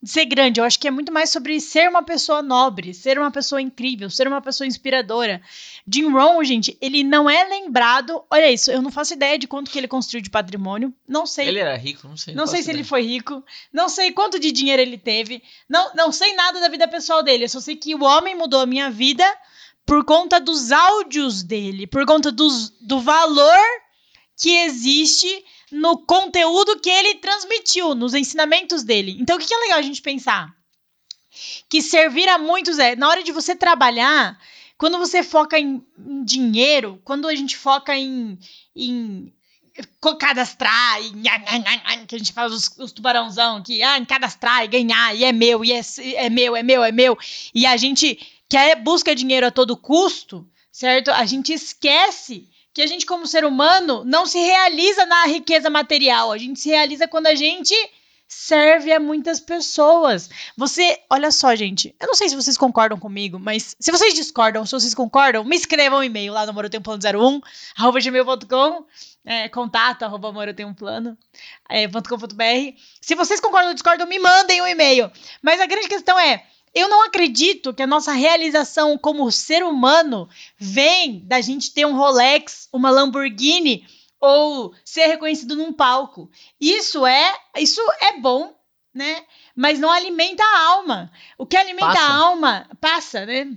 de 0.00 0.10
ser 0.10 0.24
grande. 0.24 0.60
Eu 0.60 0.64
acho 0.64 0.78
que 0.78 0.86
é 0.86 0.90
muito 0.90 1.12
mais 1.12 1.30
sobre 1.30 1.60
ser 1.60 1.88
uma 1.88 2.02
pessoa 2.02 2.40
nobre, 2.40 2.94
ser 2.94 3.18
uma 3.18 3.30
pessoa 3.30 3.60
incrível, 3.60 4.08
ser 4.08 4.28
uma 4.28 4.40
pessoa 4.40 4.66
inspiradora. 4.66 5.42
Jim 5.86 6.08
Rohn, 6.08 6.42
gente, 6.44 6.76
ele 6.80 7.02
não 7.02 7.28
é 7.28 7.44
lembrado. 7.44 8.22
Olha 8.30 8.50
isso, 8.50 8.70
eu 8.70 8.80
não 8.80 8.90
faço 8.90 9.14
ideia 9.14 9.38
de 9.38 9.48
quanto 9.48 9.70
que 9.70 9.78
ele 9.78 9.88
construiu 9.88 10.22
de 10.22 10.30
patrimônio. 10.30 10.94
Não 11.06 11.26
sei. 11.26 11.48
Ele 11.48 11.58
era 11.58 11.76
rico, 11.76 12.06
não 12.06 12.16
sei. 12.16 12.34
Não, 12.34 12.46
sei 12.46 12.58
se 12.58 12.70
ideia. 12.70 12.76
ele 12.76 12.84
foi 12.84 13.02
rico. 13.02 13.44
Não 13.72 13.88
sei 13.88 14.12
quanto 14.12 14.38
de 14.38 14.52
dinheiro 14.52 14.80
ele 14.80 14.98
teve. 14.98 15.42
Não, 15.68 15.92
não 15.94 16.12
sei 16.12 16.34
nada 16.34 16.60
da 16.60 16.68
vida 16.68 16.86
pessoal 16.86 17.22
dele. 17.22 17.44
Eu 17.44 17.48
só 17.48 17.60
sei 17.60 17.74
que 17.74 17.94
o 17.94 18.04
homem 18.04 18.36
mudou 18.36 18.60
a 18.60 18.66
minha 18.66 18.90
vida 18.90 19.24
por 19.84 20.04
conta 20.04 20.38
dos 20.38 20.70
áudios 20.70 21.42
dele, 21.42 21.86
por 21.86 22.04
conta 22.04 22.30
dos, 22.30 22.70
do 22.80 23.00
valor 23.00 23.58
que 24.36 24.50
existe 24.58 25.44
no 25.70 25.98
conteúdo 25.98 26.80
que 26.80 26.90
ele 26.90 27.16
transmitiu, 27.16 27.94
nos 27.94 28.14
ensinamentos 28.14 28.82
dele. 28.82 29.16
Então, 29.20 29.36
o 29.36 29.38
que 29.38 29.52
é 29.52 29.58
legal 29.58 29.78
a 29.78 29.82
gente 29.82 30.02
pensar? 30.02 30.54
Que 31.68 31.82
servir 31.82 32.28
a 32.28 32.38
muitos 32.38 32.78
é, 32.78 32.96
na 32.96 33.08
hora 33.08 33.22
de 33.22 33.32
você 33.32 33.54
trabalhar, 33.54 34.38
quando 34.76 34.98
você 34.98 35.22
foca 35.22 35.58
em, 35.58 35.84
em 35.98 36.24
dinheiro, 36.24 37.00
quando 37.04 37.28
a 37.28 37.34
gente 37.34 37.56
foca 37.56 37.96
em, 37.96 38.38
em 38.74 39.32
cadastrar, 40.18 41.02
e, 41.02 41.12
que 42.06 42.14
a 42.14 42.18
gente 42.18 42.32
faz 42.32 42.52
os, 42.52 42.78
os 42.78 42.92
tubarãozão, 42.92 43.62
que 43.62 43.82
ah, 43.82 44.04
cadastrar 44.06 44.64
e 44.64 44.68
ganhar, 44.68 45.14
e 45.14 45.24
é 45.24 45.32
meu, 45.32 45.64
e 45.64 45.72
é, 45.72 45.80
é 46.14 46.30
meu, 46.30 46.56
é 46.56 46.62
meu, 46.62 46.84
é 46.84 46.92
meu, 46.92 47.18
e 47.54 47.66
a 47.66 47.76
gente 47.76 48.18
quer 48.48 48.76
busca 48.76 49.14
dinheiro 49.14 49.46
a 49.46 49.50
todo 49.50 49.76
custo, 49.76 50.48
certo? 50.72 51.10
A 51.10 51.24
gente 51.26 51.52
esquece 51.52 52.48
que 52.72 52.82
a 52.82 52.86
gente, 52.86 53.06
como 53.06 53.26
ser 53.26 53.44
humano, 53.44 54.04
não 54.04 54.26
se 54.26 54.38
realiza 54.38 55.04
na 55.06 55.26
riqueza 55.26 55.68
material. 55.68 56.32
A 56.32 56.38
gente 56.38 56.60
se 56.60 56.68
realiza 56.68 57.08
quando 57.08 57.26
a 57.26 57.34
gente 57.34 57.74
serve 58.28 58.92
a 58.92 59.00
muitas 59.00 59.40
pessoas. 59.40 60.28
Você, 60.56 61.00
olha 61.08 61.30
só, 61.32 61.54
gente, 61.56 61.94
eu 61.98 62.06
não 62.06 62.14
sei 62.14 62.28
se 62.28 62.36
vocês 62.36 62.58
concordam 62.58 62.98
comigo, 62.98 63.38
mas 63.38 63.74
se 63.80 63.90
vocês 63.90 64.12
discordam, 64.14 64.66
se 64.66 64.72
vocês 64.72 64.94
concordam, 64.94 65.42
me 65.44 65.56
escrevam 65.56 66.00
um 66.00 66.04
e-mail 66.04 66.34
lá 66.34 66.44
no 66.44 66.52
morotemplano01, 66.52 67.40
arroba 67.76 67.98
gmail.com, 67.98 68.84
é, 69.24 69.48
contato, 69.48 70.02
arroba 70.02 70.30
morotemplano, 70.30 71.16
é. 71.70 71.88
Se 73.00 73.14
vocês 73.14 73.40
concordam 73.40 73.68
ou 73.70 73.74
discordam, 73.74 74.06
me 74.06 74.18
mandem 74.18 74.60
um 74.60 74.66
e-mail. 74.66 75.10
Mas 75.42 75.58
a 75.60 75.66
grande 75.66 75.88
questão 75.88 76.18
é, 76.18 76.44
eu 76.74 76.88
não 76.88 77.04
acredito 77.04 77.72
que 77.72 77.82
a 77.82 77.86
nossa 77.86 78.12
realização 78.12 78.96
como 78.98 79.30
ser 79.30 79.62
humano 79.64 80.28
vem 80.56 81.20
da 81.26 81.40
gente 81.40 81.72
ter 81.72 81.86
um 81.86 81.96
Rolex, 81.96 82.68
uma 82.72 82.90
Lamborghini 82.90 83.86
ou 84.20 84.74
ser 84.84 85.06
reconhecido 85.06 85.56
num 85.56 85.72
palco. 85.72 86.30
Isso 86.60 87.06
é, 87.06 87.34
isso 87.56 87.80
é 88.00 88.18
bom, 88.18 88.54
né? 88.92 89.24
Mas 89.54 89.78
não 89.78 89.90
alimenta 89.90 90.42
a 90.42 90.60
alma. 90.68 91.10
O 91.36 91.46
que 91.46 91.56
alimenta 91.56 91.86
passa. 91.86 92.02
a 92.02 92.14
alma 92.14 92.70
passa, 92.80 93.26
né? 93.26 93.56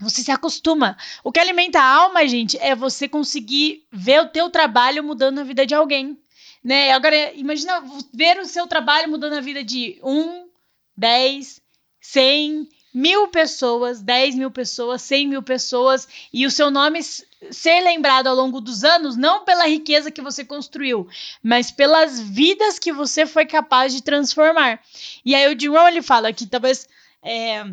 Você 0.00 0.22
se 0.22 0.30
acostuma. 0.30 0.96
O 1.24 1.32
que 1.32 1.40
alimenta 1.40 1.80
a 1.80 1.94
alma, 1.94 2.26
gente, 2.26 2.58
é 2.58 2.74
você 2.74 3.08
conseguir 3.08 3.86
ver 3.90 4.20
o 4.20 4.28
teu 4.28 4.50
trabalho 4.50 5.02
mudando 5.02 5.38
a 5.40 5.44
vida 5.44 5.64
de 5.64 5.74
alguém, 5.74 6.20
né? 6.62 6.92
Agora 6.92 7.32
imagina 7.34 7.82
ver 8.12 8.38
o 8.38 8.44
seu 8.44 8.66
trabalho 8.66 9.08
mudando 9.08 9.34
a 9.34 9.40
vida 9.40 9.64
de 9.64 9.98
um, 10.02 10.48
dez, 10.96 11.60
100 12.12 12.68
mil 12.94 13.28
pessoas, 13.28 14.00
10 14.00 14.36
mil 14.36 14.50
pessoas, 14.50 15.02
100 15.02 15.28
mil 15.28 15.42
pessoas, 15.42 16.08
e 16.32 16.46
o 16.46 16.50
seu 16.50 16.70
nome 16.70 17.02
ser 17.02 17.80
lembrado 17.82 18.28
ao 18.28 18.34
longo 18.34 18.60
dos 18.60 18.84
anos, 18.84 19.16
não 19.16 19.44
pela 19.44 19.66
riqueza 19.66 20.10
que 20.10 20.22
você 20.22 20.44
construiu, 20.44 21.06
mas 21.42 21.70
pelas 21.70 22.20
vidas 22.20 22.78
que 22.78 22.92
você 22.92 23.26
foi 23.26 23.44
capaz 23.44 23.92
de 23.92 24.02
transformar. 24.02 24.80
E 25.24 25.34
aí 25.34 25.52
o 25.52 25.58
Jim 25.58 25.68
Rohn, 25.68 25.88
ele 25.88 26.00
fala 26.00 26.32
que 26.32 26.46
talvez 26.46 26.88
é, 27.22 27.64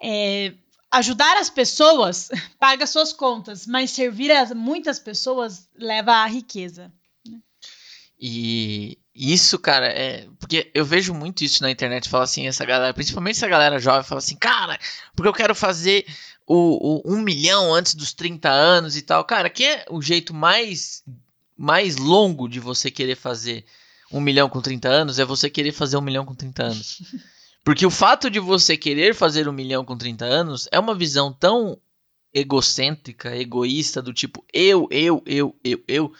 é, 0.00 0.54
ajudar 0.90 1.36
as 1.36 1.50
pessoas 1.50 2.30
paga 2.58 2.86
suas 2.86 3.12
contas, 3.12 3.66
mas 3.66 3.90
servir 3.90 4.30
a 4.30 4.54
muitas 4.54 4.98
pessoas 4.98 5.68
leva 5.76 6.12
à 6.12 6.26
riqueza. 6.26 6.90
E 8.18 8.98
isso, 9.18 9.58
cara, 9.58 9.88
é. 9.88 10.28
Porque 10.38 10.70
eu 10.72 10.84
vejo 10.84 11.12
muito 11.12 11.42
isso 11.42 11.62
na 11.62 11.70
internet, 11.70 12.08
fala 12.08 12.24
assim, 12.24 12.46
essa 12.46 12.64
galera, 12.64 12.94
principalmente 12.94 13.36
essa 13.36 13.48
galera 13.48 13.80
jovem, 13.80 14.04
fala 14.04 14.20
assim, 14.20 14.36
cara, 14.36 14.78
porque 15.16 15.28
eu 15.28 15.32
quero 15.32 15.54
fazer 15.54 16.06
o, 16.46 17.02
o 17.04 17.14
um 17.14 17.20
milhão 17.20 17.74
antes 17.74 17.94
dos 17.94 18.12
30 18.12 18.48
anos 18.48 18.96
e 18.96 19.02
tal. 19.02 19.24
Cara, 19.24 19.50
que 19.50 19.64
é 19.64 19.84
o 19.90 20.00
jeito 20.00 20.32
mais, 20.32 21.02
mais 21.56 21.96
longo 21.96 22.48
de 22.48 22.60
você 22.60 22.90
querer 22.90 23.16
fazer 23.16 23.64
um 24.10 24.20
milhão 24.20 24.48
com 24.48 24.60
30 24.60 24.88
anos 24.88 25.18
é 25.18 25.24
você 25.24 25.50
querer 25.50 25.72
fazer 25.72 25.96
um 25.96 26.00
milhão 26.00 26.24
com 26.24 26.34
30 26.34 26.62
anos. 26.62 27.02
Porque 27.64 27.84
o 27.84 27.90
fato 27.90 28.30
de 28.30 28.38
você 28.38 28.76
querer 28.76 29.14
fazer 29.14 29.48
um 29.48 29.52
milhão 29.52 29.84
com 29.84 29.96
30 29.96 30.24
anos 30.24 30.68
é 30.72 30.78
uma 30.78 30.94
visão 30.94 31.32
tão 31.32 31.78
egocêntrica, 32.32 33.36
egoísta, 33.36 34.00
do 34.00 34.14
tipo 34.14 34.44
eu, 34.52 34.88
eu, 34.90 35.22
eu, 35.26 35.56
eu, 35.62 35.84
eu, 35.86 36.12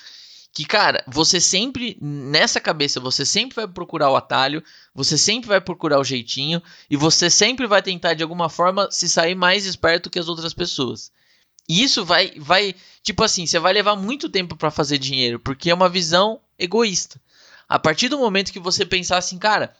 que, 0.59 0.65
cara, 0.65 1.05
você 1.07 1.41
sempre, 1.41 1.97
nessa 2.01 2.61
cabeça, 2.61 2.99
você 2.99 3.25
sempre 3.25 3.55
vai 3.55 3.69
procurar 3.69 4.11
o 4.11 4.17
atalho, 4.17 4.61
você 4.93 5.17
sempre 5.17 5.47
vai 5.47 5.61
procurar 5.61 6.01
o 6.01 6.05
jeitinho, 6.05 6.61
e 6.91 6.97
você 6.97 7.31
sempre 7.31 7.65
vai 7.65 7.81
tentar, 7.81 8.15
de 8.15 8.25
alguma 8.25 8.49
forma, 8.49 8.91
se 8.91 9.09
sair 9.09 9.37
mais 9.37 9.65
esperto 9.65 10.11
que 10.11 10.19
as 10.19 10.27
outras 10.27 10.53
pessoas. 10.53 11.13
E 11.69 11.81
isso 11.81 12.05
vai, 12.05 12.33
vai, 12.39 12.75
tipo 13.05 13.23
assim, 13.23 13.47
você 13.47 13.61
vai 13.61 13.73
levar 13.73 13.95
muito 13.95 14.29
tempo 14.29 14.57
para 14.57 14.69
fazer 14.69 14.99
dinheiro, 14.99 15.39
porque 15.39 15.71
é 15.71 15.75
uma 15.75 15.89
visão 15.89 16.41
egoísta. 16.59 17.21
A 17.69 17.79
partir 17.79 18.09
do 18.09 18.19
momento 18.19 18.53
que 18.53 18.59
você 18.59 18.85
pensar 18.85 19.19
assim, 19.19 19.39
cara, 19.39 19.77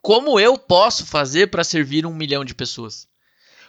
como 0.00 0.38
eu 0.38 0.56
posso 0.56 1.04
fazer 1.04 1.48
para 1.50 1.64
servir 1.64 2.06
um 2.06 2.14
milhão 2.14 2.44
de 2.44 2.54
pessoas? 2.54 3.08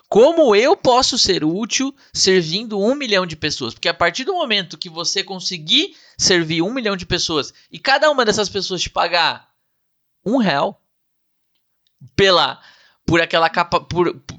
Como 0.10 0.56
eu 0.56 0.76
posso 0.78 1.18
ser 1.18 1.44
útil 1.44 1.94
servindo 2.14 2.80
um 2.80 2.96
milhão 2.96 3.26
de 3.26 3.36
pessoas? 3.36 3.74
Porque 3.74 3.90
a 3.90 3.94
partir 3.94 4.24
do 4.24 4.34
momento 4.34 4.78
que 4.78 4.90
você 4.90 5.22
conseguir 5.22 5.96
servir 6.18 6.62
um 6.62 6.74
milhão 6.74 6.96
de 6.96 7.06
pessoas 7.06 7.54
e 7.70 7.78
cada 7.78 8.10
uma 8.10 8.24
dessas 8.24 8.48
pessoas 8.48 8.82
te 8.82 8.90
pagar 8.90 9.50
um 10.26 10.38
real 10.38 10.82
pela 12.16 12.62
por 13.06 13.22
aquela 13.22 13.50
capa 13.50 13.80
por, 13.80 14.14
por, 14.20 14.36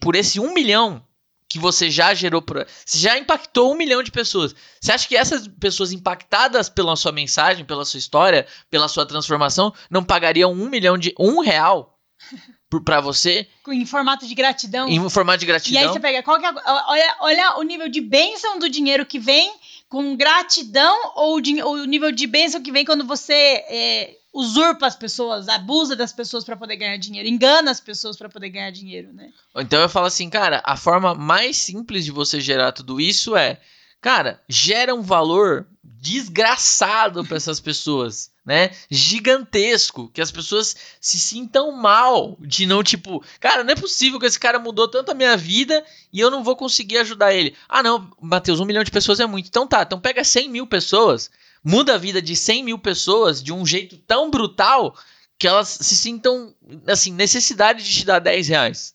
por 0.00 0.16
esse 0.16 0.40
um 0.40 0.52
milhão 0.52 1.04
que 1.48 1.58
você 1.58 1.88
já 1.88 2.12
gerou 2.12 2.44
você 2.84 2.98
já 2.98 3.16
impactou 3.16 3.72
um 3.72 3.76
milhão 3.76 4.02
de 4.02 4.10
pessoas. 4.10 4.54
Você 4.80 4.90
acha 4.90 5.06
que 5.06 5.16
essas 5.16 5.46
pessoas 5.46 5.92
impactadas 5.92 6.68
pela 6.68 6.96
sua 6.96 7.12
mensagem, 7.12 7.64
pela 7.64 7.84
sua 7.84 7.98
história, 7.98 8.46
pela 8.68 8.88
sua 8.88 9.06
transformação, 9.06 9.72
não 9.88 10.02
pagariam 10.02 10.52
um 10.52 10.68
milhão 10.68 10.98
de 10.98 11.14
um 11.16 11.40
real 11.40 11.96
para 12.82 13.00
você. 13.00 13.46
Em 13.68 13.86
formato 13.86 14.26
de 14.26 14.34
gratidão. 14.34 14.88
Em 14.88 15.10
formato 15.10 15.38
de 15.38 15.46
gratidão. 15.46 15.80
E 15.80 15.84
aí 15.84 15.90
você 15.90 16.00
pega, 16.00 16.22
qual 16.22 16.38
que 16.38 16.46
é, 16.46 16.52
olha, 16.86 17.16
olha 17.20 17.58
o 17.58 17.62
nível 17.62 17.88
de 17.88 18.00
bênção 18.00 18.58
do 18.58 18.68
dinheiro 18.68 19.04
que 19.04 19.18
vem 19.18 19.52
com 19.88 20.16
gratidão 20.16 21.12
ou, 21.14 21.40
de, 21.40 21.62
ou 21.62 21.74
o 21.74 21.84
nível 21.84 22.10
de 22.10 22.26
bênção 22.26 22.62
que 22.62 22.72
vem 22.72 22.84
quando 22.84 23.04
você 23.04 23.32
é, 23.68 24.16
usurpa 24.32 24.86
as 24.86 24.96
pessoas, 24.96 25.48
abusa 25.48 25.96
das 25.96 26.12
pessoas 26.12 26.44
para 26.44 26.56
poder 26.56 26.76
ganhar 26.76 26.96
dinheiro, 26.98 27.28
engana 27.28 27.70
as 27.70 27.80
pessoas 27.80 28.16
para 28.16 28.28
poder 28.28 28.50
ganhar 28.50 28.70
dinheiro, 28.70 29.12
né? 29.12 29.30
Então 29.56 29.80
eu 29.80 29.88
falo 29.88 30.06
assim, 30.06 30.28
cara, 30.28 30.60
a 30.64 30.76
forma 30.76 31.14
mais 31.14 31.56
simples 31.56 32.04
de 32.04 32.10
você 32.10 32.40
gerar 32.40 32.72
tudo 32.72 33.00
isso 33.00 33.36
é, 33.36 33.60
cara, 34.00 34.42
gera 34.48 34.94
um 34.94 35.02
valor 35.02 35.66
desgraçado 35.82 37.24
para 37.24 37.36
essas 37.36 37.60
pessoas 37.60 38.30
né? 38.46 38.70
Gigantesco, 38.88 40.08
que 40.10 40.22
as 40.22 40.30
pessoas 40.30 40.76
se 41.00 41.18
sintam 41.18 41.72
mal 41.72 42.36
de 42.40 42.64
não, 42.64 42.80
tipo, 42.80 43.22
cara, 43.40 43.64
não 43.64 43.72
é 43.72 43.76
possível 43.76 44.20
que 44.20 44.26
esse 44.26 44.38
cara 44.38 44.60
mudou 44.60 44.86
tanto 44.86 45.10
a 45.10 45.14
minha 45.14 45.36
vida 45.36 45.84
e 46.12 46.20
eu 46.20 46.30
não 46.30 46.44
vou 46.44 46.54
conseguir 46.54 46.98
ajudar 46.98 47.34
ele. 47.34 47.56
Ah, 47.68 47.82
não, 47.82 48.08
Matheus, 48.20 48.60
um 48.60 48.64
milhão 48.64 48.84
de 48.84 48.90
pessoas 48.92 49.18
é 49.18 49.26
muito. 49.26 49.48
Então 49.48 49.66
tá, 49.66 49.82
então 49.82 50.00
pega 50.00 50.22
100 50.22 50.48
mil 50.48 50.66
pessoas, 50.66 51.28
muda 51.62 51.96
a 51.96 51.98
vida 51.98 52.22
de 52.22 52.36
100 52.36 52.62
mil 52.62 52.78
pessoas 52.78 53.42
de 53.42 53.52
um 53.52 53.66
jeito 53.66 53.98
tão 53.98 54.30
brutal 54.30 54.96
que 55.36 55.48
elas 55.48 55.68
se 55.68 55.96
sintam, 55.96 56.54
assim, 56.86 57.12
necessidade 57.12 57.82
de 57.82 57.92
te 57.92 58.06
dar 58.06 58.20
10 58.20 58.48
reais. 58.48 58.94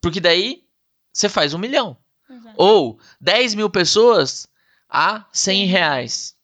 Porque 0.00 0.20
daí 0.20 0.64
você 1.12 1.28
faz 1.28 1.54
um 1.54 1.58
milhão. 1.58 1.96
Exato. 2.28 2.54
Ou 2.56 2.98
10 3.20 3.54
mil 3.54 3.70
pessoas 3.70 4.48
a 4.88 5.24
100 5.32 5.66
reais. 5.66 6.34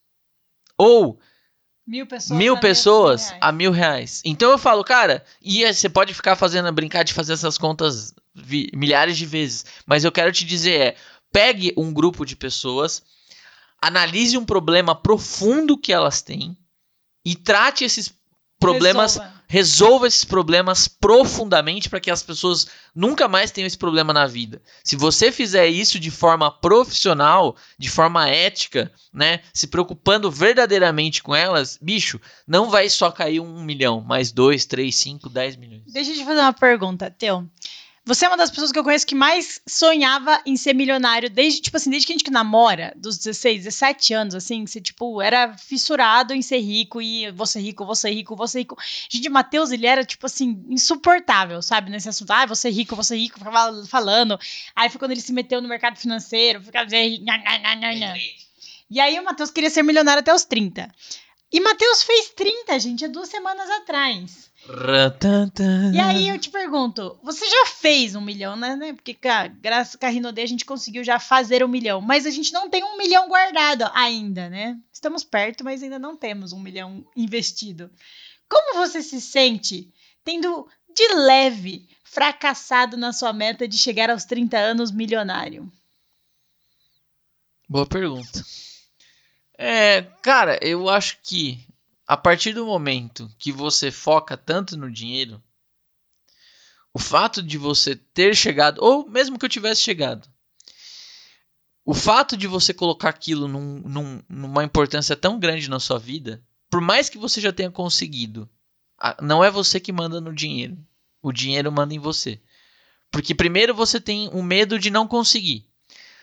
Ou 0.79 1.19
Mil 1.87 2.07
pessoas, 2.07 2.39
mil 2.39 2.55
a, 2.57 2.59
pessoas 2.59 3.31
mil 3.31 3.39
a 3.41 3.53
mil 3.53 3.71
reais. 3.71 4.21
Então 4.25 4.51
eu 4.51 4.59
falo, 4.59 4.83
cara, 4.83 5.25
e 5.41 5.65
você 5.73 5.89
pode 5.89 6.13
ficar 6.13 6.35
fazendo, 6.35 6.71
brincar 6.73 7.05
de 7.05 7.15
fazer 7.15 7.35
essas 7.35 7.57
contas 7.57 8.13
milhares 8.75 9.17
de 9.17 9.25
vezes. 9.25 9.65
Mas 9.87 10.03
eu 10.03 10.11
quero 10.11 10.33
te 10.33 10.45
dizer 10.45 10.81
é, 10.81 10.97
pegue 11.31 11.73
um 11.77 11.93
grupo 11.93 12.25
de 12.25 12.35
pessoas, 12.35 13.03
analise 13.81 14.37
um 14.37 14.45
problema 14.45 14.95
profundo 14.95 15.79
que 15.79 15.93
elas 15.93 16.23
têm 16.23 16.57
e 17.25 17.37
trate 17.37 17.85
esses 17.85 18.13
problemas, 18.59 19.17
resolva, 19.17 19.36
resolva 19.47 20.07
esses 20.07 20.25
problemas 20.25 20.89
profundamente 20.89 21.89
para 21.89 22.01
que 22.01 22.11
as 22.11 22.23
pessoas 22.23 22.67
nunca 22.95 23.29
mais 23.29 23.51
tenham 23.51 23.67
esse 23.67 23.79
problema 23.79 24.13
na 24.13 24.27
vida. 24.27 24.61
Se 24.83 24.97
você 24.97 25.31
fizer 25.31 25.67
isso 25.69 25.99
de 25.99 26.11
forma 26.11 26.51
profissional, 26.51 27.57
de 27.79 27.89
forma 27.89 28.29
ética, 28.29 28.91
né, 29.13 29.41
se 29.53 29.67
preocupando 29.67 30.31
verdadeiramente 30.31 31.23
com 31.23 31.35
elas, 31.35 31.79
bicho, 31.81 32.21
não 32.47 32.71
vai 32.71 32.89
só 32.89 33.11
cair 33.11 33.41
um 33.41 33.63
milhão, 33.63 34.01
mais 34.01 34.33
dois, 34.33 34.65
três, 34.65 34.97
cinco, 34.97 35.29
dez 35.29 35.57
milhões. 35.57 35.93
Deixa 35.93 36.11
eu 36.11 36.17
te 36.17 36.25
fazer 36.25 36.41
uma 36.41 36.53
pergunta, 36.53 37.11
Teu. 37.11 37.47
Você 38.09 38.25
é 38.25 38.29
uma 38.29 38.37
das 38.37 38.53
pessoas 38.53 38.71
que 38.71 38.79
eu 38.79 38.85
conheço 38.85 39.05
que 39.05 39.17
mais 39.17 39.61
sonhava 39.67 40.41
em 40.47 40.57
ser 40.57 40.75
milionário 40.75 41.29
desde, 41.29 41.61
tipo 41.61 41.77
assim, 41.77 41.91
desde 41.91 42.07
que 42.07 42.13
a 42.13 42.17
gente 42.17 42.31
namora, 42.31 42.95
dos 42.97 43.19
16, 43.19 43.65
17 43.65 44.15
anos, 44.15 44.35
assim, 44.37 44.65
você, 44.65 44.81
tipo, 44.81 45.21
era 45.21 45.59
fissurado 45.59 46.33
em 46.33 46.41
ser 46.41 46.61
rico 46.61 47.03
e 47.03 47.33
você 47.33 47.59
rico, 47.59 47.85
você 47.85 48.09
rico, 48.09 48.37
você 48.37 48.61
rico. 48.61 48.79
Gente, 49.11 49.29
Matheus, 49.29 49.73
ele 49.73 49.89
era, 49.89 50.05
tipo 50.05 50.25
assim, 50.25 50.65
insuportável, 50.69 51.61
sabe, 51.61 51.91
nesse 51.91 52.09
assunto. 52.09 52.31
Ah, 52.31 52.47
você 52.47 52.71
rico, 52.71 52.95
você 52.95 53.17
rico, 53.17 53.41
ficava 53.41 53.85
falando. 53.87 54.39
Aí 54.77 54.89
foi 54.89 55.01
quando 55.01 55.11
ele 55.11 55.21
se 55.21 55.33
meteu 55.33 55.61
no 55.61 55.69
mercado 55.69 55.97
financeiro, 55.97 56.63
ficava 56.63 56.87
dizendo. 56.87 57.25
E 58.89 59.01
aí 59.01 59.19
o 59.19 59.25
Matheus 59.25 59.51
queria 59.51 59.69
ser 59.69 59.83
milionário 59.83 60.21
até 60.21 60.33
os 60.33 60.45
30. 60.45 60.95
E 61.53 61.61
Matheus 61.61 62.05
fez 62.05 62.29
30, 62.37 62.79
gente, 62.79 63.05
há 63.05 63.09
duas 63.09 63.29
semanas 63.29 63.69
atrás. 63.69 64.49
E 65.95 66.01
aí 66.01 66.29
eu 66.29 66.39
te 66.39 66.51
pergunto, 66.51 67.19
você 67.23 67.49
já 67.49 67.67
fez 67.67 68.15
um 68.15 68.21
milhão, 68.21 68.57
né? 68.57 68.75
né? 68.75 68.93
Porque, 68.93 69.17
graças 69.61 69.97
a 70.01 70.09
Rinode 70.09 70.41
a 70.41 70.47
gente 70.47 70.65
conseguiu 70.65 71.05
já 71.05 71.19
fazer 71.19 71.65
um 71.65 71.69
milhão. 71.69 72.01
Mas 72.01 72.27
a 72.27 72.31
gente 72.31 72.53
não 72.53 72.69
tem 72.69 72.83
um 72.83 72.97
milhão 72.97 73.29
guardado 73.29 73.89
ainda, 73.95 74.49
né? 74.49 74.79
Estamos 74.93 75.23
perto, 75.23 75.63
mas 75.63 75.83
ainda 75.83 75.99
não 75.99 76.17
temos 76.17 76.53
um 76.53 76.61
milhão 76.61 77.07
investido. 77.17 77.91
Como 78.49 78.75
você 78.75 79.03
se 79.03 79.21
sente 79.21 79.93
tendo 80.25 80.69
de 80.93 81.15
leve 81.15 81.89
fracassado 82.05 82.97
na 82.97 83.13
sua 83.13 83.33
meta 83.33 83.69
de 83.69 83.77
chegar 83.77 84.11
aos 84.11 84.25
30 84.25 84.57
anos 84.57 84.91
milionário? 84.91 85.71
Boa 87.69 87.87
pergunta. 87.87 88.45
É, 89.59 90.03
cara, 90.23 90.59
eu 90.63 90.89
acho 90.89 91.19
que 91.23 91.67
a 92.07 92.17
partir 92.17 92.53
do 92.53 92.67
momento 92.67 93.31
que 93.39 93.51
você 93.51 93.91
foca 93.91 94.37
tanto 94.37 94.77
no 94.77 94.91
dinheiro, 94.91 95.43
o 96.95 96.99
fato 96.99 97.43
de 97.43 97.59
você 97.59 97.97
ter 97.97 98.35
chegado, 98.35 98.79
ou 98.83 99.09
mesmo 99.09 99.39
que 99.39 99.45
eu 99.45 99.51
tivesse 99.51 99.83
chegado, 99.83 100.29
o 101.85 101.95
fato 101.95 102.37
de 102.37 102.47
você 102.47 102.73
colocar 102.73 103.11
aquilo 103.11 103.47
num, 103.47 103.81
num, 103.81 104.23
numa 104.29 104.65
importância 104.65 105.15
tão 105.15 105.39
grande 105.39 105.69
na 105.69 105.79
sua 105.79 105.99
vida, 105.99 106.43
por 106.71 106.81
mais 106.81 107.09
que 107.09 107.19
você 107.19 107.41
já 107.41 107.53
tenha 107.53 107.71
conseguido, 107.71 108.49
não 109.21 109.45
é 109.45 109.51
você 109.51 109.79
que 109.79 109.93
manda 109.93 110.21
no 110.21 110.35
dinheiro. 110.35 110.77
O 111.23 111.33
dinheiro 111.33 111.71
manda 111.71 111.95
em 111.95 111.99
você. 111.99 112.41
Porque 113.11 113.35
primeiro 113.35 113.75
você 113.75 114.01
tem 114.01 114.29
um 114.33 114.43
medo 114.43 114.79
de 114.79 114.91
não 114.91 115.07
conseguir. 115.07 115.69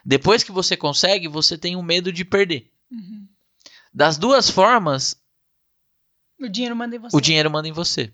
Depois 0.03 0.43
que 0.43 0.51
você 0.51 0.75
consegue, 0.75 1.27
você 1.27 1.57
tem 1.57 1.75
um 1.75 1.83
medo 1.83 2.11
de 2.11 2.25
perder. 2.25 2.71
Uhum. 2.91 3.27
Das 3.93 4.17
duas 4.17 4.49
formas, 4.49 5.15
o 6.45 6.49
dinheiro 6.49 6.75
manda 6.75 6.95
em 6.95 6.99
você. 6.99 7.17
O 7.17 7.21
dinheiro 7.21 7.51
manda 7.51 7.67
em 7.67 7.71
você. 7.71 8.13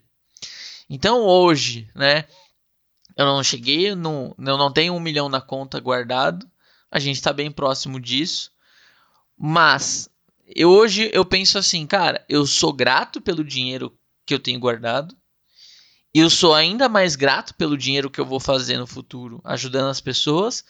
Então 0.90 1.22
hoje, 1.22 1.90
né? 1.96 2.26
Eu 3.16 3.26
não 3.26 3.44
cheguei, 3.44 3.94
não, 3.96 4.34
eu 4.38 4.58
não 4.58 4.72
tenho 4.72 4.94
um 4.94 5.00
milhão 5.00 5.28
na 5.28 5.42
conta 5.42 5.80
guardado. 5.80 6.50
A 6.90 7.00
gente 7.00 7.18
está 7.18 7.34
bem 7.34 7.52
próximo 7.52 8.00
disso. 8.00 8.52
Mas 9.38 10.10
eu, 10.48 10.70
hoje 10.70 11.10
eu 11.14 11.26
penso 11.26 11.58
assim, 11.58 11.86
cara, 11.86 12.26
eu 12.28 12.46
sou 12.46 12.74
grato 12.74 13.22
pelo 13.22 13.44
dinheiro 13.44 13.94
que 14.26 14.34
eu 14.34 14.40
tenho 14.40 14.60
guardado. 14.60 15.16
E 16.14 16.20
eu 16.20 16.30
sou 16.30 16.56
ainda 16.56 16.90
mais 16.90 17.16
grato 17.16 17.54
pelo 17.54 17.78
dinheiro 17.78 18.10
que 18.10 18.20
eu 18.20 18.26
vou 18.26 18.40
fazer 18.40 18.78
no 18.78 18.88
futuro, 18.88 19.40
ajudando 19.44 19.90
as 19.90 20.02
pessoas. 20.02 20.66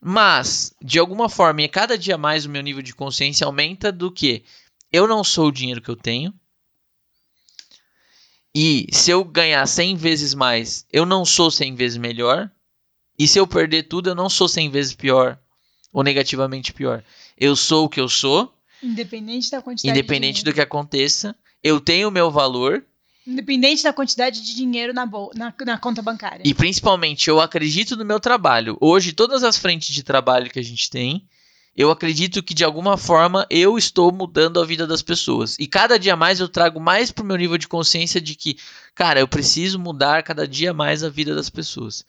Mas, 0.00 0.74
de 0.82 0.98
alguma 0.98 1.28
forma, 1.28 1.62
e 1.62 1.68
cada 1.68 1.96
dia 1.96 2.16
mais 2.16 2.44
o 2.44 2.50
meu 2.50 2.62
nível 2.62 2.82
de 2.82 2.94
consciência 2.94 3.46
aumenta 3.46 3.92
do 3.92 4.10
que 4.10 4.44
eu 4.90 5.06
não 5.06 5.22
sou 5.22 5.48
o 5.48 5.52
dinheiro 5.52 5.80
que 5.80 5.90
eu 5.90 5.96
tenho. 5.96 6.34
E 8.54 8.86
se 8.92 9.10
eu 9.10 9.24
ganhar 9.24 9.66
100 9.66 9.96
vezes 9.96 10.34
mais, 10.34 10.86
eu 10.92 11.06
não 11.06 11.24
sou 11.24 11.50
100 11.50 11.74
vezes 11.74 11.96
melhor. 11.96 12.50
E 13.18 13.26
se 13.26 13.38
eu 13.38 13.46
perder 13.46 13.84
tudo, 13.84 14.10
eu 14.10 14.14
não 14.14 14.28
sou 14.28 14.48
100 14.48 14.70
vezes 14.70 14.94
pior 14.94 15.38
ou 15.92 16.02
negativamente 16.02 16.72
pior. 16.72 17.02
Eu 17.38 17.56
sou 17.56 17.86
o 17.86 17.88
que 17.88 18.00
eu 18.00 18.08
sou. 18.08 18.52
Independente 18.82 19.50
da 19.50 19.62
quantidade 19.62 19.98
Independente 19.98 20.44
do 20.44 20.52
que 20.52 20.60
aconteça, 20.60 21.36
eu 21.62 21.80
tenho 21.80 22.08
o 22.08 22.12
meu 22.12 22.30
valor 22.30 22.84
Independente 23.26 23.84
da 23.84 23.92
quantidade 23.92 24.42
de 24.42 24.54
dinheiro 24.54 24.92
na, 24.92 25.06
na, 25.34 25.54
na, 25.64 25.78
conta 25.78 26.02
bancária. 26.02 26.42
E 26.44 26.52
principalmente, 26.52 27.28
eu 27.28 27.40
acredito 27.40 27.96
no 27.96 28.04
meu 28.04 28.18
trabalho. 28.18 28.76
Hoje, 28.80 29.12
todas 29.12 29.44
as 29.44 29.56
frentes 29.56 29.94
de 29.94 30.02
trabalho 30.02 30.50
que 30.50 30.58
a 30.58 30.62
gente 30.62 30.90
tem, 30.90 31.24
eu 31.76 31.90
acredito 31.90 32.42
que 32.42 32.54
de 32.54 32.64
alguma 32.64 32.96
forma 32.96 33.46
eu 33.48 33.78
estou 33.78 34.12
mudando 34.12 34.60
a 34.60 34.64
vida 34.64 34.86
das 34.86 35.02
pessoas. 35.02 35.56
E 35.58 35.66
cada 35.66 35.98
dia 35.98 36.14
mais 36.14 36.38
eu 36.38 36.48
trago 36.48 36.78
mais 36.78 37.10
pro 37.10 37.24
meu 37.24 37.36
nível 37.36 37.56
de 37.56 37.66
consciência 37.66 38.20
de 38.20 38.34
que, 38.34 38.58
cara, 38.94 39.20
eu 39.20 39.28
preciso 39.28 39.78
mudar 39.78 40.22
cada 40.22 40.46
dia 40.46 40.74
mais 40.74 41.02
a 41.02 41.08
vida 41.08 41.34
das 41.34 41.48
pessoas. 41.48 42.04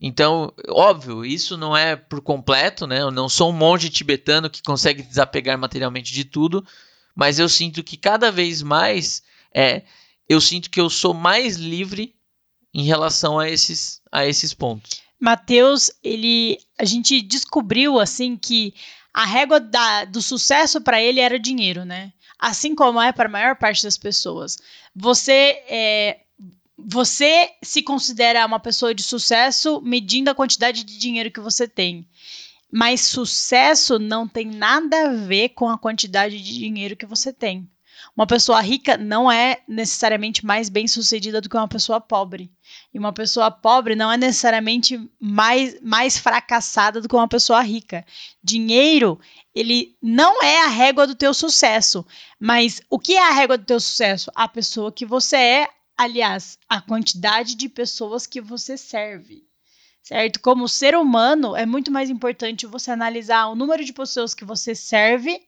Então, 0.00 0.52
óbvio, 0.68 1.24
isso 1.24 1.56
não 1.58 1.76
é 1.76 1.94
por 1.94 2.22
completo, 2.22 2.86
né? 2.86 3.02
Eu 3.02 3.10
não 3.10 3.28
sou 3.28 3.50
um 3.50 3.56
monge 3.56 3.90
tibetano 3.90 4.48
que 4.48 4.62
consegue 4.62 5.02
desapegar 5.02 5.58
materialmente 5.58 6.12
de 6.12 6.24
tudo, 6.24 6.64
mas 7.14 7.38
eu 7.38 7.48
sinto 7.48 7.84
que 7.84 7.96
cada 7.96 8.30
vez 8.30 8.62
mais 8.62 9.22
é 9.52 9.82
eu 10.28 10.40
sinto 10.40 10.70
que 10.70 10.80
eu 10.80 10.88
sou 10.88 11.12
mais 11.12 11.56
livre 11.56 12.14
em 12.72 12.84
relação 12.84 13.38
a 13.38 13.50
esses, 13.50 14.00
a 14.12 14.24
esses 14.24 14.54
pontos. 14.54 15.02
Mateus, 15.18 15.90
ele, 16.02 16.58
a 16.78 16.84
gente 16.84 17.20
descobriu 17.20 17.98
assim 17.98 18.36
que 18.36 18.72
a 19.12 19.24
régua 19.24 19.60
da, 19.60 20.04
do 20.04 20.22
sucesso 20.22 20.80
para 20.80 21.00
ele 21.00 21.20
era 21.20 21.38
dinheiro, 21.38 21.84
né? 21.84 22.12
Assim 22.38 22.74
como 22.74 23.00
é 23.00 23.12
para 23.12 23.28
a 23.28 23.32
maior 23.32 23.56
parte 23.56 23.82
das 23.82 23.98
pessoas. 23.98 24.58
Você 24.94 25.62
é, 25.68 26.20
você 26.76 27.50
se 27.62 27.82
considera 27.82 28.46
uma 28.46 28.58
pessoa 28.58 28.94
de 28.94 29.02
sucesso 29.02 29.80
medindo 29.82 30.30
a 30.30 30.34
quantidade 30.34 30.84
de 30.84 30.98
dinheiro 30.98 31.30
que 31.30 31.40
você 31.40 31.68
tem. 31.68 32.08
Mas 32.72 33.02
sucesso 33.02 33.98
não 33.98 34.26
tem 34.28 34.46
nada 34.46 35.08
a 35.08 35.12
ver 35.12 35.50
com 35.50 35.68
a 35.68 35.78
quantidade 35.78 36.40
de 36.40 36.58
dinheiro 36.58 36.96
que 36.96 37.06
você 37.06 37.32
tem. 37.32 37.68
Uma 38.16 38.26
pessoa 38.26 38.60
rica 38.60 38.96
não 38.96 39.30
é 39.30 39.60
necessariamente 39.66 40.44
mais 40.44 40.68
bem 40.68 40.86
sucedida 40.88 41.40
do 41.40 41.48
que 41.48 41.56
uma 41.56 41.68
pessoa 41.68 42.00
pobre. 42.00 42.50
E 42.92 42.98
uma 42.98 43.12
pessoa 43.12 43.50
pobre 43.50 43.94
não 43.94 44.10
é 44.10 44.16
necessariamente 44.16 45.00
mais, 45.18 45.80
mais 45.80 46.18
fracassada 46.18 47.00
do 47.00 47.08
que 47.08 47.14
uma 47.14 47.28
pessoa 47.28 47.60
rica. 47.62 48.04
Dinheiro, 48.42 49.18
ele 49.54 49.96
não 50.02 50.42
é 50.42 50.64
a 50.64 50.68
régua 50.68 51.06
do 51.06 51.14
teu 51.14 51.32
sucesso. 51.32 52.04
Mas 52.38 52.80
o 52.88 52.98
que 52.98 53.14
é 53.14 53.28
a 53.28 53.32
régua 53.32 53.56
do 53.56 53.64
teu 53.64 53.80
sucesso? 53.80 54.30
A 54.34 54.48
pessoa 54.48 54.92
que 54.92 55.06
você 55.06 55.36
é, 55.36 55.68
aliás, 55.96 56.58
a 56.68 56.80
quantidade 56.80 57.54
de 57.54 57.68
pessoas 57.68 58.26
que 58.26 58.40
você 58.40 58.76
serve 58.76 59.48
certo? 60.02 60.40
Como 60.40 60.68
ser 60.68 60.96
humano, 60.96 61.54
é 61.54 61.64
muito 61.64 61.92
mais 61.92 62.10
importante 62.10 62.66
você 62.66 62.90
analisar 62.90 63.46
o 63.46 63.54
número 63.54 63.84
de 63.84 63.92
pessoas 63.92 64.34
que 64.34 64.44
você 64.44 64.74
serve 64.74 65.40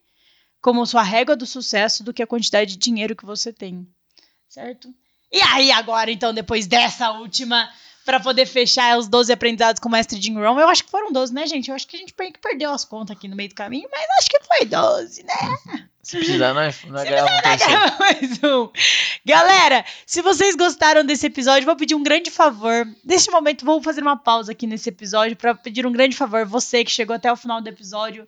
como 0.62 0.86
sua 0.86 1.02
régua 1.02 1.34
do 1.34 1.44
sucesso 1.44 2.04
do 2.04 2.14
que 2.14 2.22
a 2.22 2.26
quantidade 2.26 2.70
de 2.70 2.78
dinheiro 2.78 3.16
que 3.16 3.26
você 3.26 3.52
tem, 3.52 3.86
certo? 4.48 4.88
E 5.30 5.42
aí, 5.42 5.72
agora, 5.72 6.10
então, 6.10 6.32
depois 6.32 6.66
dessa 6.68 7.10
última, 7.10 7.68
para 8.04 8.20
poder 8.20 8.46
fechar 8.46 8.96
os 8.96 9.08
12 9.08 9.32
aprendizados 9.32 9.80
com 9.80 9.88
o 9.88 9.92
mestre 9.92 10.20
Jim 10.20 10.34
Rohn, 10.34 10.60
eu 10.60 10.68
acho 10.68 10.84
que 10.84 10.90
foram 10.90 11.10
12, 11.10 11.34
né, 11.34 11.46
gente? 11.46 11.68
Eu 11.68 11.74
acho 11.74 11.86
que 11.86 11.96
a 11.96 11.98
gente 11.98 12.14
perdeu 12.40 12.70
as 12.70 12.84
contas 12.84 13.16
aqui 13.16 13.26
no 13.26 13.34
meio 13.34 13.48
do 13.48 13.54
caminho, 13.56 13.88
mas 13.90 14.06
acho 14.20 14.30
que 14.30 14.44
foi 14.44 14.66
12, 14.66 15.24
né? 15.24 15.84
Se 16.02 16.16
precisar, 16.16 16.52
nós, 16.52 16.84
nós 16.84 17.04
gravamos 17.04 17.42
mais 17.98 18.42
um. 18.42 18.70
Galera, 19.24 19.84
se 20.04 20.20
vocês 20.20 20.56
gostaram 20.56 21.04
desse 21.04 21.26
episódio, 21.26 21.64
vou 21.64 21.76
pedir 21.76 21.94
um 21.94 22.02
grande 22.02 22.28
favor. 22.28 22.86
Neste 23.04 23.30
momento, 23.30 23.64
vou 23.64 23.80
fazer 23.80 24.02
uma 24.02 24.16
pausa 24.16 24.50
aqui 24.50 24.66
nesse 24.66 24.88
episódio 24.88 25.36
para 25.36 25.54
pedir 25.54 25.86
um 25.86 25.92
grande 25.92 26.16
favor. 26.16 26.44
Você 26.44 26.84
que 26.84 26.90
chegou 26.90 27.14
até 27.14 27.32
o 27.32 27.36
final 27.36 27.60
do 27.60 27.68
episódio, 27.68 28.26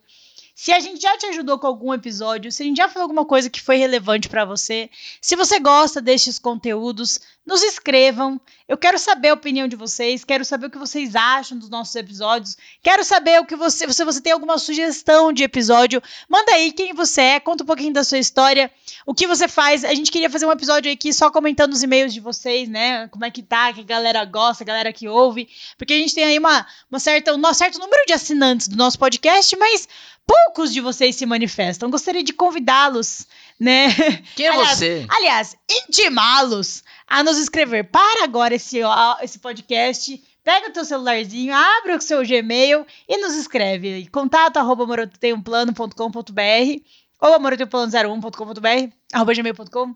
se 0.55 0.71
a 0.71 0.79
gente 0.79 1.01
já 1.01 1.17
te 1.17 1.25
ajudou 1.25 1.59
com 1.59 1.67
algum 1.67 1.93
episódio, 1.93 2.49
se 2.49 2.63
a 2.63 2.65
gente 2.65 2.77
já 2.77 2.87
falou 2.87 3.03
alguma 3.03 3.25
coisa 3.25 3.49
que 3.49 3.61
foi 3.61 3.75
relevante 3.75 4.29
para 4.29 4.45
você, 4.45 4.89
se 5.19 5.35
você 5.35 5.59
gosta 5.59 6.01
destes 6.01 6.39
conteúdos, 6.39 7.19
nos 7.45 7.61
escrevam. 7.61 8.39
Eu 8.67 8.77
quero 8.77 8.97
saber 8.97 9.29
a 9.29 9.33
opinião 9.35 9.67
de 9.67 9.75
vocês, 9.75 10.23
quero 10.23 10.43
saber 10.43 10.65
o 10.65 10.69
que 10.71 10.77
vocês 10.79 11.15
acham 11.15 11.55
dos 11.55 11.69
nossos 11.69 11.95
episódios, 11.95 12.57
quero 12.81 13.03
saber 13.03 13.39
o 13.39 13.45
que 13.45 13.55
você, 13.55 13.87
se 13.93 14.03
você 14.03 14.19
tem 14.19 14.33
alguma 14.33 14.57
sugestão 14.57 15.31
de 15.31 15.43
episódio, 15.43 16.01
manda 16.27 16.51
aí 16.51 16.71
quem 16.71 16.91
você 16.91 17.21
é, 17.21 17.39
conta 17.39 17.63
um 17.63 17.67
pouquinho 17.67 17.93
da 17.93 18.03
sua 18.03 18.17
história, 18.17 18.71
o 19.05 19.13
que 19.13 19.27
você 19.27 19.47
faz. 19.47 19.85
A 19.85 19.93
gente 19.93 20.09
queria 20.09 20.31
fazer 20.31 20.47
um 20.47 20.51
episódio 20.51 20.91
aqui 20.91 21.13
só 21.13 21.29
comentando 21.29 21.73
os 21.73 21.83
e-mails 21.83 22.11
de 22.11 22.19
vocês, 22.19 22.67
né? 22.67 23.07
Como 23.09 23.23
é 23.23 23.29
que 23.29 23.43
tá, 23.43 23.71
que 23.71 23.81
a 23.81 23.83
galera 23.83 24.25
gosta, 24.25 24.63
a 24.63 24.67
galera 24.67 24.91
que 24.91 25.07
ouve, 25.07 25.47
porque 25.77 25.93
a 25.93 25.97
gente 25.97 26.15
tem 26.15 26.23
aí 26.23 26.39
uma, 26.39 26.65
uma 26.89 26.99
certa, 26.99 27.35
um 27.35 27.53
certo 27.53 27.77
número 27.77 28.03
de 28.07 28.13
assinantes 28.13 28.67
do 28.67 28.75
nosso 28.75 28.97
podcast, 28.97 29.55
mas 29.57 29.87
poucos 30.25 30.73
de 30.73 30.81
vocês 30.81 31.15
se 31.15 31.25
manifestam. 31.25 31.91
Gostaria 31.91 32.23
de 32.23 32.33
convidá-los, 32.33 33.27
né? 33.59 33.87
Quem 34.35 34.47
é 34.47 34.49
aliás, 34.49 34.77
você? 34.77 35.05
Aliás, 35.09 35.57
intimá-los 35.69 36.83
a 37.07 37.23
nos 37.23 37.37
escrever 37.37 37.85
para 37.85 38.23
agora 38.23 38.55
esse, 38.55 38.79
esse 39.21 39.39
podcast. 39.39 40.21
Pega 40.43 40.69
o 40.69 40.73
teu 40.73 40.85
celularzinho, 40.85 41.55
abre 41.55 41.95
o 41.95 42.01
seu 42.01 42.23
Gmail 42.23 42.85
e 43.09 43.17
nos 43.17 43.33
escreve. 43.35 44.07
Contato 44.11 44.57
arroba 44.57 44.85
moroteumplano.com.br 44.85 46.81
ou 47.19 47.33
amoroteumplano01.com.br 47.39 48.93
arroba 49.11 49.33
gmail.com 49.33 49.95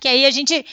que 0.00 0.08
aí 0.08 0.24
a 0.26 0.30
gente 0.30 0.64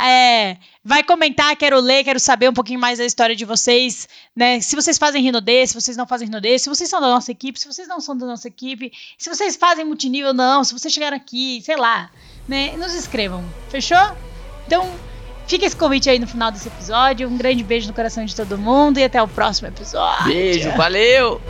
é, 0.00 0.56
vai 0.84 1.02
comentar, 1.02 1.54
quero 1.56 1.78
ler, 1.78 2.02
quero 2.02 2.18
saber 2.18 2.48
um 2.48 2.52
pouquinho 2.52 2.80
mais 2.80 2.98
da 2.98 3.04
história 3.04 3.36
de 3.36 3.44
vocês, 3.44 4.08
né? 4.34 4.60
Se 4.60 4.74
vocês 4.74 4.98
fazem 4.98 5.22
Rinodê, 5.22 5.66
se 5.66 5.74
vocês 5.74 5.96
não 5.96 6.06
fazem 6.06 6.26
Rinodê, 6.26 6.58
se 6.58 6.68
vocês 6.68 6.90
são 6.90 7.00
da 7.00 7.08
nossa 7.08 7.30
equipe, 7.30 7.58
se 7.58 7.66
vocês 7.66 7.86
não 7.86 8.00
são 8.00 8.16
da 8.16 8.26
nossa 8.26 8.48
equipe, 8.48 8.92
se 9.16 9.30
vocês 9.30 9.56
fazem 9.56 9.84
multinível 9.84 10.28
ou 10.28 10.34
não, 10.34 10.64
se 10.64 10.72
vocês 10.72 10.92
chegaram 10.92 11.16
aqui, 11.16 11.62
sei 11.64 11.76
lá, 11.76 12.10
né? 12.48 12.72
Nos 12.76 12.92
escrevam, 12.92 13.44
fechou? 13.70 14.16
Então, 14.66 14.90
fica 15.46 15.64
esse 15.64 15.76
convite 15.76 16.10
aí 16.10 16.18
no 16.18 16.26
final 16.26 16.50
desse 16.50 16.68
episódio. 16.68 17.28
Um 17.28 17.36
grande 17.36 17.62
beijo 17.62 17.86
no 17.86 17.94
coração 17.94 18.24
de 18.24 18.34
todo 18.34 18.58
mundo 18.58 18.98
e 18.98 19.04
até 19.04 19.22
o 19.22 19.28
próximo 19.28 19.68
episódio. 19.68 20.26
Beijo, 20.26 20.70
valeu! 20.72 21.40